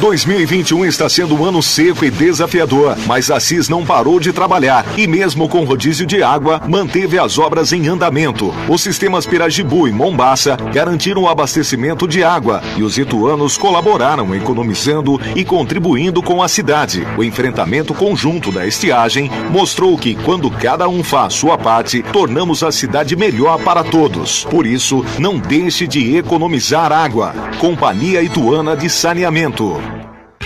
2021 0.00 0.84
está 0.86 1.08
sendo 1.08 1.34
um 1.34 1.44
ano 1.44 1.62
seco 1.62 2.04
e 2.04 2.10
desafiador, 2.10 2.96
mas 3.06 3.30
a 3.30 3.38
CIS 3.38 3.68
não 3.68 3.84
parou 3.84 4.18
de 4.18 4.32
trabalhar 4.32 4.84
e 4.96 5.06
mesmo 5.06 5.48
com 5.48 5.64
rodízio 5.64 6.04
de 6.04 6.22
água, 6.22 6.60
manteve 6.68 7.18
as 7.18 7.38
obras 7.38 7.72
em 7.72 7.86
andamento. 7.86 8.52
Os 8.68 8.82
sistemas 8.82 9.24
Pirajibu 9.24 9.86
e 9.86 9.92
Mombaça 9.92 10.56
garantiram 10.72 11.22
o 11.22 11.28
abastecimento 11.28 12.08
de 12.08 12.24
água 12.24 12.60
e 12.76 12.82
os 12.82 12.98
ituanos 12.98 13.56
colaboraram 13.56 14.34
economizando 14.34 15.20
e 15.34 15.44
contribuindo 15.44 16.22
com 16.22 16.42
a 16.42 16.48
cidade. 16.48 17.06
O 17.16 17.22
enfrentamento 17.22 17.94
conjunto 17.94 18.50
da 18.50 18.66
estiagem 18.66 19.30
mostrou 19.50 19.96
que 19.96 20.14
quando 20.14 20.50
cada 20.50 20.88
um 20.88 21.04
faz 21.04 21.34
sua 21.34 21.56
parte, 21.56 22.02
tornamos 22.12 22.62
a 22.62 22.72
cidade 22.72 23.14
melhor 23.14 23.62
para 23.62 23.84
todos. 23.84 24.44
Por 24.44 24.66
isso, 24.66 25.04
não 25.18 25.38
deixe 25.38 25.86
de 25.86 26.16
economizar 26.16 26.90
água. 26.90 27.32
Companhia 27.60 28.22
Ituana 28.22 28.76
de 28.76 28.90
Saneamento. 28.90 29.83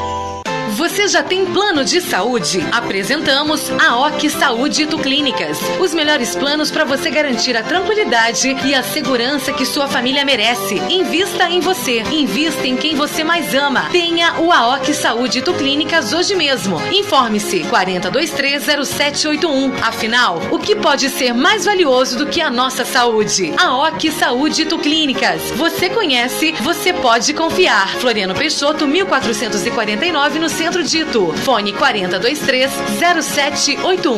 Você 0.73 1.07
já 1.07 1.23
tem 1.23 1.45
plano 1.45 1.85
de 1.85 2.01
saúde? 2.01 2.67
Apresentamos 2.73 3.71
a 3.79 3.99
OC 4.07 4.31
Saúde 4.31 4.85
Itu 4.85 4.99
Clínicas. 4.99 5.59
Os 5.79 5.93
melhores 5.93 6.35
planos 6.35 6.71
para 6.71 6.87
você 6.87 7.11
garantir 7.11 7.55
a 7.55 7.63
tranquilidade 7.63 8.57
e 8.65 8.75
a 8.75 8.83
segurança 8.83 9.53
que 9.53 9.67
sua 9.67 9.87
família 9.87 10.25
merece. 10.25 10.77
Invista 10.89 11.51
em 11.51 11.61
você. 11.61 12.01
Invista 12.11 12.67
em 12.67 12.75
quem 12.75 12.95
você 12.95 13.23
mais 13.23 13.55
ama. 13.55 13.91
Tenha 13.91 14.41
o 14.41 14.51
AOC 14.51 14.95
Saúde 14.95 15.41
Itu 15.41 15.53
Clínicas 15.53 16.15
hoje 16.15 16.35
mesmo. 16.35 16.81
Informe-se 16.91 17.65
40230781. 17.65 19.75
Afinal, 19.83 20.41
o 20.51 20.59
que 20.59 20.75
pode 20.75 21.11
ser 21.11 21.35
mais 21.35 21.67
valioso 21.67 22.17
do 22.17 22.27
que 22.27 22.41
a 22.41 22.49
nossa 22.49 22.87
saúde? 22.87 23.53
A 23.59 23.77
OC 23.77 24.11
Saúde 24.11 24.63
Itu 24.63 24.79
Clínicas. 24.79 25.51
Você 25.51 25.91
conhece, 25.91 26.53
você 26.63 26.95
pode 26.95 27.35
confiar. 27.35 27.89
Floriano 27.97 28.35
Peixoto, 28.35 28.87
1449 28.87 30.39
no 30.39 30.49
centro 30.63 30.85
de 30.85 30.99
Itu. 30.99 31.35
Fone 31.45 31.73
4023-0781. 31.73 34.17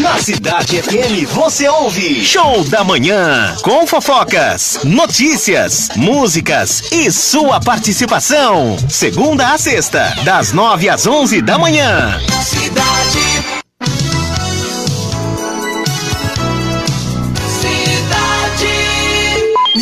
Na 0.00 0.18
Cidade 0.18 0.82
FM 0.82 1.24
você 1.32 1.68
ouve 1.68 2.24
Show 2.24 2.64
da 2.64 2.82
Manhã 2.82 3.54
com 3.62 3.86
fofocas, 3.86 4.80
notícias, 4.84 5.90
músicas 5.94 6.90
e 6.92 7.12
sua 7.12 7.60
participação. 7.60 8.76
Segunda 8.90 9.54
a 9.54 9.58
sexta, 9.58 10.12
das 10.24 10.52
nove 10.52 10.88
às 10.88 11.06
onze 11.06 11.40
da 11.40 11.56
manhã. 11.58 12.18
Cidade. 12.42 13.12
Cidade. 13.12 13.45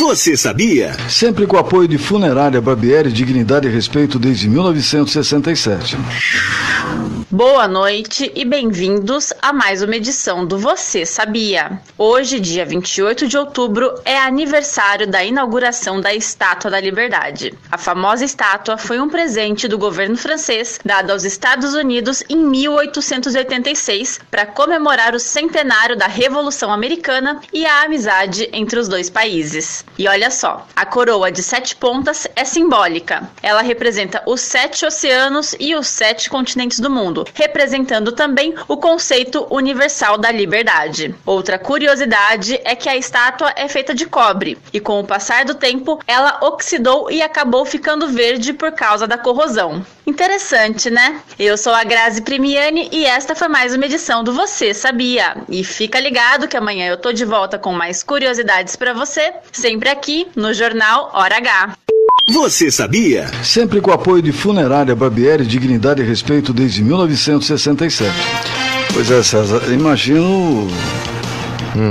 Você 0.05 0.37
sabia? 0.37 0.95
Sempre 1.09 1.47
com 1.47 1.57
apoio 1.57 1.87
de 1.87 1.97
Funerária 1.97 2.61
Barbieri, 2.61 3.11
Dignidade 3.11 3.67
e 3.67 3.71
Respeito 3.71 4.19
desde 4.19 4.47
1967. 4.47 5.97
Boa 7.31 7.67
noite 7.67 8.31
e 8.35 8.45
bem-vindos 8.45 9.33
a 9.41 9.51
mais 9.51 9.81
uma 9.81 9.95
edição 9.95 10.45
do 10.45 10.59
Você 10.59 11.07
Sabia. 11.07 11.81
Hoje, 11.97 12.39
dia 12.39 12.63
28 12.63 13.27
de 13.27 13.35
outubro, 13.35 13.99
é 14.05 14.15
aniversário 14.15 15.07
da 15.07 15.23
inauguração 15.23 15.99
da 15.99 16.13
Estátua 16.13 16.69
da 16.69 16.79
Liberdade. 16.79 17.51
A 17.71 17.79
famosa 17.79 18.23
estátua 18.23 18.77
foi 18.77 18.99
um 18.99 19.09
presente 19.09 19.67
do 19.67 19.75
governo 19.75 20.15
francês 20.15 20.79
dado 20.85 21.09
aos 21.09 21.23
Estados 21.23 21.73
Unidos 21.73 22.23
em 22.29 22.37
1886 22.37 24.19
para 24.29 24.45
comemorar 24.45 25.15
o 25.15 25.19
centenário 25.19 25.97
da 25.97 26.05
Revolução 26.05 26.71
Americana 26.71 27.41
e 27.51 27.65
a 27.65 27.85
amizade 27.85 28.47
entre 28.53 28.77
os 28.79 28.87
dois 28.87 29.09
países. 29.09 29.83
E 29.97 30.07
olha 30.07 30.29
só, 30.29 30.67
a 30.75 30.85
coroa 30.85 31.31
de 31.31 31.41
sete 31.41 31.75
pontas 31.75 32.27
é 32.35 32.45
simbólica. 32.45 33.27
Ela 33.41 33.63
representa 33.63 34.21
os 34.27 34.41
sete 34.41 34.85
oceanos 34.85 35.55
e 35.59 35.73
os 35.73 35.87
sete 35.87 36.29
continentes 36.29 36.79
do 36.79 36.89
mundo, 36.89 37.14
representando 37.33 38.11
também 38.11 38.53
o 38.67 38.77
conceito 38.77 39.45
universal 39.49 40.17
da 40.17 40.31
liberdade. 40.31 41.15
Outra 41.25 41.57
curiosidade 41.57 42.59
é 42.63 42.75
que 42.75 42.89
a 42.89 42.97
estátua 42.97 43.53
é 43.55 43.67
feita 43.67 43.93
de 43.93 44.05
cobre 44.05 44.57
e, 44.73 44.79
com 44.79 44.99
o 44.99 45.05
passar 45.05 45.45
do 45.45 45.55
tempo, 45.55 45.99
ela 46.07 46.39
oxidou 46.41 47.09
e 47.09 47.21
acabou 47.21 47.65
ficando 47.65 48.07
verde 48.07 48.53
por 48.53 48.71
causa 48.71 49.07
da 49.07 49.17
corrosão. 49.17 49.85
Interessante, 50.05 50.89
né? 50.89 51.21
Eu 51.39 51.57
sou 51.57 51.73
a 51.73 51.83
Grazi 51.83 52.21
Primiani 52.21 52.89
e 52.91 53.05
esta 53.05 53.35
foi 53.35 53.47
mais 53.47 53.73
uma 53.73 53.85
edição 53.85 54.23
do 54.23 54.33
Você 54.33 54.73
Sabia. 54.73 55.37
E 55.49 55.63
fica 55.63 55.99
ligado 55.99 56.47
que 56.47 56.57
amanhã 56.57 56.87
eu 56.87 56.97
tô 56.97 57.11
de 57.11 57.25
volta 57.25 57.57
com 57.57 57.71
mais 57.71 58.03
curiosidades 58.03 58.75
para 58.75 58.93
você, 58.93 59.33
sempre 59.51 59.89
aqui 59.89 60.27
no 60.35 60.53
Jornal 60.53 61.09
Hora 61.13 61.37
H. 61.37 61.94
Você 62.27 62.71
sabia? 62.71 63.29
Sempre 63.43 63.79
com 63.79 63.91
o 63.91 63.93
apoio 63.93 64.19
de 64.19 64.31
Funerária 64.31 64.95
Barbieri, 64.95 65.45
Dignidade 65.45 66.01
e 66.01 66.05
Respeito 66.05 66.51
desde 66.51 66.83
1967. 66.83 68.11
Pois 68.91 69.11
é, 69.11 69.21
César, 69.21 69.61
imagino 69.71 70.67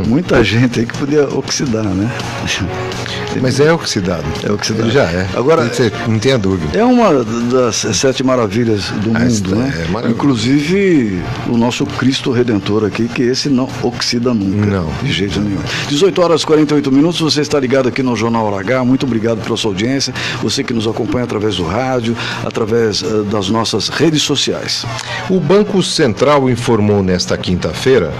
muita 0.09 0.43
gente 0.43 0.81
aí 0.81 0.87
que 0.87 0.99
podia 0.99 1.29
oxidar, 1.29 1.85
né? 1.85 2.11
Mas 3.43 3.61
é 3.61 3.73
oxidado. 3.73 4.25
É 4.43 4.51
oxidado. 4.53 4.91
Já 4.91 5.05
é. 5.05 5.29
Agora, 5.35 5.65
Você 5.65 5.91
não 6.09 6.19
tenha 6.19 6.39
dúvida. 6.39 6.79
É 6.79 6.85
uma 6.85 7.25
das 7.25 7.77
sete 7.97 8.23
maravilhas 8.23 8.89
do 8.91 9.11
Ah, 9.15 9.21
mundo, 9.21 9.57
né? 9.57 9.73
é 9.87 9.91
maravilhoso. 9.91 10.09
Inclusive 10.09 11.23
o 11.49 11.57
nosso 11.57 11.85
Cristo 11.87 12.31
Redentor 12.31 12.85
aqui, 12.85 13.09
que 13.09 13.23
esse 13.23 13.49
não 13.49 13.69
oxida 13.83 14.33
nunca. 14.35 14.67
Não. 14.67 14.89
De 15.03 15.13
jeito 15.13 15.41
nenhum. 15.41 15.61
18 15.89 16.23
horas 16.23 16.43
e 16.43 16.47
48 16.47 16.93
minutos, 16.93 17.21
você 17.21 17.41
está 17.41 17.59
ligado 17.59 17.89
aqui 17.89 18.03
no 18.03 18.15
Jornal 18.17 18.47
Hora 18.47 18.61
H. 18.61 18.85
Muito 18.85 19.07
obrigado 19.07 19.41
pela 19.43 19.57
sua 19.57 19.71
audiência. 19.71 20.13
Você 20.43 20.63
que 20.63 20.73
nos 20.73 20.87
acompanha 20.87 21.25
através 21.25 21.57
do 21.57 21.65
rádio, 21.65 22.17
através 22.45 23.03
eh, 23.03 23.07
das 23.31 23.49
nossas 23.49 23.89
redes 23.89 24.23
sociais. 24.23 24.85
O 25.31 25.41
Banco 25.41 25.83
Central 25.83 26.49
informou 26.51 27.03
nesta 27.03 27.37
quinta-feira 27.37 28.13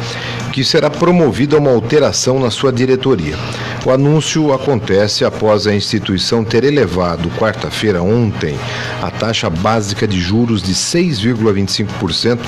que 0.53 0.65
será 0.65 0.89
promovida 0.89 1.59
uma 1.59 1.71
alteração 1.71 2.39
na 2.39 2.51
sua 2.51 2.73
diretoria. 2.73 3.37
O 3.85 3.91
anúncio 3.91 4.53
acontece 4.53 5.04
após 5.25 5.67
a 5.67 5.75
instituição 5.75 6.43
ter 6.43 6.65
elevado, 6.65 7.29
quarta-feira, 7.39 8.03
ontem, 8.03 8.59
a 9.03 9.11
taxa 9.11 9.51
básica 9.51 10.09
de 10.09 10.19
juros 10.19 10.63
de 10.63 10.73
6,25% 10.73 12.39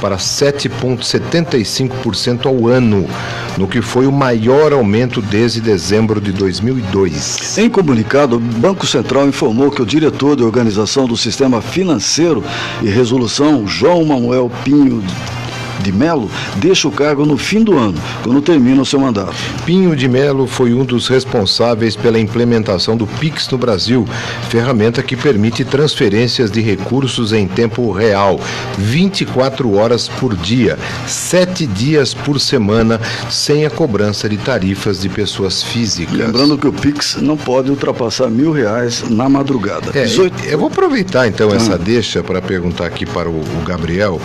para 0.00 0.16
7,75% 0.16 2.46
ao 2.46 2.68
ano, 2.68 3.08
no 3.58 3.66
que 3.66 3.82
foi 3.82 4.06
o 4.06 4.12
maior 4.12 4.72
aumento 4.72 5.20
desde 5.20 5.60
dezembro 5.60 6.20
de 6.20 6.30
2002. 6.30 7.58
Em 7.58 7.68
comunicado, 7.68 8.36
o 8.36 8.40
Banco 8.40 8.86
Central 8.86 9.26
informou 9.26 9.72
que 9.72 9.82
o 9.82 9.86
diretor 9.86 10.36
de 10.36 10.44
organização 10.44 11.08
do 11.08 11.16
sistema 11.16 11.60
financeiro 11.60 12.44
e 12.80 12.88
resolução, 12.88 13.66
João 13.66 14.04
Manuel 14.04 14.48
Pinho 14.62 15.02
de 15.80 15.92
Melo, 15.92 16.30
deixa 16.56 16.88
o 16.88 16.92
cargo 16.92 17.24
no 17.26 17.36
fim 17.36 17.62
do 17.62 17.76
ano, 17.78 17.98
quando 18.22 18.40
termina 18.42 18.82
o 18.82 18.86
seu 18.86 18.98
mandato. 19.00 19.34
Pinho 19.64 19.94
de 19.96 20.08
Melo 20.08 20.46
foi 20.46 20.72
um 20.74 20.84
dos 20.84 21.08
responsáveis 21.08 21.96
pela 21.96 22.18
implementação 22.18 22.96
do 22.96 23.06
Pix 23.06 23.48
no 23.50 23.58
Brasil, 23.58 24.06
ferramenta 24.48 25.02
que 25.02 25.16
permite 25.16 25.64
transferências 25.64 26.50
de 26.50 26.60
recursos 26.60 27.32
em 27.32 27.46
tempo 27.46 27.90
real, 27.92 28.40
24 28.78 29.74
horas 29.76 30.08
por 30.08 30.34
dia, 30.36 30.78
7 31.06 31.66
dias 31.66 32.14
por 32.14 32.38
semana, 32.40 33.00
sem 33.30 33.66
a 33.66 33.70
cobrança 33.70 34.28
de 34.28 34.36
tarifas 34.36 35.00
de 35.00 35.08
pessoas 35.08 35.62
físicas. 35.62 36.14
Lembrando 36.16 36.56
que 36.58 36.66
o 36.66 36.72
Pix 36.72 37.16
não 37.20 37.36
pode 37.36 37.70
ultrapassar 37.70 38.28
mil 38.28 38.52
reais 38.52 39.04
na 39.08 39.28
madrugada. 39.28 39.90
É, 39.94 40.04
18 40.04 40.44
eu 40.46 40.58
vou 40.58 40.68
aproveitar 40.68 41.26
então 41.26 41.50
Ah. 41.50 41.56
essa 41.56 41.78
deixa 41.78 42.22
para 42.22 42.40
perguntar 42.40 42.86
aqui 42.86 43.04
para 43.06 43.28
o, 43.28 43.40
o 43.40 43.64
Gabriel. 43.66 44.20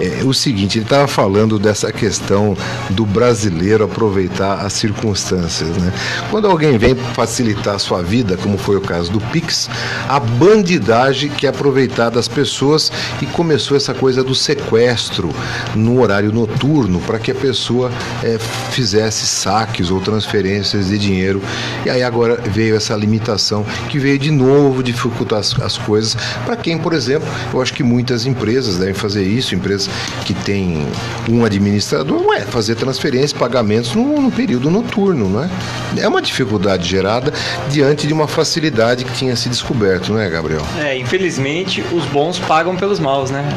É, 0.00 0.24
o 0.24 0.32
seguinte, 0.32 0.78
ele 0.78 0.84
estava 0.84 1.06
falando 1.06 1.58
dessa 1.58 1.92
questão 1.92 2.56
do 2.90 3.04
brasileiro 3.04 3.84
aproveitar 3.84 4.60
as 4.60 4.72
circunstâncias. 4.72 5.68
Né? 5.68 5.92
Quando 6.30 6.48
alguém 6.48 6.78
vem 6.78 6.94
facilitar 6.94 7.74
a 7.74 7.78
sua 7.78 8.02
vida, 8.02 8.36
como 8.36 8.56
foi 8.58 8.76
o 8.76 8.80
caso 8.80 9.10
do 9.10 9.20
Pix, 9.20 9.68
a 10.08 10.18
bandidagem 10.18 11.30
que 11.30 11.46
é 11.46 11.50
aproveitar 11.50 12.10
das 12.10 12.28
pessoas 12.28 12.90
e 13.20 13.26
começou 13.26 13.76
essa 13.76 13.94
coisa 13.94 14.24
do 14.24 14.34
sequestro 14.34 15.30
no 15.74 16.00
horário 16.00 16.32
noturno 16.32 17.00
para 17.00 17.18
que 17.18 17.30
a 17.30 17.34
pessoa 17.34 17.90
é, 18.22 18.38
fizesse 18.70 19.26
saques 19.26 19.90
ou 19.90 20.00
transferências 20.00 20.88
de 20.88 20.98
dinheiro. 20.98 21.42
E 21.84 21.90
aí 21.90 22.02
agora 22.02 22.36
veio 22.36 22.76
essa 22.76 22.94
limitação 22.96 23.64
que 23.88 23.98
veio 23.98 24.18
de 24.18 24.30
novo 24.30 24.82
dificultar 24.82 25.38
as, 25.40 25.58
as 25.60 25.78
coisas 25.78 26.16
para 26.44 26.56
quem, 26.56 26.78
por 26.78 26.92
exemplo, 26.92 27.28
eu 27.52 27.60
acho 27.60 27.72
que 27.74 27.82
muitas 27.82 28.26
empresas 28.26 28.78
devem 28.78 28.94
fazer 28.94 29.24
isso, 29.24 29.54
empresas 29.54 29.81
que 30.24 30.34
têm 30.34 30.86
um 31.28 31.44
administrador, 31.44 32.26
ué, 32.26 32.40
fazer 32.40 32.74
transferências, 32.74 33.32
pagamentos 33.32 33.94
no, 33.94 34.20
no 34.20 34.30
período 34.30 34.70
noturno, 34.70 35.28
não 35.28 35.44
é? 35.44 35.50
É 35.98 36.08
uma 36.08 36.22
dificuldade 36.22 36.88
gerada 36.88 37.32
diante 37.68 38.06
de 38.06 38.12
uma 38.12 38.26
facilidade 38.26 39.04
que 39.04 39.12
tinha 39.12 39.36
se 39.36 39.48
descoberto, 39.48 40.12
não 40.12 40.20
é, 40.20 40.28
Gabriel? 40.28 40.62
É, 40.78 40.96
infelizmente, 40.96 41.82
os 41.92 42.04
bons 42.06 42.38
pagam 42.38 42.76
pelos 42.76 42.98
maus, 42.98 43.30
né? 43.30 43.48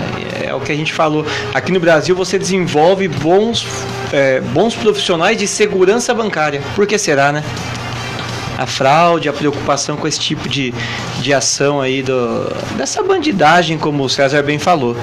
É 0.44 0.54
o 0.54 0.60
que 0.60 0.72
a 0.72 0.76
gente 0.76 0.94
falou. 0.94 1.26
Aqui 1.54 1.72
no 1.72 1.80
Brasil 1.80 2.16
você 2.16 2.38
desenvolve 2.38 3.08
bons, 3.08 3.66
é, 4.12 4.40
bons 4.40 4.76
profissionais 4.76 5.38
de 5.38 5.48
segurança 5.48 6.14
bancária. 6.14 6.62
Por 6.76 6.86
que 6.86 6.98
será, 6.98 7.32
né? 7.32 7.44
A 8.58 8.66
fraude, 8.66 9.28
a 9.28 9.34
preocupação 9.34 9.98
com 9.98 10.08
esse 10.08 10.20
tipo 10.20 10.48
de, 10.48 10.74
de 11.22 11.34
ação 11.34 11.82
aí, 11.82 12.02
do, 12.02 12.50
dessa 12.78 13.04
bandidagem, 13.04 13.78
como 13.78 14.04
o 14.04 14.10
César 14.10 14.42
bem 14.44 14.58
falou. 14.58 14.96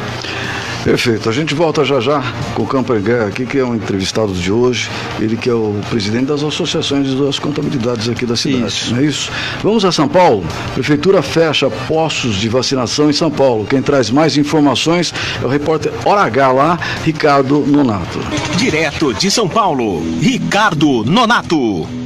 Perfeito. 0.85 1.29
A 1.29 1.33
gente 1.33 1.55
volta 1.55 1.85
já 1.85 2.01
já 2.01 2.23
com 2.55 2.63
o 2.65 2.67
Camper 2.67 3.01
Guerra 3.01 3.27
aqui, 3.27 3.47
que 3.47 3.59
é 3.59 3.65
um 3.65 3.75
entrevistado 3.75 4.33
de 4.33 4.51
hoje. 4.51 4.91
Ele 5.21 5.37
que 5.37 5.49
é 5.49 5.55
o 5.55 5.81
presidente 5.91 6.27
das 6.27 6.43
associações 6.43 7.15
das 7.15 7.39
contabilidades 7.39 8.09
aqui 8.09 8.27
da 8.27 8.37
cidade. 8.37 8.67
Isso. 8.67 8.93
Não 8.93 9.01
é 9.01 9.05
isso? 9.05 9.31
Vamos 9.63 9.85
a 9.85 9.93
São 9.93 10.09
Paulo. 10.09 10.45
Prefeitura 10.75 11.23
fecha 11.23 11.71
postos 11.71 12.37
de 12.37 12.49
vacinação 12.49 13.09
em 13.09 13.13
São 13.13 13.31
Paulo. 13.31 13.65
Quem 13.65 13.81
traz 13.81 14.11
mais 14.11 14.37
informações 14.37 15.15
é 15.41 15.45
o 15.45 15.49
repórter 15.49 15.93
Hora 16.05 16.23
H 16.23 16.53
lá, 16.53 16.79
Ricardo 17.05 17.61
Nonato. 17.61 18.19
Direto 18.57 19.15
de 19.15 19.31
São 19.31 19.49
Paulo, 19.49 20.03
Ricardo 20.21 21.05
Nonato. 21.05 22.02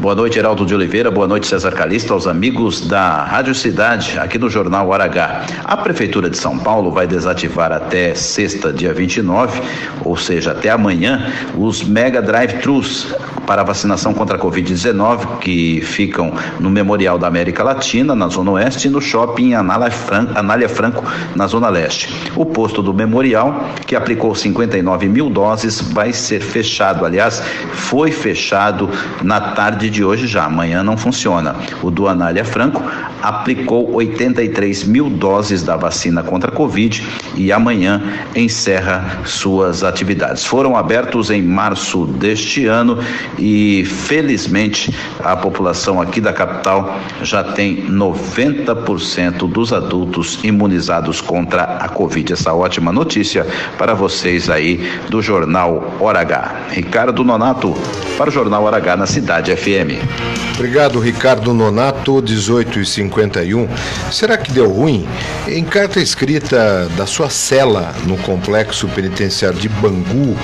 Boa 0.00 0.14
noite, 0.14 0.38
Heraldo 0.38 0.64
de 0.64 0.74
Oliveira. 0.74 1.10
Boa 1.10 1.28
noite, 1.28 1.46
César 1.46 1.72
Calista, 1.72 2.14
aos 2.14 2.26
amigos 2.26 2.80
da 2.88 3.22
Rádio 3.22 3.54
Cidade, 3.54 4.18
aqui 4.18 4.38
no 4.38 4.48
Jornal 4.48 4.88
Hora 4.88 5.04
H. 5.04 5.44
A 5.62 5.76
Prefeitura 5.76 6.30
de 6.30 6.38
São 6.38 6.58
Paulo 6.58 6.90
vai 6.90 7.06
desativar 7.06 7.70
até 7.70 8.14
sexta, 8.14 8.72
dia 8.72 8.94
29, 8.94 9.60
ou 10.02 10.16
seja, 10.16 10.52
até 10.52 10.70
amanhã, 10.70 11.30
os 11.54 11.84
mega 11.84 12.22
drive-thrus 12.22 13.14
para 13.46 13.62
vacinação 13.62 14.14
contra 14.14 14.36
a 14.36 14.40
Covid-19, 14.40 15.38
que 15.40 15.82
ficam 15.82 16.32
no 16.58 16.70
Memorial 16.70 17.18
da 17.18 17.26
América 17.26 17.62
Latina, 17.62 18.14
na 18.14 18.28
Zona 18.28 18.52
Oeste, 18.52 18.86
e 18.86 18.90
no 18.90 19.02
shopping 19.02 19.52
Anália 19.52 19.90
Franco, 19.90 20.38
Anália 20.38 20.68
Franco 20.68 21.04
na 21.34 21.46
Zona 21.46 21.68
Leste. 21.68 22.08
O 22.36 22.46
posto 22.46 22.80
do 22.80 22.94
Memorial, 22.94 23.68
que 23.86 23.94
aplicou 23.94 24.34
59 24.34 25.08
mil 25.08 25.28
doses, 25.28 25.80
vai 25.80 26.12
ser 26.12 26.40
fechado. 26.40 27.04
Aliás, 27.04 27.42
foi 27.72 28.10
fechado 28.12 28.88
na 29.22 29.40
tarde 29.40 29.89
de 29.90 30.04
hoje 30.04 30.26
já, 30.26 30.44
amanhã 30.44 30.82
não 30.82 30.96
funciona. 30.96 31.56
O 31.82 31.90
do 31.90 32.08
Anália 32.08 32.44
Franco 32.44 32.82
aplicou 33.22 33.92
83 33.94 34.84
mil 34.84 35.10
doses 35.10 35.62
da 35.62 35.76
vacina 35.76 36.22
contra 36.22 36.50
a 36.50 36.54
Covid 36.54 37.02
e 37.34 37.52
amanhã 37.52 38.02
encerra 38.34 39.20
suas 39.24 39.84
atividades. 39.84 40.44
Foram 40.44 40.76
abertos 40.76 41.30
em 41.30 41.42
março 41.42 42.06
deste 42.06 42.66
ano 42.66 42.98
e 43.38 43.84
felizmente 43.84 44.94
a 45.22 45.36
população 45.36 46.00
aqui 46.00 46.20
da 46.20 46.32
capital 46.32 46.98
já 47.22 47.42
tem 47.42 47.86
90% 47.88 49.48
dos 49.50 49.72
adultos 49.72 50.38
imunizados 50.42 51.20
contra 51.20 51.62
a 51.62 51.88
Covid. 51.88 52.32
Essa 52.32 52.54
ótima 52.54 52.92
notícia 52.92 53.46
para 53.76 53.94
vocês 53.94 54.48
aí 54.48 54.90
do 55.08 55.20
Jornal 55.20 55.94
Hora 56.00 56.20
H. 56.20 56.66
Ricardo 56.70 57.24
Nonato 57.24 57.74
para 58.16 58.28
o 58.28 58.32
Jornal 58.32 58.64
Hora 58.64 58.76
H 58.76 58.96
na 58.96 59.06
Cidade 59.06 59.54
FM. 59.54 59.79
Obrigado, 60.54 61.00
Ricardo 61.00 61.54
Nonato, 61.54 62.20
18 62.20 62.80
e 62.80 62.86
51. 62.86 63.68
Será 64.12 64.36
que 64.36 64.52
deu 64.52 64.68
ruim? 64.68 65.08
Em 65.48 65.64
carta 65.64 66.00
escrita 66.00 66.88
da 66.96 67.06
sua 67.06 67.30
cela 67.30 67.94
no 68.06 68.18
complexo 68.18 68.86
penitenciário 68.88 69.58
de 69.58 69.68
Bangu, 69.68 70.36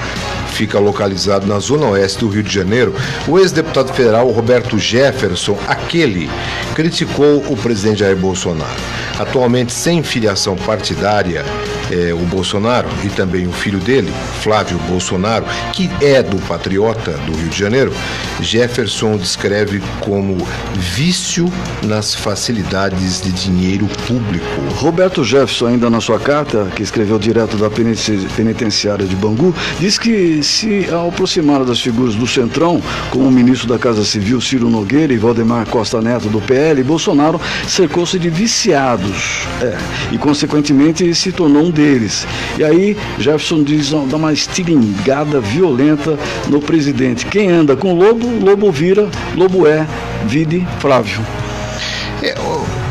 fica 0.57 0.79
localizado 0.79 1.47
na 1.47 1.59
zona 1.59 1.87
oeste 1.89 2.21
do 2.21 2.29
Rio 2.29 2.43
de 2.43 2.53
Janeiro, 2.53 2.95
o 3.29 3.39
ex-deputado 3.39 3.93
federal 3.93 4.27
Roberto 4.31 4.79
Jefferson, 4.79 5.59
aquele, 5.69 6.31
criticou 6.75 7.45
o 7.49 7.57
presidente 7.57 7.99
Jair 8.01 8.17
Bolsonaro. 8.17 8.81
Atualmente 9.19 9.73
sem 9.73 10.03
filiação 10.03 10.57
partidária, 10.57 11.45
eh, 11.91 12.13
o 12.13 12.25
Bolsonaro 12.27 12.89
e 13.05 13.09
também 13.09 13.47
o 13.47 13.53
filho 13.53 13.79
dele, 13.79 14.13
Flávio 14.43 14.79
Bolsonaro, 14.89 15.45
que 15.73 15.91
é 16.03 16.23
do 16.23 16.37
Patriota 16.39 17.13
do 17.13 17.35
Rio 17.35 17.49
de 17.49 17.59
Janeiro, 17.59 17.93
Jefferson 18.41 19.17
descreve 19.17 19.83
como 20.01 20.37
vício 20.79 21.51
nas 21.83 22.15
facilidades 22.15 23.21
de 23.23 23.31
dinheiro 23.33 23.87
público. 24.07 24.47
Roberto 24.77 25.25
Jefferson, 25.25 25.67
ainda 25.69 25.89
na 25.89 26.01
sua 26.01 26.19
carta, 26.19 26.69
que 26.75 26.83
escreveu 26.83 27.19
direto 27.19 27.57
da 27.57 27.71
peniten- 27.71 28.27
penitenciária 28.37 29.07
de 29.07 29.17
Bangu, 29.17 29.55
diz 29.81 29.99
que 29.99 30.43
se 30.47 30.89
ao 30.91 31.09
aproximar 31.09 31.65
das 31.65 31.81
figuras 31.81 32.15
do 32.15 32.27
Centrão, 32.27 32.81
como 33.11 33.27
o 33.27 33.31
ministro 33.31 33.69
da 33.69 33.79
Casa 33.79 34.05
Civil 34.05 34.41
Ciro 34.41 34.71
Nogueira 34.71 35.13
e 35.13 35.19
Valdemar 35.19 35.67
Costa 35.67 36.01
Neto 36.01 36.29
do 36.29 36.41
PL, 36.41 36.83
Bolsonaro 36.83 37.41
cercou-se 37.67 38.19
de 38.19 38.31
viciados 38.31 39.47
é, 39.61 39.77
e, 40.13 40.19
consequentemente, 40.19 41.15
se 41.15 41.33
tornou 41.33 41.65
um 41.65 41.71
deles. 41.71 42.27
E 42.59 42.65
aí, 42.65 42.97
Jefferson 43.19 43.63
diz, 43.63 43.91
dá 43.91 44.17
uma 44.17 44.33
estilingada 44.33 45.41
violenta 45.41 46.19
no 46.49 46.61
presidente. 46.61 47.27
Quem 47.27 47.51
anda 47.51 47.77
com 47.77 47.95
lobo, 47.95 48.29
lobo 48.45 48.71
vira, 48.71 49.09
lobo 49.37 49.67
é, 49.67 49.87
vide 50.27 50.67
Flávio. 50.79 51.21
É, 52.23 52.35
ô, 52.41 52.86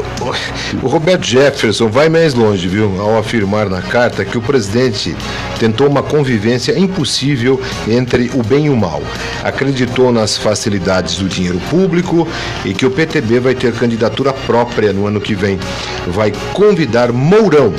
O 0.82 0.88
Roberto 0.88 1.24
Jefferson 1.26 1.90
vai 1.90 2.10
mais 2.10 2.34
longe, 2.34 2.68
viu, 2.68 3.00
ao 3.00 3.18
afirmar 3.18 3.70
na 3.70 3.82
carta 3.82 4.26
que 4.26 4.38
o 4.38 4.42
presidente 4.42 5.16
tentou 5.60 5.88
uma 5.88 6.02
convivência 6.02 6.78
impossível 6.78 7.62
entre 7.88 8.32
o 8.34 8.44
bem 8.44 8.66
e 8.66 8.70
o 8.70 8.76
mal. 8.76 9.02
Acreditou 9.44 10.12
nas 10.12 10.38
facilidades 10.38 11.18
do 11.18 11.30
dinheiro 11.30 11.60
público 11.70 12.28
e 12.64 12.74
que 12.74 12.86
o 12.86 12.92
PTB 12.92 13.40
vai 13.40 13.56
ter 13.56 13.74
candidatura 13.74 14.34
própria 14.34 14.92
no 14.92 15.06
ano 15.06 15.22
que 15.22 15.36
vem. 15.36 15.60
Vai 16.08 16.32
convidar 16.54 17.12
Mourão 17.12 17.74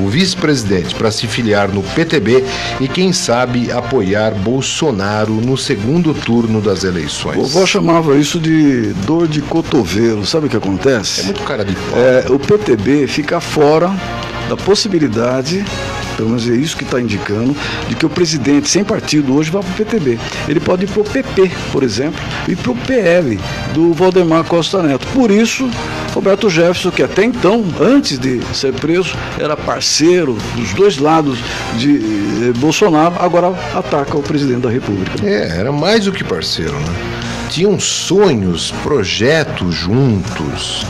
o 0.00 0.08
vice-presidente, 0.08 0.94
para 0.94 1.10
se 1.10 1.26
filiar 1.26 1.68
no 1.68 1.82
PTB 1.82 2.44
e, 2.80 2.88
quem 2.88 3.12
sabe, 3.12 3.70
apoiar 3.70 4.32
Bolsonaro 4.32 5.34
no 5.34 5.56
segundo 5.56 6.14
turno 6.14 6.60
das 6.60 6.84
eleições. 6.84 7.36
O 7.36 7.42
vovó 7.42 7.66
chamava 7.66 8.16
isso 8.16 8.38
de 8.38 8.92
dor 9.04 9.28
de 9.28 9.40
cotovelo. 9.42 10.24
Sabe 10.26 10.46
o 10.46 10.50
que 10.50 10.56
acontece? 10.56 11.22
É 11.22 11.24
muito 11.24 11.42
cara 11.42 11.64
de 11.64 11.74
pau. 11.74 11.98
É, 11.98 12.26
o 12.30 12.38
PTB 12.38 13.06
fica 13.06 13.40
fora 13.40 13.90
da 14.48 14.56
possibilidade 14.56 15.64
pelo 16.18 16.30
menos 16.30 16.50
é 16.50 16.54
isso 16.54 16.76
que 16.76 16.82
está 16.82 17.00
indicando, 17.00 17.56
de 17.88 17.94
que 17.94 18.04
o 18.04 18.10
presidente 18.10 18.68
sem 18.68 18.82
partido 18.82 19.32
hoje 19.36 19.52
vá 19.52 19.60
para 19.60 19.70
o 19.70 19.74
PTB. 19.74 20.18
Ele 20.48 20.58
pode 20.58 20.84
ir 20.84 20.88
para 20.88 21.00
o 21.00 21.04
PP, 21.04 21.48
por 21.70 21.84
exemplo, 21.84 22.20
e 22.48 22.56
para 22.56 22.72
o 22.72 22.76
PL 22.76 23.38
do 23.72 23.94
Valdemar 23.94 24.42
Costa 24.42 24.82
Neto. 24.82 25.06
Por 25.14 25.30
isso, 25.30 25.70
Roberto 26.18 26.50
Jefferson, 26.50 26.90
que 26.90 27.00
até 27.00 27.22
então, 27.22 27.64
antes 27.80 28.18
de 28.18 28.42
ser 28.52 28.72
preso, 28.72 29.16
era 29.38 29.56
parceiro 29.56 30.36
dos 30.56 30.74
dois 30.74 30.98
lados 30.98 31.38
de 31.76 31.94
eh, 31.94 32.52
Bolsonaro, 32.56 33.14
agora 33.20 33.54
ataca 33.72 34.18
o 34.18 34.22
presidente 34.22 34.62
da 34.62 34.68
República. 34.68 35.24
É, 35.24 35.60
era 35.60 35.70
mais 35.70 36.06
do 36.06 36.12
que 36.12 36.24
parceiro, 36.24 36.72
né? 36.72 36.92
Tinham 37.50 37.78
sonhos, 37.78 38.72
projetos 38.82 39.76
juntos. 39.76 40.84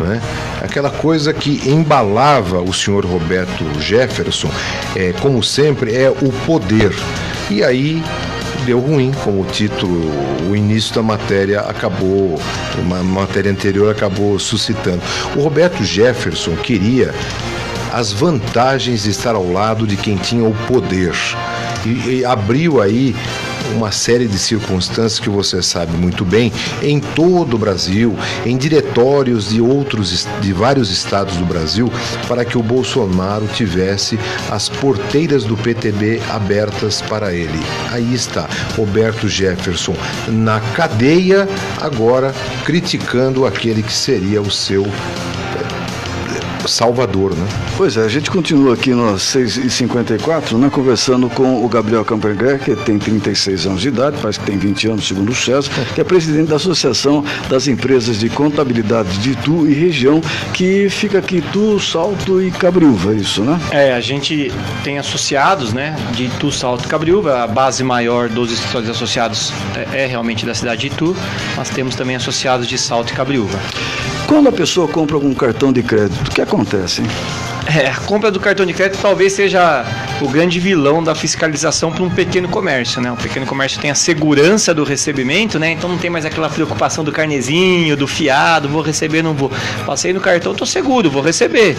Né? 0.00 0.18
Aquela 0.62 0.88
coisa 0.88 1.34
que 1.34 1.60
embalava 1.68 2.62
o 2.62 2.72
senhor 2.72 3.04
Roberto 3.04 3.62
Jefferson, 3.82 4.50
é, 4.96 5.12
como 5.20 5.42
sempre, 5.42 5.94
é 5.94 6.08
o 6.08 6.32
poder. 6.46 6.90
E 7.50 7.62
aí 7.62 8.02
deu 8.64 8.78
ruim, 8.78 9.12
como 9.24 9.42
o 9.42 9.46
título, 9.46 10.10
o 10.50 10.56
início 10.56 10.94
da 10.94 11.02
matéria 11.02 11.60
acabou, 11.60 12.40
uma 12.78 13.02
matéria 13.02 13.50
anterior 13.50 13.90
acabou 13.90 14.38
suscitando. 14.38 15.00
O 15.36 15.40
Roberto 15.40 15.84
Jefferson 15.84 16.56
queria 16.56 17.14
as 17.92 18.12
vantagens 18.12 19.02
de 19.02 19.10
estar 19.10 19.34
ao 19.34 19.50
lado 19.50 19.86
de 19.86 19.96
quem 19.96 20.16
tinha 20.16 20.44
o 20.44 20.54
poder. 20.66 21.14
E, 21.84 22.18
e 22.18 22.24
abriu 22.24 22.80
aí 22.80 23.14
uma 23.74 23.92
série 23.92 24.26
de 24.26 24.38
circunstâncias 24.38 25.18
que 25.18 25.28
você 25.28 25.62
sabe 25.62 25.96
muito 25.96 26.24
bem 26.24 26.52
em 26.82 27.00
todo 27.00 27.54
o 27.54 27.58
Brasil, 27.58 28.16
em 28.44 28.56
diretórios 28.56 29.50
de 29.50 29.60
outros 29.60 30.26
de 30.40 30.52
vários 30.52 30.90
estados 30.90 31.36
do 31.36 31.44
Brasil, 31.44 31.90
para 32.28 32.44
que 32.44 32.58
o 32.58 32.62
Bolsonaro 32.62 33.46
tivesse 33.48 34.18
as 34.50 34.68
porteiras 34.68 35.44
do 35.44 35.56
PTB 35.56 36.20
abertas 36.28 37.00
para 37.02 37.32
ele. 37.32 37.60
Aí 37.90 38.14
está 38.14 38.48
Roberto 38.76 39.28
Jefferson 39.28 39.94
na 40.28 40.60
cadeia, 40.74 41.48
agora 41.80 42.34
criticando 42.64 43.46
aquele 43.46 43.82
que 43.82 43.92
seria 43.92 44.40
o 44.40 44.50
seu 44.50 44.86
Salvador, 46.70 47.34
né? 47.34 47.46
Pois 47.76 47.96
é, 47.96 48.04
a 48.04 48.08
gente 48.08 48.30
continua 48.30 48.74
aqui 48.74 48.90
no 48.90 49.14
6h54, 49.14 50.56
né, 50.56 50.70
conversando 50.70 51.28
com 51.28 51.64
o 51.64 51.68
Gabriel 51.68 52.04
Camperguer, 52.04 52.58
que 52.58 52.74
tem 52.76 52.98
36 52.98 53.66
anos 53.66 53.80
de 53.80 53.88
idade, 53.88 54.16
parece 54.20 54.38
que 54.38 54.46
tem 54.46 54.58
20 54.58 54.88
anos, 54.88 55.08
segundo 55.08 55.30
o 55.30 55.34
César, 55.34 55.70
que 55.94 56.00
é 56.00 56.04
presidente 56.04 56.48
da 56.48 56.56
Associação 56.56 57.24
das 57.48 57.66
Empresas 57.66 58.18
de 58.18 58.28
Contabilidade 58.28 59.18
de 59.18 59.32
Itu 59.32 59.66
e 59.66 59.74
região, 59.74 60.20
que 60.52 60.88
fica 60.88 61.18
aqui 61.18 61.38
Itu, 61.38 61.80
Salto 61.80 62.42
e 62.42 62.50
Cabriúva, 62.50 63.12
é 63.12 63.16
isso, 63.16 63.42
né? 63.42 63.58
É, 63.70 63.92
a 63.92 64.00
gente 64.00 64.52
tem 64.84 64.98
associados, 64.98 65.72
né, 65.72 65.96
de 66.12 66.24
Itu, 66.24 66.52
Salto 66.52 66.84
e 66.84 66.88
Cabriúva, 66.88 67.42
a 67.42 67.46
base 67.46 67.82
maior 67.82 68.28
dos 68.28 68.52
escritórios 68.52 68.90
associados 68.90 69.52
é, 69.74 70.04
é 70.04 70.06
realmente 70.06 70.44
da 70.46 70.54
cidade 70.54 70.82
de 70.82 70.86
Itu, 70.88 71.16
mas 71.56 71.70
temos 71.70 71.94
também 71.94 72.16
associados 72.16 72.66
de 72.66 72.78
Salto 72.78 73.10
e 73.10 73.14
Cabriúva. 73.14 73.58
Quando 74.30 74.48
a 74.48 74.52
pessoa 74.52 74.86
compra 74.86 75.16
algum 75.16 75.34
cartão 75.34 75.72
de 75.72 75.82
crédito, 75.82 76.28
o 76.28 76.30
que 76.30 76.40
acontece? 76.40 77.02
É, 77.66 77.88
a 77.88 77.96
compra 77.96 78.30
do 78.30 78.38
cartão 78.38 78.64
de 78.64 78.72
crédito 78.72 79.00
talvez 79.02 79.32
seja 79.32 79.84
o 80.20 80.28
grande 80.28 80.60
vilão 80.60 81.02
da 81.02 81.16
fiscalização 81.16 81.90
para 81.90 82.04
um 82.04 82.08
pequeno 82.08 82.48
comércio, 82.48 83.00
né? 83.02 83.10
O 83.10 83.16
pequeno 83.16 83.44
comércio 83.44 83.80
tem 83.80 83.90
a 83.90 83.94
segurança 83.96 84.72
do 84.72 84.84
recebimento, 84.84 85.58
né? 85.58 85.72
Então 85.72 85.90
não 85.90 85.98
tem 85.98 86.08
mais 86.08 86.24
aquela 86.24 86.48
preocupação 86.48 87.02
do 87.02 87.10
carnezinho, 87.10 87.96
do 87.96 88.06
fiado, 88.06 88.68
vou 88.68 88.82
receber, 88.82 89.20
não 89.20 89.34
vou. 89.34 89.50
Passei 89.84 90.12
no 90.12 90.20
cartão, 90.20 90.54
tô 90.54 90.64
seguro, 90.64 91.10
vou 91.10 91.22
receber. 91.22 91.76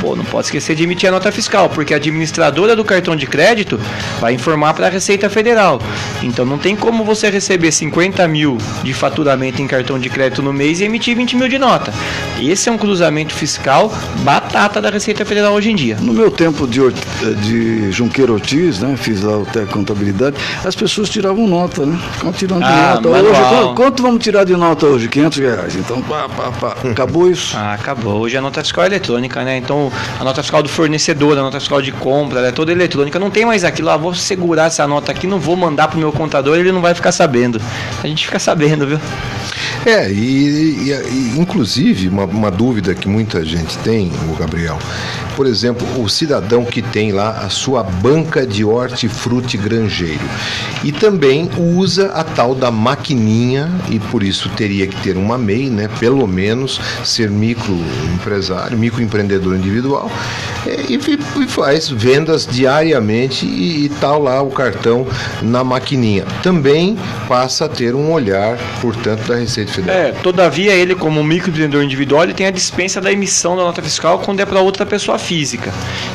Pô, 0.00 0.14
não 0.14 0.24
pode 0.24 0.46
esquecer 0.46 0.74
de 0.76 0.82
emitir 0.84 1.08
a 1.08 1.12
nota 1.12 1.30
fiscal, 1.32 1.68
porque 1.68 1.92
a 1.92 1.96
administradora 1.96 2.76
do 2.76 2.84
cartão 2.84 3.16
de 3.16 3.26
crédito 3.26 3.80
vai 4.20 4.32
informar 4.34 4.74
para 4.74 4.86
a 4.86 4.90
Receita 4.90 5.28
Federal. 5.28 5.80
Então 6.22 6.44
não 6.44 6.58
tem 6.58 6.76
como 6.76 7.04
você 7.04 7.28
receber 7.30 7.72
50 7.72 8.26
mil 8.28 8.58
de 8.82 8.92
faturamento 8.94 9.60
em 9.60 9.66
cartão 9.66 9.98
de 9.98 10.08
crédito 10.08 10.42
no 10.42 10.52
mês 10.52 10.80
e 10.80 10.84
emitir 10.84 11.16
20 11.16 11.36
mil 11.36 11.48
de 11.48 11.58
nota. 11.58 11.92
Esse 12.40 12.68
é 12.68 12.72
um 12.72 12.78
cruzamento 12.78 13.34
fiscal 13.34 13.92
batata 14.22 14.80
da 14.80 14.90
Receita 14.90 15.24
Federal 15.24 15.52
hoje 15.54 15.70
em 15.70 15.74
dia. 15.74 15.96
No 16.00 16.12
meu 16.12 16.30
tempo 16.30 16.66
de, 16.66 16.80
de 17.42 17.90
Junqueiro 17.92 18.32
Ortiz, 18.34 18.78
né? 18.80 18.96
Fiz 18.96 19.22
lá 19.22 19.38
o 19.38 19.46
contabilidade, 19.70 20.36
as 20.64 20.74
pessoas 20.76 21.08
tiravam 21.08 21.46
nota, 21.46 21.84
né? 21.84 21.98
Ficavam 22.12 22.32
tirando 22.32 22.62
Ah, 22.64 22.94
nota. 22.94 23.08
manual. 23.08 23.24
Hoje, 23.24 23.40
quanto, 23.48 23.74
quanto 23.74 24.02
vamos 24.02 24.22
tirar 24.22 24.44
de 24.44 24.56
nota 24.56 24.86
hoje? 24.86 25.08
500 25.08 25.38
reais. 25.38 25.76
Então, 25.76 26.00
pá, 26.02 26.28
pá, 26.28 26.50
pá. 26.52 26.76
acabou 26.90 27.28
isso. 27.30 27.56
Ah, 27.56 27.74
acabou. 27.74 28.20
Hoje 28.20 28.36
a 28.36 28.40
nota 28.40 28.60
fiscal 28.62 28.84
é 28.84 28.86
eletrônica, 28.86 29.42
né? 29.44 29.56
Então 29.58 29.87
a 30.18 30.24
nota 30.24 30.42
fiscal 30.42 30.62
do 30.62 30.68
fornecedor, 30.68 31.36
a 31.38 31.42
nota 31.42 31.58
fiscal 31.60 31.80
de 31.82 31.92
compra, 31.92 32.38
ela 32.38 32.48
é 32.48 32.52
toda 32.52 32.72
eletrônica. 32.72 33.18
Não 33.18 33.30
tem 33.30 33.44
mais 33.44 33.64
aquilo, 33.64 33.90
ah, 33.90 33.96
vou 33.96 34.14
segurar 34.14 34.66
essa 34.66 34.86
nota 34.86 35.12
aqui, 35.12 35.26
não 35.26 35.38
vou 35.38 35.56
mandar 35.56 35.88
pro 35.88 35.98
meu 35.98 36.12
contador, 36.12 36.56
ele 36.58 36.72
não 36.72 36.80
vai 36.80 36.94
ficar 36.94 37.12
sabendo. 37.12 37.60
A 38.02 38.06
gente 38.06 38.26
fica 38.26 38.38
sabendo, 38.38 38.86
viu? 38.86 39.00
É, 39.86 40.10
e, 40.10 40.90
e- 40.90 40.90
e, 40.90 41.38
inclusive 41.38 42.08
uma, 42.08 42.24
uma 42.24 42.50
dúvida 42.50 42.94
que 42.94 43.08
muita 43.08 43.44
gente 43.44 43.76
tem, 43.78 44.10
o 44.30 44.34
Gabriel, 44.34 44.78
por 45.38 45.46
exemplo, 45.46 45.86
o 46.02 46.08
cidadão 46.08 46.64
que 46.64 46.82
tem 46.82 47.12
lá 47.12 47.30
a 47.30 47.48
sua 47.48 47.84
banca 47.84 48.44
de 48.44 48.64
hortifruti 48.64 49.56
granjeiro 49.56 50.18
e 50.82 50.90
também 50.90 51.48
usa 51.56 52.06
a 52.06 52.24
tal 52.24 52.56
da 52.56 52.72
maquininha 52.72 53.70
e 53.88 54.00
por 54.00 54.24
isso 54.24 54.48
teria 54.56 54.88
que 54.88 55.00
ter 55.00 55.16
uma 55.16 55.38
MEI, 55.38 55.70
né? 55.70 55.88
Pelo 56.00 56.26
menos 56.26 56.80
ser 57.04 57.30
microempresário, 57.30 58.76
microempreendedor 58.76 59.54
individual 59.54 60.10
é, 60.66 60.86
e, 60.88 60.98
faz 61.46 61.88
vendas 61.88 62.44
diariamente 62.44 63.46
e, 63.46 63.84
e 63.84 63.88
tal 64.00 64.20
lá 64.20 64.42
o 64.42 64.50
cartão 64.50 65.06
na 65.40 65.62
maquininha. 65.62 66.24
Também 66.42 66.98
passa 67.28 67.66
a 67.66 67.68
ter 67.68 67.94
um 67.94 68.10
olhar, 68.10 68.58
portanto, 68.80 69.28
da 69.28 69.36
Receita 69.36 69.70
Federal. 69.70 69.96
É, 69.96 70.10
todavia 70.10 70.72
ele, 70.72 70.96
como 70.96 71.22
microempreendedor 71.22 71.84
individual, 71.84 72.24
ele 72.24 72.34
tem 72.34 72.46
a 72.46 72.50
dispensa 72.50 73.00
da 73.00 73.12
emissão 73.12 73.56
da 73.56 73.62
nota 73.62 73.80
fiscal 73.80 74.18
quando 74.18 74.40
é 74.40 74.46
para 74.46 74.60
outra 74.60 74.84
pessoa 74.84 75.16
física. 75.28 75.70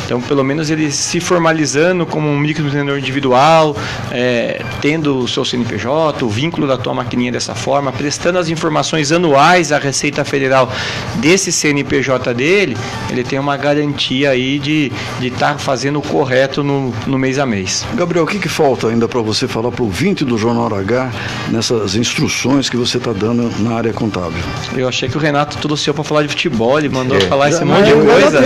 Então, 0.06 0.20
pelo 0.20 0.44
menos 0.44 0.72
ele 0.72 0.92
se 0.92 1.20
formalizando 1.20 2.04
como 2.06 2.28
um 2.28 2.40
microempreendedor 2.40 2.98
individual, 2.98 3.76
é, 4.12 4.60
tendo 4.82 5.20
o 5.20 5.28
seu 5.28 5.46
CNPJ, 5.46 6.26
o 6.26 6.30
vínculo 6.30 6.66
da 6.66 6.78
tua 6.78 6.94
maquininha 6.96 7.32
dessa 7.32 7.54
forma, 7.54 7.92
prestando 7.92 8.40
as 8.40 8.50
informações 8.50 9.12
anuais 9.12 9.72
à 9.72 9.78
Receita 9.78 10.26
Federal 10.26 10.72
desse 11.16 11.52
CNPJ 11.52 12.34
dele, 12.34 12.76
ele 13.12 13.24
tem 13.24 13.38
uma 13.38 13.56
garantia 13.56 14.32
aí 14.32 14.58
de 14.58 14.92
estar 15.22 15.60
fazendo 15.60 16.00
o 16.00 16.02
correto 16.02 16.64
no, 16.64 16.92
no 17.06 17.18
mês 17.20 17.38
a 17.38 17.46
mês. 17.46 17.86
Gabriel, 17.94 18.24
o 18.24 18.28
que, 18.28 18.40
que 18.40 18.50
falta 18.50 18.88
ainda 18.88 19.08
para 19.08 19.22
você 19.22 19.48
falar 19.48 19.72
para 19.72 19.84
o 19.84 19.90
20 19.90 20.26
do 20.26 20.38
Jornal 20.38 20.74
H 20.74 21.12
nessas 21.52 21.96
instruções 21.96 22.68
que 22.70 22.78
você 22.78 22.98
está 22.98 23.14
dando 23.14 23.52
na 23.60 23.76
área 23.76 23.94
contábil? 23.94 24.42
Eu 24.76 24.88
achei 24.88 25.08
que 25.08 25.18
o 25.18 25.20
Renato 25.20 25.58
trouxe 25.60 25.88
eu 25.90 25.94
para 25.94 26.04
falar 26.04 26.24
de 26.24 26.30
futebol, 26.30 26.80
ele 26.80 26.90
mandou 26.90 27.18
É. 27.18 27.22
falar 27.22 27.50
esse 27.50 27.64
monte 27.64 27.86
de 27.86 27.92
não, 27.92 27.98
não 28.00 28.06
dá 28.06 28.14
coisa. 28.14 28.40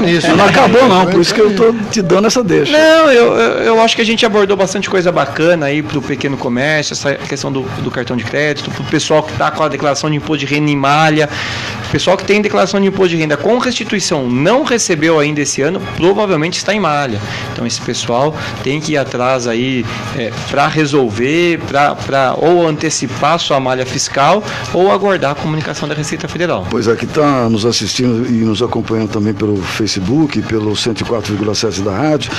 Tempo, 0.00 0.36
não- 0.36 0.44
acabou 0.46 0.88
não, 0.88 1.06
por 1.06 1.20
isso 1.20 1.34
que 1.34 1.40
eu 1.40 1.54
tô 1.54 1.72
te 1.90 2.02
dando 2.02 2.26
essa 2.26 2.42
deixa. 2.44 2.72
Não, 2.72 3.10
eu, 3.10 3.34
eu, 3.36 3.82
acho 3.82 3.96
que 3.96 4.02
a 4.02 4.04
gente 4.04 4.24
abordou 4.24 4.56
bastante 4.56 4.88
coisa 4.88 5.10
bacana 5.10 5.66
aí 5.66 5.82
pro 5.82 6.00
pequeno 6.02 6.36
comércio, 6.36 6.92
essa 6.92 7.14
questão 7.14 7.50
do, 7.50 7.62
do 7.82 7.90
cartão 7.90 8.16
de 8.16 8.24
crédito, 8.24 8.70
pro 8.70 8.84
pessoal 8.84 9.22
que 9.22 9.32
tá 9.34 9.50
com 9.50 9.62
a 9.62 9.68
declaração 9.68 10.10
de 10.10 10.16
imposto 10.16 10.44
de 10.44 10.54
renda 10.54 10.70
em 10.70 10.76
malha, 10.76 11.28
pessoal 11.90 12.16
que 12.16 12.24
tem 12.24 12.40
declaração 12.40 12.80
de 12.80 12.86
imposto 12.86 13.10
de 13.10 13.16
renda 13.16 13.36
com 13.36 13.58
restituição 13.58 14.28
não 14.28 14.64
recebeu 14.64 15.18
ainda 15.18 15.40
esse 15.40 15.62
ano, 15.62 15.80
provavelmente 15.96 16.58
está 16.58 16.74
em 16.74 16.80
malha. 16.80 17.20
Então 17.52 17.66
esse 17.66 17.80
pessoal 17.80 18.34
tem 18.62 18.80
que 18.80 18.92
ir 18.92 18.96
atrás 18.96 19.46
aí 19.46 19.84
é, 20.16 20.30
para 20.50 20.66
resolver, 20.68 21.60
para 21.66 22.34
ou 22.36 22.66
antecipar 22.66 23.38
sua 23.38 23.58
malha 23.60 23.84
fiscal 23.84 24.42
ou 24.72 24.90
aguardar 24.90 25.32
a 25.32 25.34
comunicação 25.34 25.88
da 25.88 25.94
Receita 25.94 26.28
Federal. 26.28 26.66
Pois 26.70 26.86
é, 26.86 26.94
que 26.94 27.04
está 27.04 27.48
nos 27.48 27.66
assistindo 27.66 28.26
e 28.26 28.44
nos 28.44 28.62
acompanhando 28.62 29.10
também 29.10 29.34
pelo 29.34 29.56
Facebook, 29.56 30.40
pelo 30.42 30.72
104,7 30.72 31.82
da 31.82 31.96
rádio, 31.96 32.30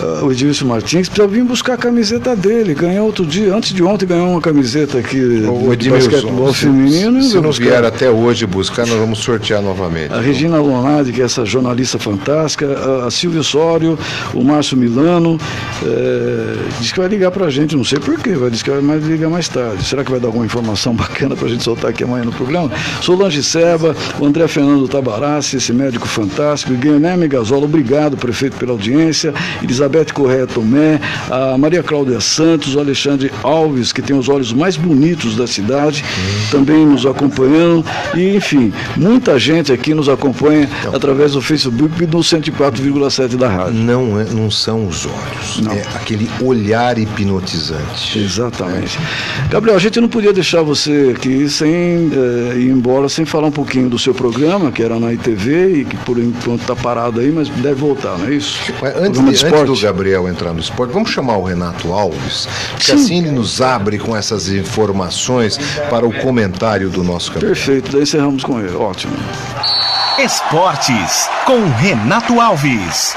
ah, 0.00 0.24
o 0.24 0.32
Edilson 0.32 0.66
Martins 0.66 1.08
precisa 1.08 1.28
vir 1.28 1.44
buscar 1.44 1.74
a 1.74 1.76
camiseta 1.76 2.36
dele. 2.36 2.74
Ganhou 2.74 3.06
outro 3.06 3.26
dia, 3.26 3.54
antes 3.54 3.72
de 3.72 3.82
ontem, 3.82 4.06
ganhou 4.06 4.30
uma 4.30 4.40
camiseta 4.40 4.98
aqui 4.98 5.20
O 5.48 5.74
de 5.76 5.88
Edmilson, 5.88 6.10
basquetebol 6.10 6.54
se, 6.54 6.60
feminino. 6.60 7.22
se 7.22 7.40
não 7.40 7.52
vier 7.52 7.84
até 7.84 8.10
hoje 8.10 8.46
buscar, 8.46 8.86
nós 8.86 8.99
vamos 9.00 9.20
sortear 9.20 9.62
novamente. 9.62 10.12
A 10.12 10.20
Regina 10.20 10.58
Lonardi, 10.58 11.12
que 11.12 11.22
é 11.22 11.24
essa 11.24 11.44
jornalista 11.44 11.98
fantástica, 11.98 12.66
a, 12.66 13.06
a 13.06 13.10
Silvia 13.10 13.42
Sório, 13.42 13.98
o 14.34 14.44
Márcio 14.44 14.76
Milano, 14.76 15.38
é, 15.82 16.56
diz 16.78 16.92
que 16.92 17.00
vai 17.00 17.08
ligar 17.08 17.30
pra 17.30 17.48
gente, 17.48 17.74
não 17.74 17.84
sei 17.84 17.98
porquê, 17.98 18.34
vai 18.34 18.50
dizer 18.50 18.64
que 18.64 18.70
vai 18.70 18.80
mais 18.82 19.04
ligar 19.04 19.30
mais 19.30 19.48
tarde. 19.48 19.82
Será 19.84 20.04
que 20.04 20.10
vai 20.10 20.20
dar 20.20 20.28
alguma 20.28 20.44
informação 20.44 20.92
bacana 20.94 21.34
pra 21.34 21.48
gente 21.48 21.64
soltar 21.64 21.90
aqui 21.90 22.04
amanhã 22.04 22.24
no 22.24 22.32
programa? 22.32 22.70
Solange 23.00 23.42
Seba, 23.42 23.96
o 24.18 24.26
André 24.26 24.46
Fernando 24.46 24.86
Tabarassi, 24.86 25.56
esse 25.56 25.72
médico 25.72 26.06
fantástico, 26.06 26.74
Guilherme 26.74 27.26
Gasola, 27.26 27.64
obrigado, 27.64 28.16
prefeito, 28.16 28.56
pela 28.58 28.72
audiência, 28.72 29.32
Elizabeth 29.62 30.12
Correia 30.12 30.46
Tomé, 30.46 31.00
a 31.30 31.56
Maria 31.56 31.82
Cláudia 31.82 32.20
Santos, 32.20 32.74
o 32.74 32.80
Alexandre 32.80 33.30
Alves, 33.42 33.92
que 33.92 34.02
tem 34.02 34.16
os 34.16 34.28
olhos 34.28 34.52
mais 34.52 34.76
bonitos 34.76 35.36
da 35.36 35.46
cidade, 35.46 36.04
também 36.50 36.84
nos 36.84 37.06
acompanhando, 37.06 37.84
e 38.14 38.36
enfim, 38.36 38.72
muita 38.96 39.38
gente 39.38 39.72
aqui 39.72 39.94
nos 39.94 40.08
acompanha 40.08 40.68
através 40.92 41.32
do 41.32 41.40
Facebook 41.42 42.02
e 42.02 42.06
do 42.06 42.18
104,7 42.18 43.36
da 43.36 43.48
rádio. 43.48 43.74
Não, 43.74 44.18
é- 44.20 44.24
não 44.24 44.50
são 44.50 44.86
os 44.86 45.06
olhos, 45.06 45.62
é 45.76 45.96
aquele 45.96 46.28
olhar 46.40 46.98
hipnotizante. 46.98 48.18
Exatamente. 48.18 48.98
Gabriel, 49.48 49.76
a 49.76 49.80
gente 49.80 50.00
não 50.00 50.08
podia 50.08 50.32
deixar 50.32 50.62
você 50.62 51.12
aqui 51.16 51.48
sem 51.48 52.10
eh, 52.12 52.56
ir 52.56 52.70
embora 52.70 53.08
sem 53.08 53.24
falar 53.24 53.48
um 53.48 53.52
pouquinho 53.52 53.88
do 53.88 53.98
seu 53.98 54.14
programa, 54.14 54.70
que 54.72 54.82
era 54.82 54.98
na 54.98 55.12
ITV 55.12 55.80
e 55.80 55.84
que 55.84 55.96
por 55.98 56.18
enquanto 56.18 56.60
está 56.62 56.76
parado 56.76 57.20
aí, 57.20 57.30
mas 57.30 57.48
deve 57.48 57.74
voltar, 57.74 58.18
não 58.18 58.26
é 58.26 58.34
isso? 58.34 58.58
Mas 58.80 58.96
Antes, 58.96 59.20
de 59.20 59.46
antes 59.46 59.80
do. 59.80 59.80
Gabriel 59.80 60.28
entrar 60.28 60.52
no 60.52 60.60
esporte, 60.60 60.92
vamos 60.92 61.10
chamar 61.10 61.36
o 61.36 61.42
Renato 61.44 61.92
Alves, 61.92 62.48
porque 62.72 62.84
Sim. 62.92 62.92
assim 62.92 63.18
ele 63.18 63.30
nos 63.30 63.60
abre 63.60 63.98
com 63.98 64.16
essas 64.16 64.48
informações 64.50 65.58
para 65.88 66.06
o 66.06 66.12
comentário 66.12 66.90
do 66.90 67.02
nosso 67.02 67.32
campeão. 67.32 67.48
Perfeito, 67.50 67.92
daí 67.92 68.02
encerramos 68.02 68.44
com 68.44 68.58
ele. 68.60 68.70
Ótimo. 68.80 69.14
Esportes 70.18 71.28
com 71.44 71.68
Renato 71.76 72.40
Alves. 72.40 73.14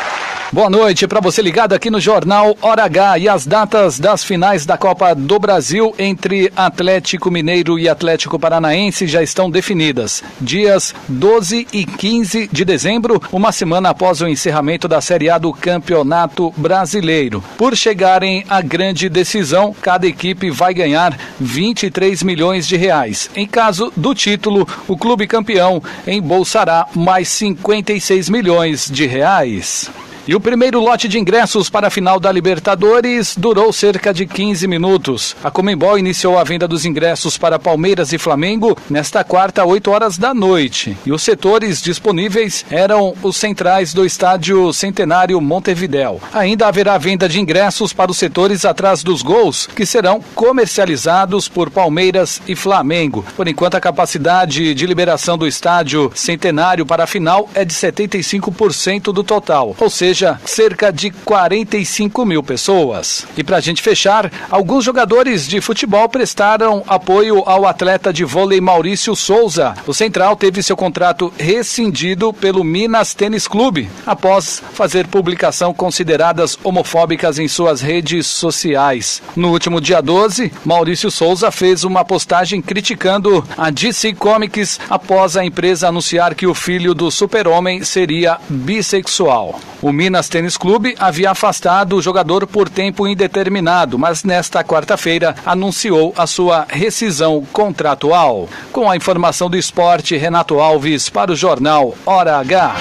Boa 0.53 0.69
noite 0.69 1.07
para 1.07 1.19
você 1.19 1.41
ligado 1.41 1.73
aqui 1.73 1.89
no 1.89 1.99
Jornal 1.99 2.55
Hora 2.61 2.83
H 2.83 3.17
e 3.17 3.27
as 3.27 3.43
datas 3.43 3.99
das 3.99 4.23
finais 4.23 4.67
da 4.67 4.77
Copa 4.77 5.15
do 5.15 5.39
Brasil 5.39 5.95
entre 5.97 6.53
Atlético 6.55 7.31
Mineiro 7.31 7.79
e 7.79 7.89
Atlético 7.89 8.37
Paranaense 8.37 9.07
já 9.07 9.23
estão 9.23 9.49
definidas. 9.49 10.23
Dias 10.39 10.93
12 11.09 11.67
e 11.73 11.83
15 11.83 12.49
de 12.51 12.63
dezembro, 12.63 13.19
uma 13.31 13.51
semana 13.51 13.89
após 13.89 14.21
o 14.21 14.27
encerramento 14.27 14.87
da 14.87 15.01
Série 15.01 15.27
A 15.27 15.39
do 15.39 15.51
Campeonato 15.51 16.53
Brasileiro. 16.55 17.43
Por 17.57 17.75
chegarem 17.75 18.45
à 18.47 18.61
grande 18.61 19.09
decisão, 19.09 19.75
cada 19.81 20.05
equipe 20.05 20.51
vai 20.51 20.71
ganhar 20.71 21.17
23 21.39 22.21
milhões 22.21 22.67
de 22.67 22.77
reais. 22.77 23.27
Em 23.35 23.47
caso 23.47 23.91
do 23.97 24.13
título, 24.13 24.67
o 24.87 24.95
clube 24.95 25.25
campeão 25.25 25.81
embolsará 26.05 26.85
mais 26.93 27.27
56 27.29 28.29
milhões 28.29 28.87
de 28.87 29.07
reais. 29.07 29.89
E 30.25 30.33
o 30.33 30.39
primeiro 30.39 30.79
lote 30.79 31.09
de 31.09 31.19
ingressos 31.19 31.69
para 31.69 31.87
a 31.87 31.89
final 31.89 32.17
da 32.17 32.31
Libertadores 32.31 33.35
durou 33.37 33.73
cerca 33.73 34.13
de 34.13 34.25
15 34.25 34.65
minutos. 34.69 35.35
A 35.43 35.51
Comembol 35.51 35.99
iniciou 35.99 36.39
a 36.39 36.45
venda 36.45 36.65
dos 36.65 36.85
ingressos 36.85 37.37
para 37.37 37.59
Palmeiras 37.59 38.13
e 38.13 38.17
Flamengo 38.17 38.77
nesta 38.89 39.21
quarta, 39.21 39.65
8 39.65 39.91
horas 39.91 40.17
da 40.17 40.33
noite. 40.33 40.97
E 41.05 41.11
os 41.11 41.21
setores 41.21 41.81
disponíveis 41.81 42.65
eram 42.69 43.13
os 43.21 43.35
centrais 43.35 43.93
do 43.93 44.05
estádio 44.05 44.71
Centenário 44.71 45.41
Montevidéu. 45.41 46.21
Ainda 46.31 46.67
haverá 46.67 46.97
venda 46.97 47.27
de 47.27 47.41
ingressos 47.41 47.91
para 47.91 48.09
os 48.09 48.17
setores 48.17 48.63
atrás 48.63 49.03
dos 49.03 49.21
gols, 49.21 49.67
que 49.67 49.85
serão 49.85 50.23
comercializados 50.33 51.49
por 51.49 51.69
Palmeiras 51.69 52.41
e 52.47 52.55
Flamengo. 52.55 53.25
Por 53.35 53.49
enquanto, 53.49 53.75
a 53.75 53.81
capacidade 53.81 54.73
de 54.73 54.85
liberação 54.85 55.37
do 55.37 55.45
estádio 55.45 56.09
Centenário 56.15 56.85
para 56.85 57.03
a 57.03 57.07
final 57.07 57.49
é 57.53 57.65
de 57.65 57.73
75% 57.73 59.11
do 59.11 59.21
total, 59.21 59.75
ou 59.77 59.89
seja, 59.89 60.12
cerca 60.45 60.91
de 60.91 61.09
45 61.11 62.25
mil 62.25 62.43
pessoas. 62.43 63.25
E 63.37 63.43
para 63.43 63.57
a 63.57 63.61
gente 63.61 63.81
fechar, 63.81 64.31
alguns 64.49 64.85
jogadores 64.85 65.47
de 65.47 65.59
futebol 65.59 66.07
prestaram 66.07 66.83
apoio 66.87 67.43
ao 67.45 67.65
atleta 67.65 68.13
de 68.13 68.23
vôlei 68.23 68.61
Maurício 68.61 69.15
Souza. 69.15 69.73
O 69.87 69.93
Central 69.93 70.35
teve 70.35 70.61
seu 70.61 70.77
contrato 70.77 71.33
rescindido 71.37 72.31
pelo 72.31 72.63
Minas 72.63 73.13
Tênis 73.13 73.47
Clube 73.47 73.89
após 74.05 74.61
fazer 74.73 75.07
publicação 75.07 75.73
consideradas 75.73 76.57
homofóbicas 76.63 77.39
em 77.39 77.47
suas 77.47 77.81
redes 77.81 78.27
sociais. 78.27 79.21
No 79.35 79.51
último 79.51 79.81
dia 79.81 80.01
12, 80.01 80.51
Maurício 80.63 81.09
Souza 81.09 81.51
fez 81.51 81.83
uma 81.83 82.05
postagem 82.05 82.61
criticando 82.61 83.45
a 83.57 83.69
DC 83.69 84.13
Comics 84.13 84.79
após 84.89 85.35
a 85.35 85.45
empresa 85.45 85.87
anunciar 85.87 86.35
que 86.35 86.47
o 86.47 86.53
filho 86.53 86.93
do 86.93 87.09
super-homem 87.09 87.83
seria 87.83 88.37
bissexual. 88.49 89.59
O 89.81 89.91
Minas 90.03 90.27
Tênis 90.27 90.57
Clube 90.57 90.93
havia 90.99 91.31
afastado 91.31 91.95
o 91.95 92.01
jogador 92.01 92.45
por 92.45 92.67
tempo 92.67 93.07
indeterminado, 93.07 93.97
mas 93.97 94.25
nesta 94.25 94.61
quarta-feira 94.61 95.33
anunciou 95.45 96.13
a 96.17 96.27
sua 96.27 96.65
rescisão 96.67 97.47
contratual. 97.53 98.49
Com 98.73 98.89
a 98.89 98.97
informação 98.97 99.49
do 99.49 99.55
esporte, 99.55 100.17
Renato 100.17 100.59
Alves 100.59 101.07
para 101.07 101.31
o 101.31 101.37
jornal 101.37 101.95
Hora 102.05 102.35
H. 102.35 102.75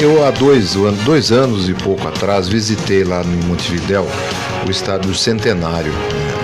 Eu, 0.00 0.26
há 0.26 0.32
dois, 0.32 0.74
dois 1.04 1.30
anos 1.30 1.68
e 1.68 1.74
pouco 1.74 2.08
atrás, 2.08 2.48
visitei 2.48 3.04
lá 3.04 3.22
em 3.22 3.46
Montevidéu 3.46 4.04
o 4.66 4.70
estádio 4.70 5.14
Centenário. 5.14 5.92
né? 5.92 6.35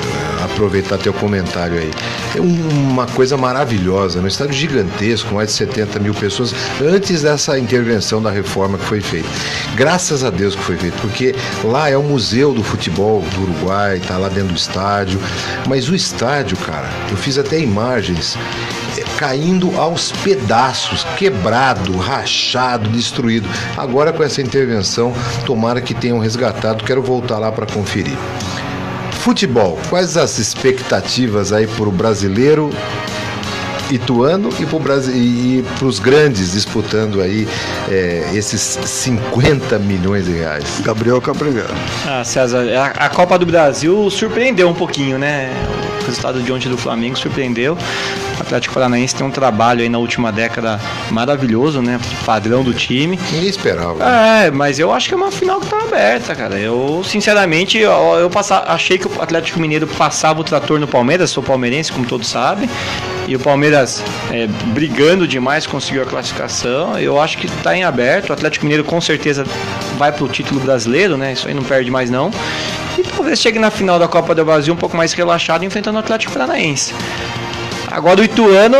Aproveitar 0.44 0.98
teu 0.98 1.12
comentário 1.12 1.78
aí. 1.78 1.90
É 2.36 2.40
um- 2.40 2.68
uma 2.90 3.06
coisa 3.06 3.36
maravilhosa, 3.36 4.20
um 4.20 4.26
estádio 4.26 4.54
gigantesco, 4.54 5.34
mais 5.34 5.48
de 5.48 5.54
70 5.54 5.98
mil 5.98 6.14
pessoas, 6.14 6.54
antes 6.82 7.22
dessa 7.22 7.58
intervenção 7.58 8.20
da 8.22 8.30
reforma 8.30 8.76
que 8.78 8.84
foi 8.84 9.00
feita. 9.00 9.28
Graças 9.74 10.24
a 10.24 10.30
Deus 10.30 10.54
que 10.54 10.62
foi 10.62 10.76
feito, 10.76 10.96
porque 11.00 11.34
lá 11.64 11.88
é 11.88 11.96
o 11.96 12.02
Museu 12.02 12.52
do 12.52 12.62
Futebol 12.62 13.22
do 13.34 13.42
Uruguai, 13.42 14.00
tá 14.06 14.16
lá 14.18 14.28
dentro 14.28 14.52
do 14.52 14.56
estádio. 14.56 15.20
Mas 15.68 15.88
o 15.88 15.94
estádio, 15.94 16.56
cara, 16.58 16.88
eu 17.10 17.16
fiz 17.16 17.38
até 17.38 17.58
imagens 17.58 18.36
é, 18.98 19.02
caindo 19.16 19.78
aos 19.80 20.12
pedaços, 20.12 21.04
quebrado, 21.16 21.96
rachado, 21.96 22.90
destruído. 22.90 23.48
Agora 23.76 24.12
com 24.12 24.22
essa 24.22 24.42
intervenção, 24.42 25.14
tomara 25.46 25.80
que 25.80 25.94
tenham 25.94 26.18
resgatado, 26.18 26.84
quero 26.84 27.02
voltar 27.02 27.38
lá 27.38 27.50
para 27.50 27.64
conferir. 27.66 28.16
Futebol, 29.22 29.78
quais 29.88 30.16
as 30.16 30.40
expectativas 30.40 31.52
aí 31.52 31.64
para 31.64 31.88
o 31.88 31.92
brasileiro 31.92 32.70
ituano 33.88 34.48
e 34.58 35.62
para 35.78 35.86
os 35.86 36.00
grandes 36.00 36.50
disputando 36.50 37.20
aí 37.20 37.46
é, 37.88 38.30
esses 38.34 38.60
50 38.60 39.78
milhões 39.78 40.24
de 40.24 40.32
reais? 40.32 40.80
Gabriel 40.80 41.20
Caprega. 41.20 41.66
Ah, 42.04 42.24
César, 42.24 42.64
a, 42.76 43.06
a 43.06 43.08
Copa 43.10 43.38
do 43.38 43.46
Brasil 43.46 44.10
surpreendeu 44.10 44.68
um 44.68 44.74
pouquinho, 44.74 45.20
né? 45.20 45.52
O 46.02 46.06
resultado 46.06 46.42
de 46.42 46.52
ontem 46.52 46.68
do 46.68 46.76
Flamengo 46.76 47.16
surpreendeu. 47.16 47.76
O 48.38 48.42
Atlético 48.42 48.74
Paranaense 48.74 49.14
tem 49.14 49.26
um 49.26 49.30
trabalho 49.30 49.82
aí 49.82 49.88
na 49.88 49.98
última 49.98 50.32
década 50.32 50.80
maravilhoso, 51.10 51.80
né? 51.80 52.00
Padrão 52.24 52.62
do 52.62 52.74
time. 52.74 53.18
Ninguém 53.32 53.48
esperava. 53.48 54.04
É, 54.04 54.50
mas 54.50 54.78
eu 54.78 54.92
acho 54.92 55.08
que 55.08 55.14
é 55.14 55.16
uma 55.16 55.30
final 55.30 55.60
que 55.60 55.66
tá 55.66 55.78
aberta, 55.78 56.34
cara. 56.34 56.58
Eu, 56.58 57.02
sinceramente, 57.04 57.78
eu, 57.78 57.90
eu 57.90 58.30
achei 58.66 58.98
que 58.98 59.06
o 59.06 59.22
Atlético 59.22 59.60
Mineiro 59.60 59.86
passava 59.86 60.40
o 60.40 60.44
trator 60.44 60.80
no 60.80 60.88
Palmeiras, 60.88 61.30
sou 61.30 61.42
palmeirense, 61.42 61.92
como 61.92 62.06
todos 62.06 62.28
sabem. 62.28 62.68
E 63.28 63.36
o 63.36 63.38
Palmeiras 63.38 64.02
é, 64.30 64.46
brigando 64.74 65.26
demais 65.26 65.66
conseguiu 65.66 66.02
a 66.02 66.06
classificação. 66.06 66.98
Eu 66.98 67.20
acho 67.20 67.38
que 67.38 67.48
tá 67.62 67.76
em 67.76 67.84
aberto. 67.84 68.30
O 68.30 68.32
Atlético 68.32 68.64
Mineiro 68.64 68.84
com 68.84 69.00
certeza 69.00 69.44
vai 69.96 70.10
pro 70.10 70.28
título 70.28 70.60
brasileiro, 70.60 71.16
né? 71.16 71.32
Isso 71.32 71.46
aí 71.46 71.54
não 71.54 71.62
perde 71.62 71.90
mais 71.90 72.10
não. 72.10 72.30
E 72.98 73.02
talvez 73.02 73.40
chegue 73.40 73.58
na 73.58 73.70
final 73.70 73.98
da 73.98 74.06
Copa 74.06 74.34
do 74.34 74.44
Brasil 74.44 74.74
um 74.74 74.76
pouco 74.76 74.96
mais 74.96 75.12
relaxado 75.12 75.64
enfrentando 75.64 75.96
o 75.96 76.00
Atlético 76.00 76.32
Paranaense. 76.32 76.94
Agora 77.90 78.20
o 78.20 78.24
Ituano 78.24 78.78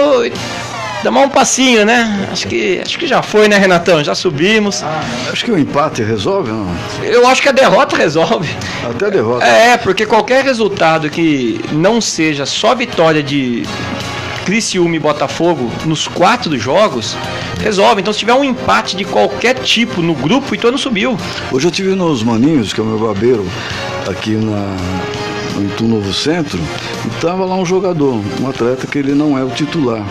dá 1.02 1.10
mais 1.10 1.26
um 1.26 1.30
passinho, 1.30 1.84
né? 1.84 2.28
Acho 2.30 2.46
que, 2.46 2.80
acho 2.84 2.98
que 2.98 3.06
já 3.06 3.22
foi, 3.22 3.48
né, 3.48 3.56
Renatão? 3.58 4.02
Já 4.04 4.14
subimos. 4.14 4.82
Acho 5.30 5.44
que 5.44 5.50
o 5.50 5.58
empate 5.58 6.02
resolve, 6.02 6.50
não? 6.50 6.68
Eu 7.02 7.26
acho 7.26 7.42
que 7.42 7.48
a 7.48 7.52
derrota 7.52 7.96
resolve. 7.96 8.48
Até 8.88 9.06
a 9.06 9.10
derrota. 9.10 9.44
É, 9.44 9.76
porque 9.76 10.06
qualquer 10.06 10.44
resultado 10.44 11.10
que 11.10 11.60
não 11.72 12.00
seja 12.00 12.46
só 12.46 12.74
vitória 12.74 13.22
de 13.22 13.64
Criciúma 14.44 14.96
e 14.96 14.98
Botafogo 14.98 15.70
nos 15.84 16.06
quatro 16.08 16.56
jogos, 16.58 17.16
resolve. 17.62 18.00
Então 18.00 18.12
se 18.12 18.18
tiver 18.18 18.34
um 18.34 18.44
empate 18.44 18.96
de 18.96 19.04
qualquer 19.04 19.54
tipo 19.54 20.02
no 20.02 20.14
grupo, 20.14 20.52
o 20.52 20.54
Ituano 20.54 20.78
subiu. 20.78 21.16
Hoje 21.50 21.66
eu 21.66 21.70
tive 21.70 21.94
nos 21.94 22.22
Maninhos, 22.22 22.72
que 22.72 22.80
é 22.80 22.82
o 22.82 22.86
meu 22.86 22.98
barbeiro, 22.98 23.46
aqui 24.10 24.36
na, 24.36 24.76
no 25.54 25.64
Itu 25.66 25.84
Novo 25.84 26.12
Centro, 26.12 26.58
estava 27.14 27.44
lá 27.44 27.54
um 27.56 27.64
jogador, 27.64 28.20
um 28.40 28.48
atleta 28.48 28.86
que 28.86 28.98
ele 28.98 29.14
não 29.14 29.36
é 29.36 29.44
o 29.44 29.50
titular. 29.50 30.04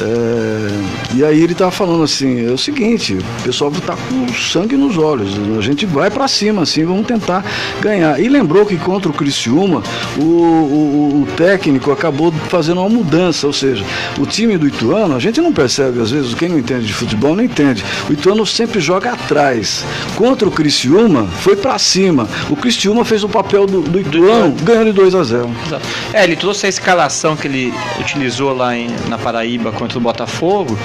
É, 0.00 1.14
e 1.14 1.24
aí 1.24 1.42
ele 1.42 1.52
estava 1.52 1.70
falando 1.70 2.02
assim, 2.02 2.46
é 2.46 2.50
o 2.50 2.58
seguinte, 2.58 3.14
o 3.14 3.42
pessoal 3.42 3.70
está 3.72 3.96
com 3.96 4.28
sangue 4.32 4.76
nos 4.76 4.96
olhos, 4.96 5.30
a 5.56 5.60
gente 5.60 5.86
vai 5.86 6.10
para 6.10 6.28
cima, 6.28 6.62
assim, 6.62 6.84
vamos 6.84 7.06
tentar 7.06 7.44
ganhar. 7.80 8.20
E 8.20 8.28
lembrou 8.28 8.64
que 8.66 8.76
contra 8.76 9.10
o 9.10 9.14
Criciúma, 9.14 9.82
o, 10.16 10.22
o, 10.22 11.22
o 11.22 11.28
técnico 11.36 11.90
acabou 11.90 12.32
fazendo 12.48 12.80
uma 12.80 12.88
mudança, 12.88 13.46
ou 13.46 13.52
seja, 13.52 13.84
o 14.18 14.26
time 14.26 14.56
do 14.56 14.66
Ituano, 14.66 15.16
a 15.16 15.18
gente 15.18 15.40
não 15.40 15.52
percebe, 15.52 16.00
às 16.00 16.10
vezes, 16.10 16.34
quem 16.34 16.48
não 16.48 16.58
entende 16.58 16.86
de 16.86 16.92
futebol 16.92 17.34
não 17.34 17.42
entende. 17.42 17.84
O 18.08 18.12
Ituano 18.12 18.46
sempre 18.46 18.80
joga 18.80 19.12
atrás. 19.12 19.84
Contra 20.16 20.48
o 20.48 20.50
Criciúma, 20.50 21.26
foi 21.26 21.56
para 21.56 21.78
cima. 21.78 22.28
O 22.50 22.56
Criciúma 22.56 23.04
fez 23.04 23.24
o 23.24 23.28
papel 23.28 23.66
do, 23.66 23.82
do 23.82 24.00
Ituano, 24.00 24.54
ganhando 24.62 24.86
de 24.86 24.92
2 24.92 25.14
a 25.14 25.22
0 25.22 25.50
Exato. 25.66 25.86
É, 26.12 26.24
ele 26.24 26.36
trouxe 26.36 26.66
a 26.66 26.68
escalação 26.68 27.36
que 27.36 27.46
ele 27.46 27.72
utilizou 28.00 28.54
lá 28.54 28.76
em, 28.76 28.88
na 29.08 29.18
Paraíba 29.18 29.72
contra 29.88 29.98
o 29.98 30.00
Botafogo, 30.02 30.78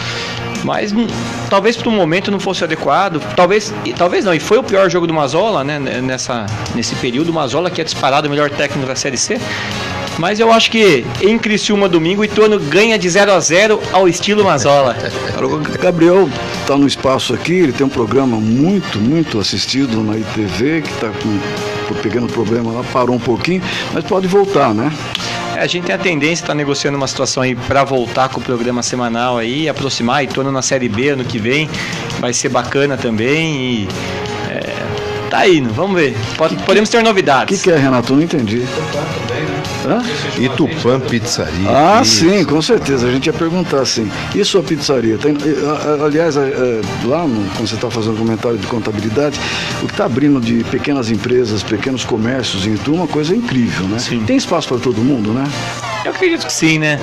mas 0.63 0.93
hum, 0.93 1.05
talvez 1.49 1.75
para 1.75 1.89
o 1.89 1.91
momento 1.91 2.31
não 2.31 2.39
fosse 2.39 2.63
adequado. 2.63 3.21
Talvez, 3.35 3.73
e, 3.83 3.91
talvez 3.91 4.23
não, 4.23 4.33
e 4.33 4.39
foi 4.39 4.57
o 4.57 4.63
pior 4.63 4.89
jogo 4.89 5.05
do 5.05 5.13
Mazola, 5.13 5.63
né? 5.63 5.77
Nessa, 5.77 6.45
nesse 6.73 6.95
período, 6.95 7.29
o 7.29 7.33
Mazola 7.33 7.69
que 7.69 7.81
é 7.81 7.83
disparado 7.83 8.27
o 8.27 8.29
melhor 8.29 8.49
técnico 8.49 8.87
da 8.87 8.95
Série 8.95 9.17
C. 9.17 9.39
Mas 10.17 10.39
eu 10.39 10.53
acho 10.53 10.69
que 10.69 11.03
em 11.21 11.37
Criciúma 11.39 11.89
domingo 11.89 12.21
o 12.21 12.25
Ituano 12.25 12.59
ganha 12.59 12.99
de 12.99 13.09
0 13.09 13.31
a 13.31 13.39
0 13.39 13.81
ao 13.91 14.07
estilo 14.07 14.43
Mazola. 14.43 14.95
Gabriel 15.81 16.29
está 16.61 16.77
no 16.77 16.85
espaço 16.85 17.33
aqui, 17.33 17.53
ele 17.53 17.73
tem 17.73 17.85
um 17.85 17.89
programa 17.89 18.37
muito, 18.37 18.99
muito 18.99 19.39
assistido 19.39 20.03
na 20.03 20.15
ITV, 20.15 20.83
que 20.83 20.89
está 20.89 21.07
um 21.91 21.95
pequeno 21.95 22.27
problema 22.27 22.71
lá, 22.71 22.83
parou 22.93 23.15
um 23.15 23.19
pouquinho, 23.19 23.61
mas 23.91 24.03
pode 24.03 24.27
voltar, 24.27 24.73
né? 24.73 24.91
É, 25.55 25.59
a 25.61 25.67
gente 25.67 25.85
tem 25.85 25.95
a 25.95 25.97
tendência, 25.97 26.43
está 26.43 26.53
negociando 26.53 26.97
uma 26.97 27.07
situação 27.07 27.43
aí 27.43 27.55
para 27.55 27.83
voltar 27.83 28.29
com 28.29 28.39
o 28.39 28.43
programa 28.43 28.81
semanal 28.83 29.37
aí, 29.37 29.69
aproximar, 29.69 30.23
Ituano 30.23 30.51
na 30.51 30.61
Série 30.61 30.89
B 30.89 31.09
ano 31.09 31.23
que 31.23 31.39
vem, 31.39 31.69
vai 32.19 32.33
ser 32.33 32.49
bacana 32.49 32.97
também 32.97 33.55
e 33.55 33.87
é, 34.49 35.29
tá 35.29 35.47
indo, 35.47 35.73
vamos 35.73 35.99
ver. 35.99 36.15
Pode, 36.37 36.55
podemos 36.63 36.89
ter 36.89 36.97
O 36.97 37.03
novidades. 37.03 37.57
que, 37.57 37.63
que 37.69 37.71
é, 37.71 37.77
Renato? 37.77 38.13
Eu 38.13 38.17
não 38.17 38.23
entendi. 38.23 38.63
Hã? 39.85 40.01
Itupã 40.39 40.99
Pizzaria. 40.99 41.69
Ah, 41.69 42.01
Isso. 42.01 42.19
sim, 42.29 42.43
com 42.45 42.61
certeza. 42.61 43.07
A 43.07 43.11
gente 43.11 43.27
ia 43.27 43.33
perguntar 43.33 43.81
assim. 43.81 44.09
E 44.35 44.43
sua 44.45 44.63
pizzaria? 44.63 45.17
Tem, 45.17 45.33
eh, 45.33 46.03
aliás, 46.05 46.37
eh, 46.37 46.81
lá 47.05 47.27
no- 47.27 47.49
quando 47.51 47.67
você 47.67 47.75
está 47.75 47.89
fazendo 47.89 48.17
comentário 48.17 48.57
de 48.57 48.67
contabilidade, 48.67 49.39
o 49.81 49.85
que 49.87 49.93
está 49.93 50.05
abrindo 50.05 50.39
de 50.39 50.63
pequenas 50.65 51.09
empresas, 51.11 51.63
pequenos 51.63 52.05
comércios 52.05 52.65
em 52.65 52.73
Itu, 52.75 52.91
é 52.91 52.95
uma 52.95 53.07
coisa 53.07 53.35
incrível, 53.35 53.85
né? 53.87 53.97
Tem 54.25 54.37
espaço 54.37 54.67
para 54.69 54.77
todo 54.77 55.01
mundo, 55.01 55.31
né? 55.31 55.43
Eu 56.05 56.11
acredito 56.11 56.45
que 56.45 56.51
sim, 56.53 56.79
né? 56.79 56.99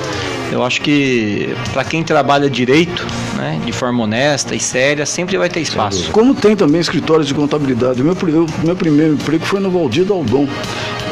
Eu 0.52 0.62
acho 0.64 0.80
que 0.80 1.54
para 1.72 1.84
quem 1.84 2.02
trabalha 2.02 2.50
direito, 2.50 3.06
né, 3.36 3.58
de 3.64 3.72
forma 3.72 4.02
honesta 4.02 4.54
e 4.54 4.60
séria, 4.60 5.06
sempre 5.06 5.38
vai 5.38 5.48
ter 5.48 5.60
espaço. 5.60 6.10
Como 6.10 6.34
tem 6.34 6.56
também 6.56 6.80
escritórios 6.80 7.26
de 7.28 7.32
contabilidade. 7.34 8.02
O 8.02 8.04
meu, 8.04 8.16
pri- 8.16 8.32
eu- 8.32 8.46
meu 8.64 8.74
primeiro 8.76 9.14
emprego 9.14 9.46
foi 9.46 9.60
no 9.60 9.70
Valdir 9.70 10.04
Daldon, 10.04 10.48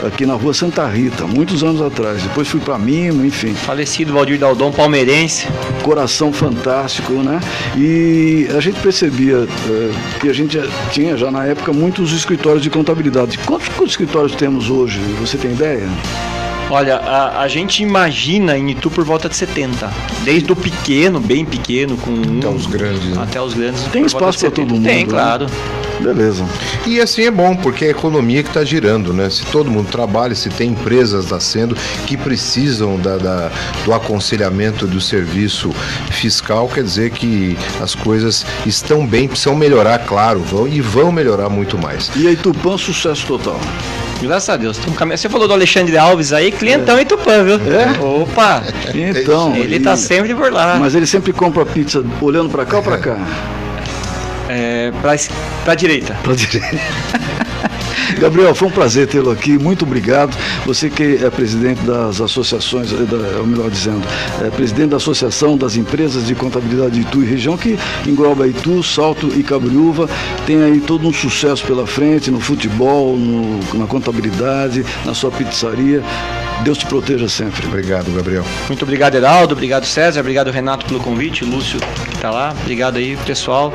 aqui 0.04 0.26
na 0.26 0.34
rua 0.34 0.52
Santa 0.52 0.84
Rita, 0.86 1.24
muitos 1.24 1.62
anos 1.62 1.80
atrás. 1.80 2.20
Depois 2.22 2.48
fui 2.48 2.60
para 2.60 2.76
Mimo, 2.78 3.24
enfim. 3.24 3.54
Falecido 3.54 4.12
Valdir 4.12 4.38
Daldon, 4.38 4.72
palmeirense. 4.72 5.46
Coração 5.84 6.32
fantástico, 6.32 7.12
né? 7.14 7.40
E 7.76 8.48
a 8.56 8.60
gente 8.60 8.80
percebia 8.80 9.46
eh, 9.70 9.90
que 10.20 10.28
a 10.28 10.32
gente 10.32 10.54
já 10.58 10.66
tinha 10.90 11.16
já 11.16 11.30
na 11.30 11.44
época 11.46 11.72
muitos 11.72 12.12
escritórios 12.12 12.62
de 12.62 12.70
contabilidade. 12.70 13.38
Quantos 13.46 13.68
escritórios 13.88 14.34
temos 14.34 14.68
hoje? 14.68 14.98
Você 15.20 15.38
tem 15.38 15.52
ideia? 15.52 15.88
Olha, 16.70 16.96
a, 16.96 17.40
a 17.42 17.48
gente 17.48 17.82
imagina 17.82 18.56
em 18.56 18.70
Itu 18.70 18.90
por 18.90 19.04
volta 19.04 19.28
de 19.28 19.36
70. 19.36 19.90
Desde 20.22 20.52
o 20.52 20.56
pequeno, 20.56 21.18
bem 21.18 21.44
pequeno, 21.44 21.96
com 21.96 22.12
até 22.38 22.48
os 22.48 22.66
grandes. 22.66 23.16
Até 23.18 23.40
os 23.40 23.54
grandes. 23.54 23.82
Tem 23.84 24.04
espaço 24.04 24.40
para 24.40 24.50
todo 24.50 24.68
70. 24.68 24.74
mundo. 24.74 24.84
Tem, 24.84 25.04
né? 25.04 25.10
claro. 25.10 25.46
Beleza. 26.00 26.46
E 26.86 27.00
assim 27.00 27.22
é 27.22 27.30
bom, 27.30 27.56
porque 27.56 27.86
é 27.86 27.88
a 27.88 27.90
economia 27.90 28.42
que 28.42 28.50
está 28.50 28.62
girando, 28.64 29.12
né? 29.12 29.28
Se 29.30 29.44
todo 29.46 29.68
mundo 29.70 29.88
trabalha, 29.90 30.32
se 30.34 30.48
tem 30.48 30.70
empresas 30.70 31.30
nascendo 31.30 31.76
que 32.06 32.16
precisam 32.16 32.96
da, 32.98 33.16
da- 33.16 33.50
do 33.84 33.92
aconselhamento 33.92 34.86
do 34.86 35.00
serviço 35.00 35.70
fiscal, 36.10 36.68
quer 36.68 36.84
dizer 36.84 37.10
que 37.10 37.58
as 37.82 37.94
coisas 37.96 38.46
estão 38.64 39.04
bem, 39.06 39.26
precisam 39.26 39.56
melhorar, 39.56 39.98
claro, 40.00 40.38
vão 40.40 40.68
e 40.68 40.80
vão 40.80 41.10
melhorar 41.10 41.48
muito 41.48 41.76
mais. 41.76 42.10
E 42.14 42.28
aí, 42.28 42.36
Tupã, 42.36 42.78
sucesso 42.78 43.26
total. 43.26 43.58
Graças 44.20 44.48
a 44.48 44.56
Deus. 44.56 44.76
Você 45.10 45.28
falou 45.28 45.46
do 45.46 45.54
Alexandre 45.54 45.96
Alves 45.96 46.32
aí, 46.32 46.50
clientão 46.50 46.98
em 46.98 47.06
Tupã, 47.06 47.42
viu? 47.44 47.54
É? 47.72 47.98
Opa! 48.02 48.62
Então. 48.94 49.54
Ele 49.54 49.76
e- 49.76 49.80
tá 49.80 49.96
sempre 49.96 50.34
por 50.34 50.52
lá. 50.52 50.76
Mas 50.78 50.94
ele 50.94 51.06
sempre 51.06 51.32
compra 51.32 51.64
pizza 51.64 52.04
olhando 52.20 52.50
para 52.50 52.64
cá 52.66 52.78
ou 52.78 52.82
para 52.82 52.98
cá? 52.98 53.16
É, 54.48 54.90
pra, 55.00 55.14
pra 55.64 55.74
direita. 55.74 56.16
Pra 56.22 56.34
direita. 56.34 56.68
Gabriel, 58.18 58.54
foi 58.54 58.68
um 58.68 58.70
prazer 58.70 59.06
tê-lo 59.06 59.30
aqui, 59.30 59.58
muito 59.58 59.84
obrigado. 59.84 60.36
Você 60.66 60.88
que 60.90 61.18
é 61.22 61.30
presidente 61.30 61.80
das 61.82 62.20
associações, 62.20 62.92
eh, 62.92 62.96
da- 62.96 63.38
ou 63.40 63.46
melhor 63.46 63.70
dizendo, 63.70 64.02
é 64.44 64.50
presidente 64.50 64.90
da 64.90 64.96
Associação 64.96 65.56
das 65.56 65.76
Empresas 65.76 66.26
de 66.26 66.34
Contabilidade 66.34 66.92
de 66.94 67.00
Itu 67.02 67.22
e 67.22 67.26
região, 67.26 67.56
que 67.56 67.78
engloba 68.06 68.46
Itu, 68.46 68.82
Salto 68.82 69.30
e 69.36 69.42
Cabreúva, 69.42 70.08
tem 70.46 70.62
aí 70.62 70.80
todo 70.80 71.06
um 71.06 71.12
sucesso 71.12 71.64
pela 71.64 71.86
frente 71.86 72.30
no 72.30 72.40
futebol, 72.40 73.16
no- 73.16 73.60
na 73.78 73.86
contabilidade, 73.86 74.84
na 75.04 75.14
sua 75.14 75.30
pizzaria. 75.30 76.02
Deus 76.64 76.78
te 76.78 76.86
proteja 76.86 77.28
sempre. 77.28 77.64
Obrigado, 77.66 78.10
Gabriel. 78.14 78.44
Muito 78.66 78.82
obrigado, 78.82 79.14
Heraldo. 79.14 79.52
Obrigado, 79.54 79.84
César. 79.86 80.20
Obrigado, 80.20 80.50
Renato, 80.50 80.86
pelo 80.86 80.98
convite. 80.98 81.44
Lúcio, 81.44 81.78
que 82.10 82.18
tá 82.18 82.30
lá. 82.32 82.52
Obrigado 82.62 82.96
aí, 82.96 83.16
pessoal. 83.24 83.72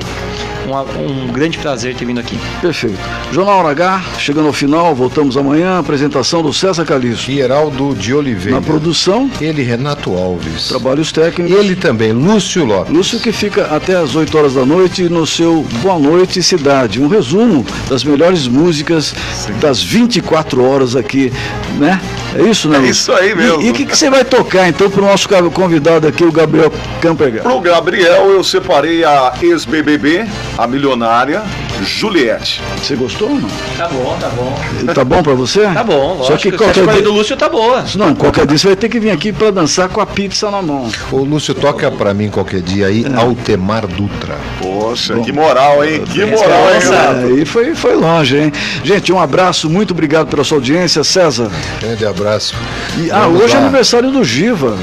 Um, 0.68 1.24
um 1.24 1.28
grande 1.28 1.58
prazer 1.58 1.94
ter 1.96 2.06
vindo 2.06 2.20
aqui. 2.20 2.38
Perfeito. 2.62 2.98
Jornal 3.32 3.60
Hora 3.60 3.72
H, 3.72 4.02
chegando 4.18 4.48
ao 4.48 4.54
final, 4.54 4.96
voltamos 4.96 5.36
amanhã. 5.36 5.80
Apresentação 5.80 6.42
do 6.42 6.54
César 6.54 6.86
Calixto. 6.86 7.32
Geraldo 7.32 7.94
de 7.96 8.14
Oliveira. 8.14 8.60
Na 8.60 8.66
produção. 8.66 9.30
Ele, 9.42 9.62
Renato 9.64 10.14
Alves. 10.16 10.70
Trabalhos 10.70 11.12
técnicos. 11.12 11.58
Ele 11.58 11.76
também, 11.76 12.12
Lúcio 12.14 12.64
Lopes. 12.66 12.94
Lúcio 12.94 13.20
que 13.20 13.32
fica 13.32 13.68
até 13.76 13.96
as 13.96 14.16
8 14.16 14.38
horas 14.38 14.54
da 14.54 14.66
noite 14.66 15.04
no 15.10 15.28
seu 15.28 15.64
Boa 15.82 16.00
Noite 16.00 16.42
Cidade. 16.42 17.02
Um 17.02 17.08
resumo 17.08 17.66
das 17.90 18.04
melhores 18.04 18.48
músicas 18.48 19.14
das 19.60 19.82
24 19.84 20.64
horas 20.64 20.96
aqui, 20.96 21.32
né? 21.78 22.00
É 22.36 22.42
isso, 22.42 22.68
né? 22.68 22.80
É 22.80 22.90
isso 22.90 23.12
aí 23.12 23.36
mesmo. 23.36 23.62
E- 23.62 23.70
o 23.70 23.74
que, 23.74 23.86
que 23.86 23.96
você 23.98 24.10
vai 24.10 24.24
tocar 24.26 24.68
então 24.68 24.90
para 24.90 25.02
o 25.02 25.06
nosso 25.06 25.28
convidado 25.52 26.08
aqui, 26.08 26.24
o 26.24 26.32
Gabriel 26.32 26.72
Campergar? 27.02 27.44
Pro 27.44 27.60
Gabriel, 27.60 28.32
eu 28.32 28.44
separei 28.44 29.04
a 29.04 29.34
ex-BBB, 29.42 30.26
a 30.58 30.68
milionária 30.68 31.42
Juliette. 31.84 32.62
Você 32.82 32.96
gostou 32.96 33.30
ou 33.30 33.36
não? 33.36 33.50
Tá 33.78 33.88
bom, 33.88 34.18
tá 34.20 34.30
bom. 34.30 34.94
Tá 34.94 35.04
bom 35.04 35.24
para 35.24 35.34
você? 35.34 35.62
Tá 35.62 35.84
bom, 35.84 36.24
Só 36.24 36.36
que 36.38 36.50
lógico. 36.52 36.58
Se 36.58 36.80
a 36.80 36.84
qualquer 36.84 36.94
dia... 36.94 37.02
do 37.02 37.12
Lúcio 37.14 37.38
tá 37.38 37.50
boa. 37.50 37.84
Não, 37.96 38.16
qualquer 38.16 38.46
dia 38.46 38.58
você 38.58 38.68
vai 38.68 38.76
ter 38.76 38.90
que 38.90 39.00
vir 39.00 39.12
aqui 39.12 39.32
para 39.32 39.52
dançar 39.52 39.90
com 39.90 40.02
a 40.02 40.06
pizza 40.06 40.50
na 40.52 40.62
mão. 40.62 40.90
Ô 41.12 41.18
Lúcio, 41.18 41.54
toca 41.54 41.90
pra 41.92 42.14
mim 42.14 42.30
qualquer 42.30 42.62
dia 42.62 42.88
aí, 42.88 43.06
Altemar 43.16 43.88
Dutra. 43.88 44.38
Poxa, 44.62 45.16
que 45.20 45.32
moral, 45.32 45.84
hein? 45.84 46.04
Que 46.06 46.26
moral, 46.26 46.74
hein, 46.74 46.80
Renato? 46.82 47.28
Aí 47.28 47.46
foi, 47.46 47.76
foi 47.76 47.96
longe, 47.96 48.38
hein? 48.38 48.52
Gente, 48.84 49.12
um 49.12 49.20
abraço, 49.20 49.70
muito 49.70 49.92
obrigado 49.92 50.28
pela 50.28 50.44
sua 50.44 50.58
audiência, 50.58 51.04
César. 51.04 51.50
Grande 51.82 52.06
abraço. 52.06 52.56
E, 52.98 53.10
ah, 53.12 53.22
Vamos 53.22 53.42
hoje 53.44 53.54
é 53.54 53.58
lá. 53.58 53.64
aniversário 53.64 54.12
do 54.12 54.24
Giva. 54.24 54.78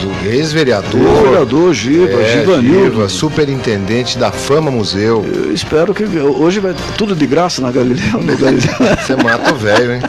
Do 0.00 0.28
ex-vereador. 0.30 1.00
Ex-vereador 1.00 1.74
Giva, 1.74 2.20
É, 2.22 2.40
Givanildo. 2.40 2.84
Giva, 2.92 3.08
superintendente 3.08 4.16
da 4.18 4.30
Fama 4.30 4.70
Museu. 4.70 5.24
Eu 5.34 5.52
espero 5.52 5.92
que 5.92 6.04
hoje 6.30 6.60
vai 6.60 6.74
tudo 6.96 7.14
de 7.14 7.26
graça 7.26 7.60
na 7.62 7.70
Galileu. 7.70 8.20
No 8.20 8.36
Galileu. 8.36 8.74
Você 9.00 9.16
mata 9.16 9.52
o 9.52 9.56
velho, 9.56 9.94
hein? 9.94 10.00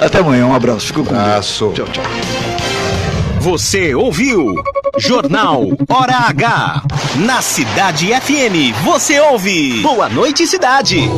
Até 0.00 0.18
amanhã, 0.18 0.46
um 0.46 0.54
abraço. 0.54 0.86
Fico 0.86 1.04
com 1.04 1.14
Abraço. 1.14 1.72
Deus. 1.74 1.88
Tchau, 1.90 2.02
tchau. 2.04 2.04
Você 3.40 3.94
ouviu 3.94 4.54
Jornal 4.98 5.62
Hora 5.88 6.16
H. 6.28 6.82
Na 7.24 7.40
Cidade 7.40 8.08
FM, 8.08 8.74
você 8.82 9.20
ouve 9.20 9.80
Boa 9.82 10.08
Noite 10.08 10.46
Cidade. 10.46 11.08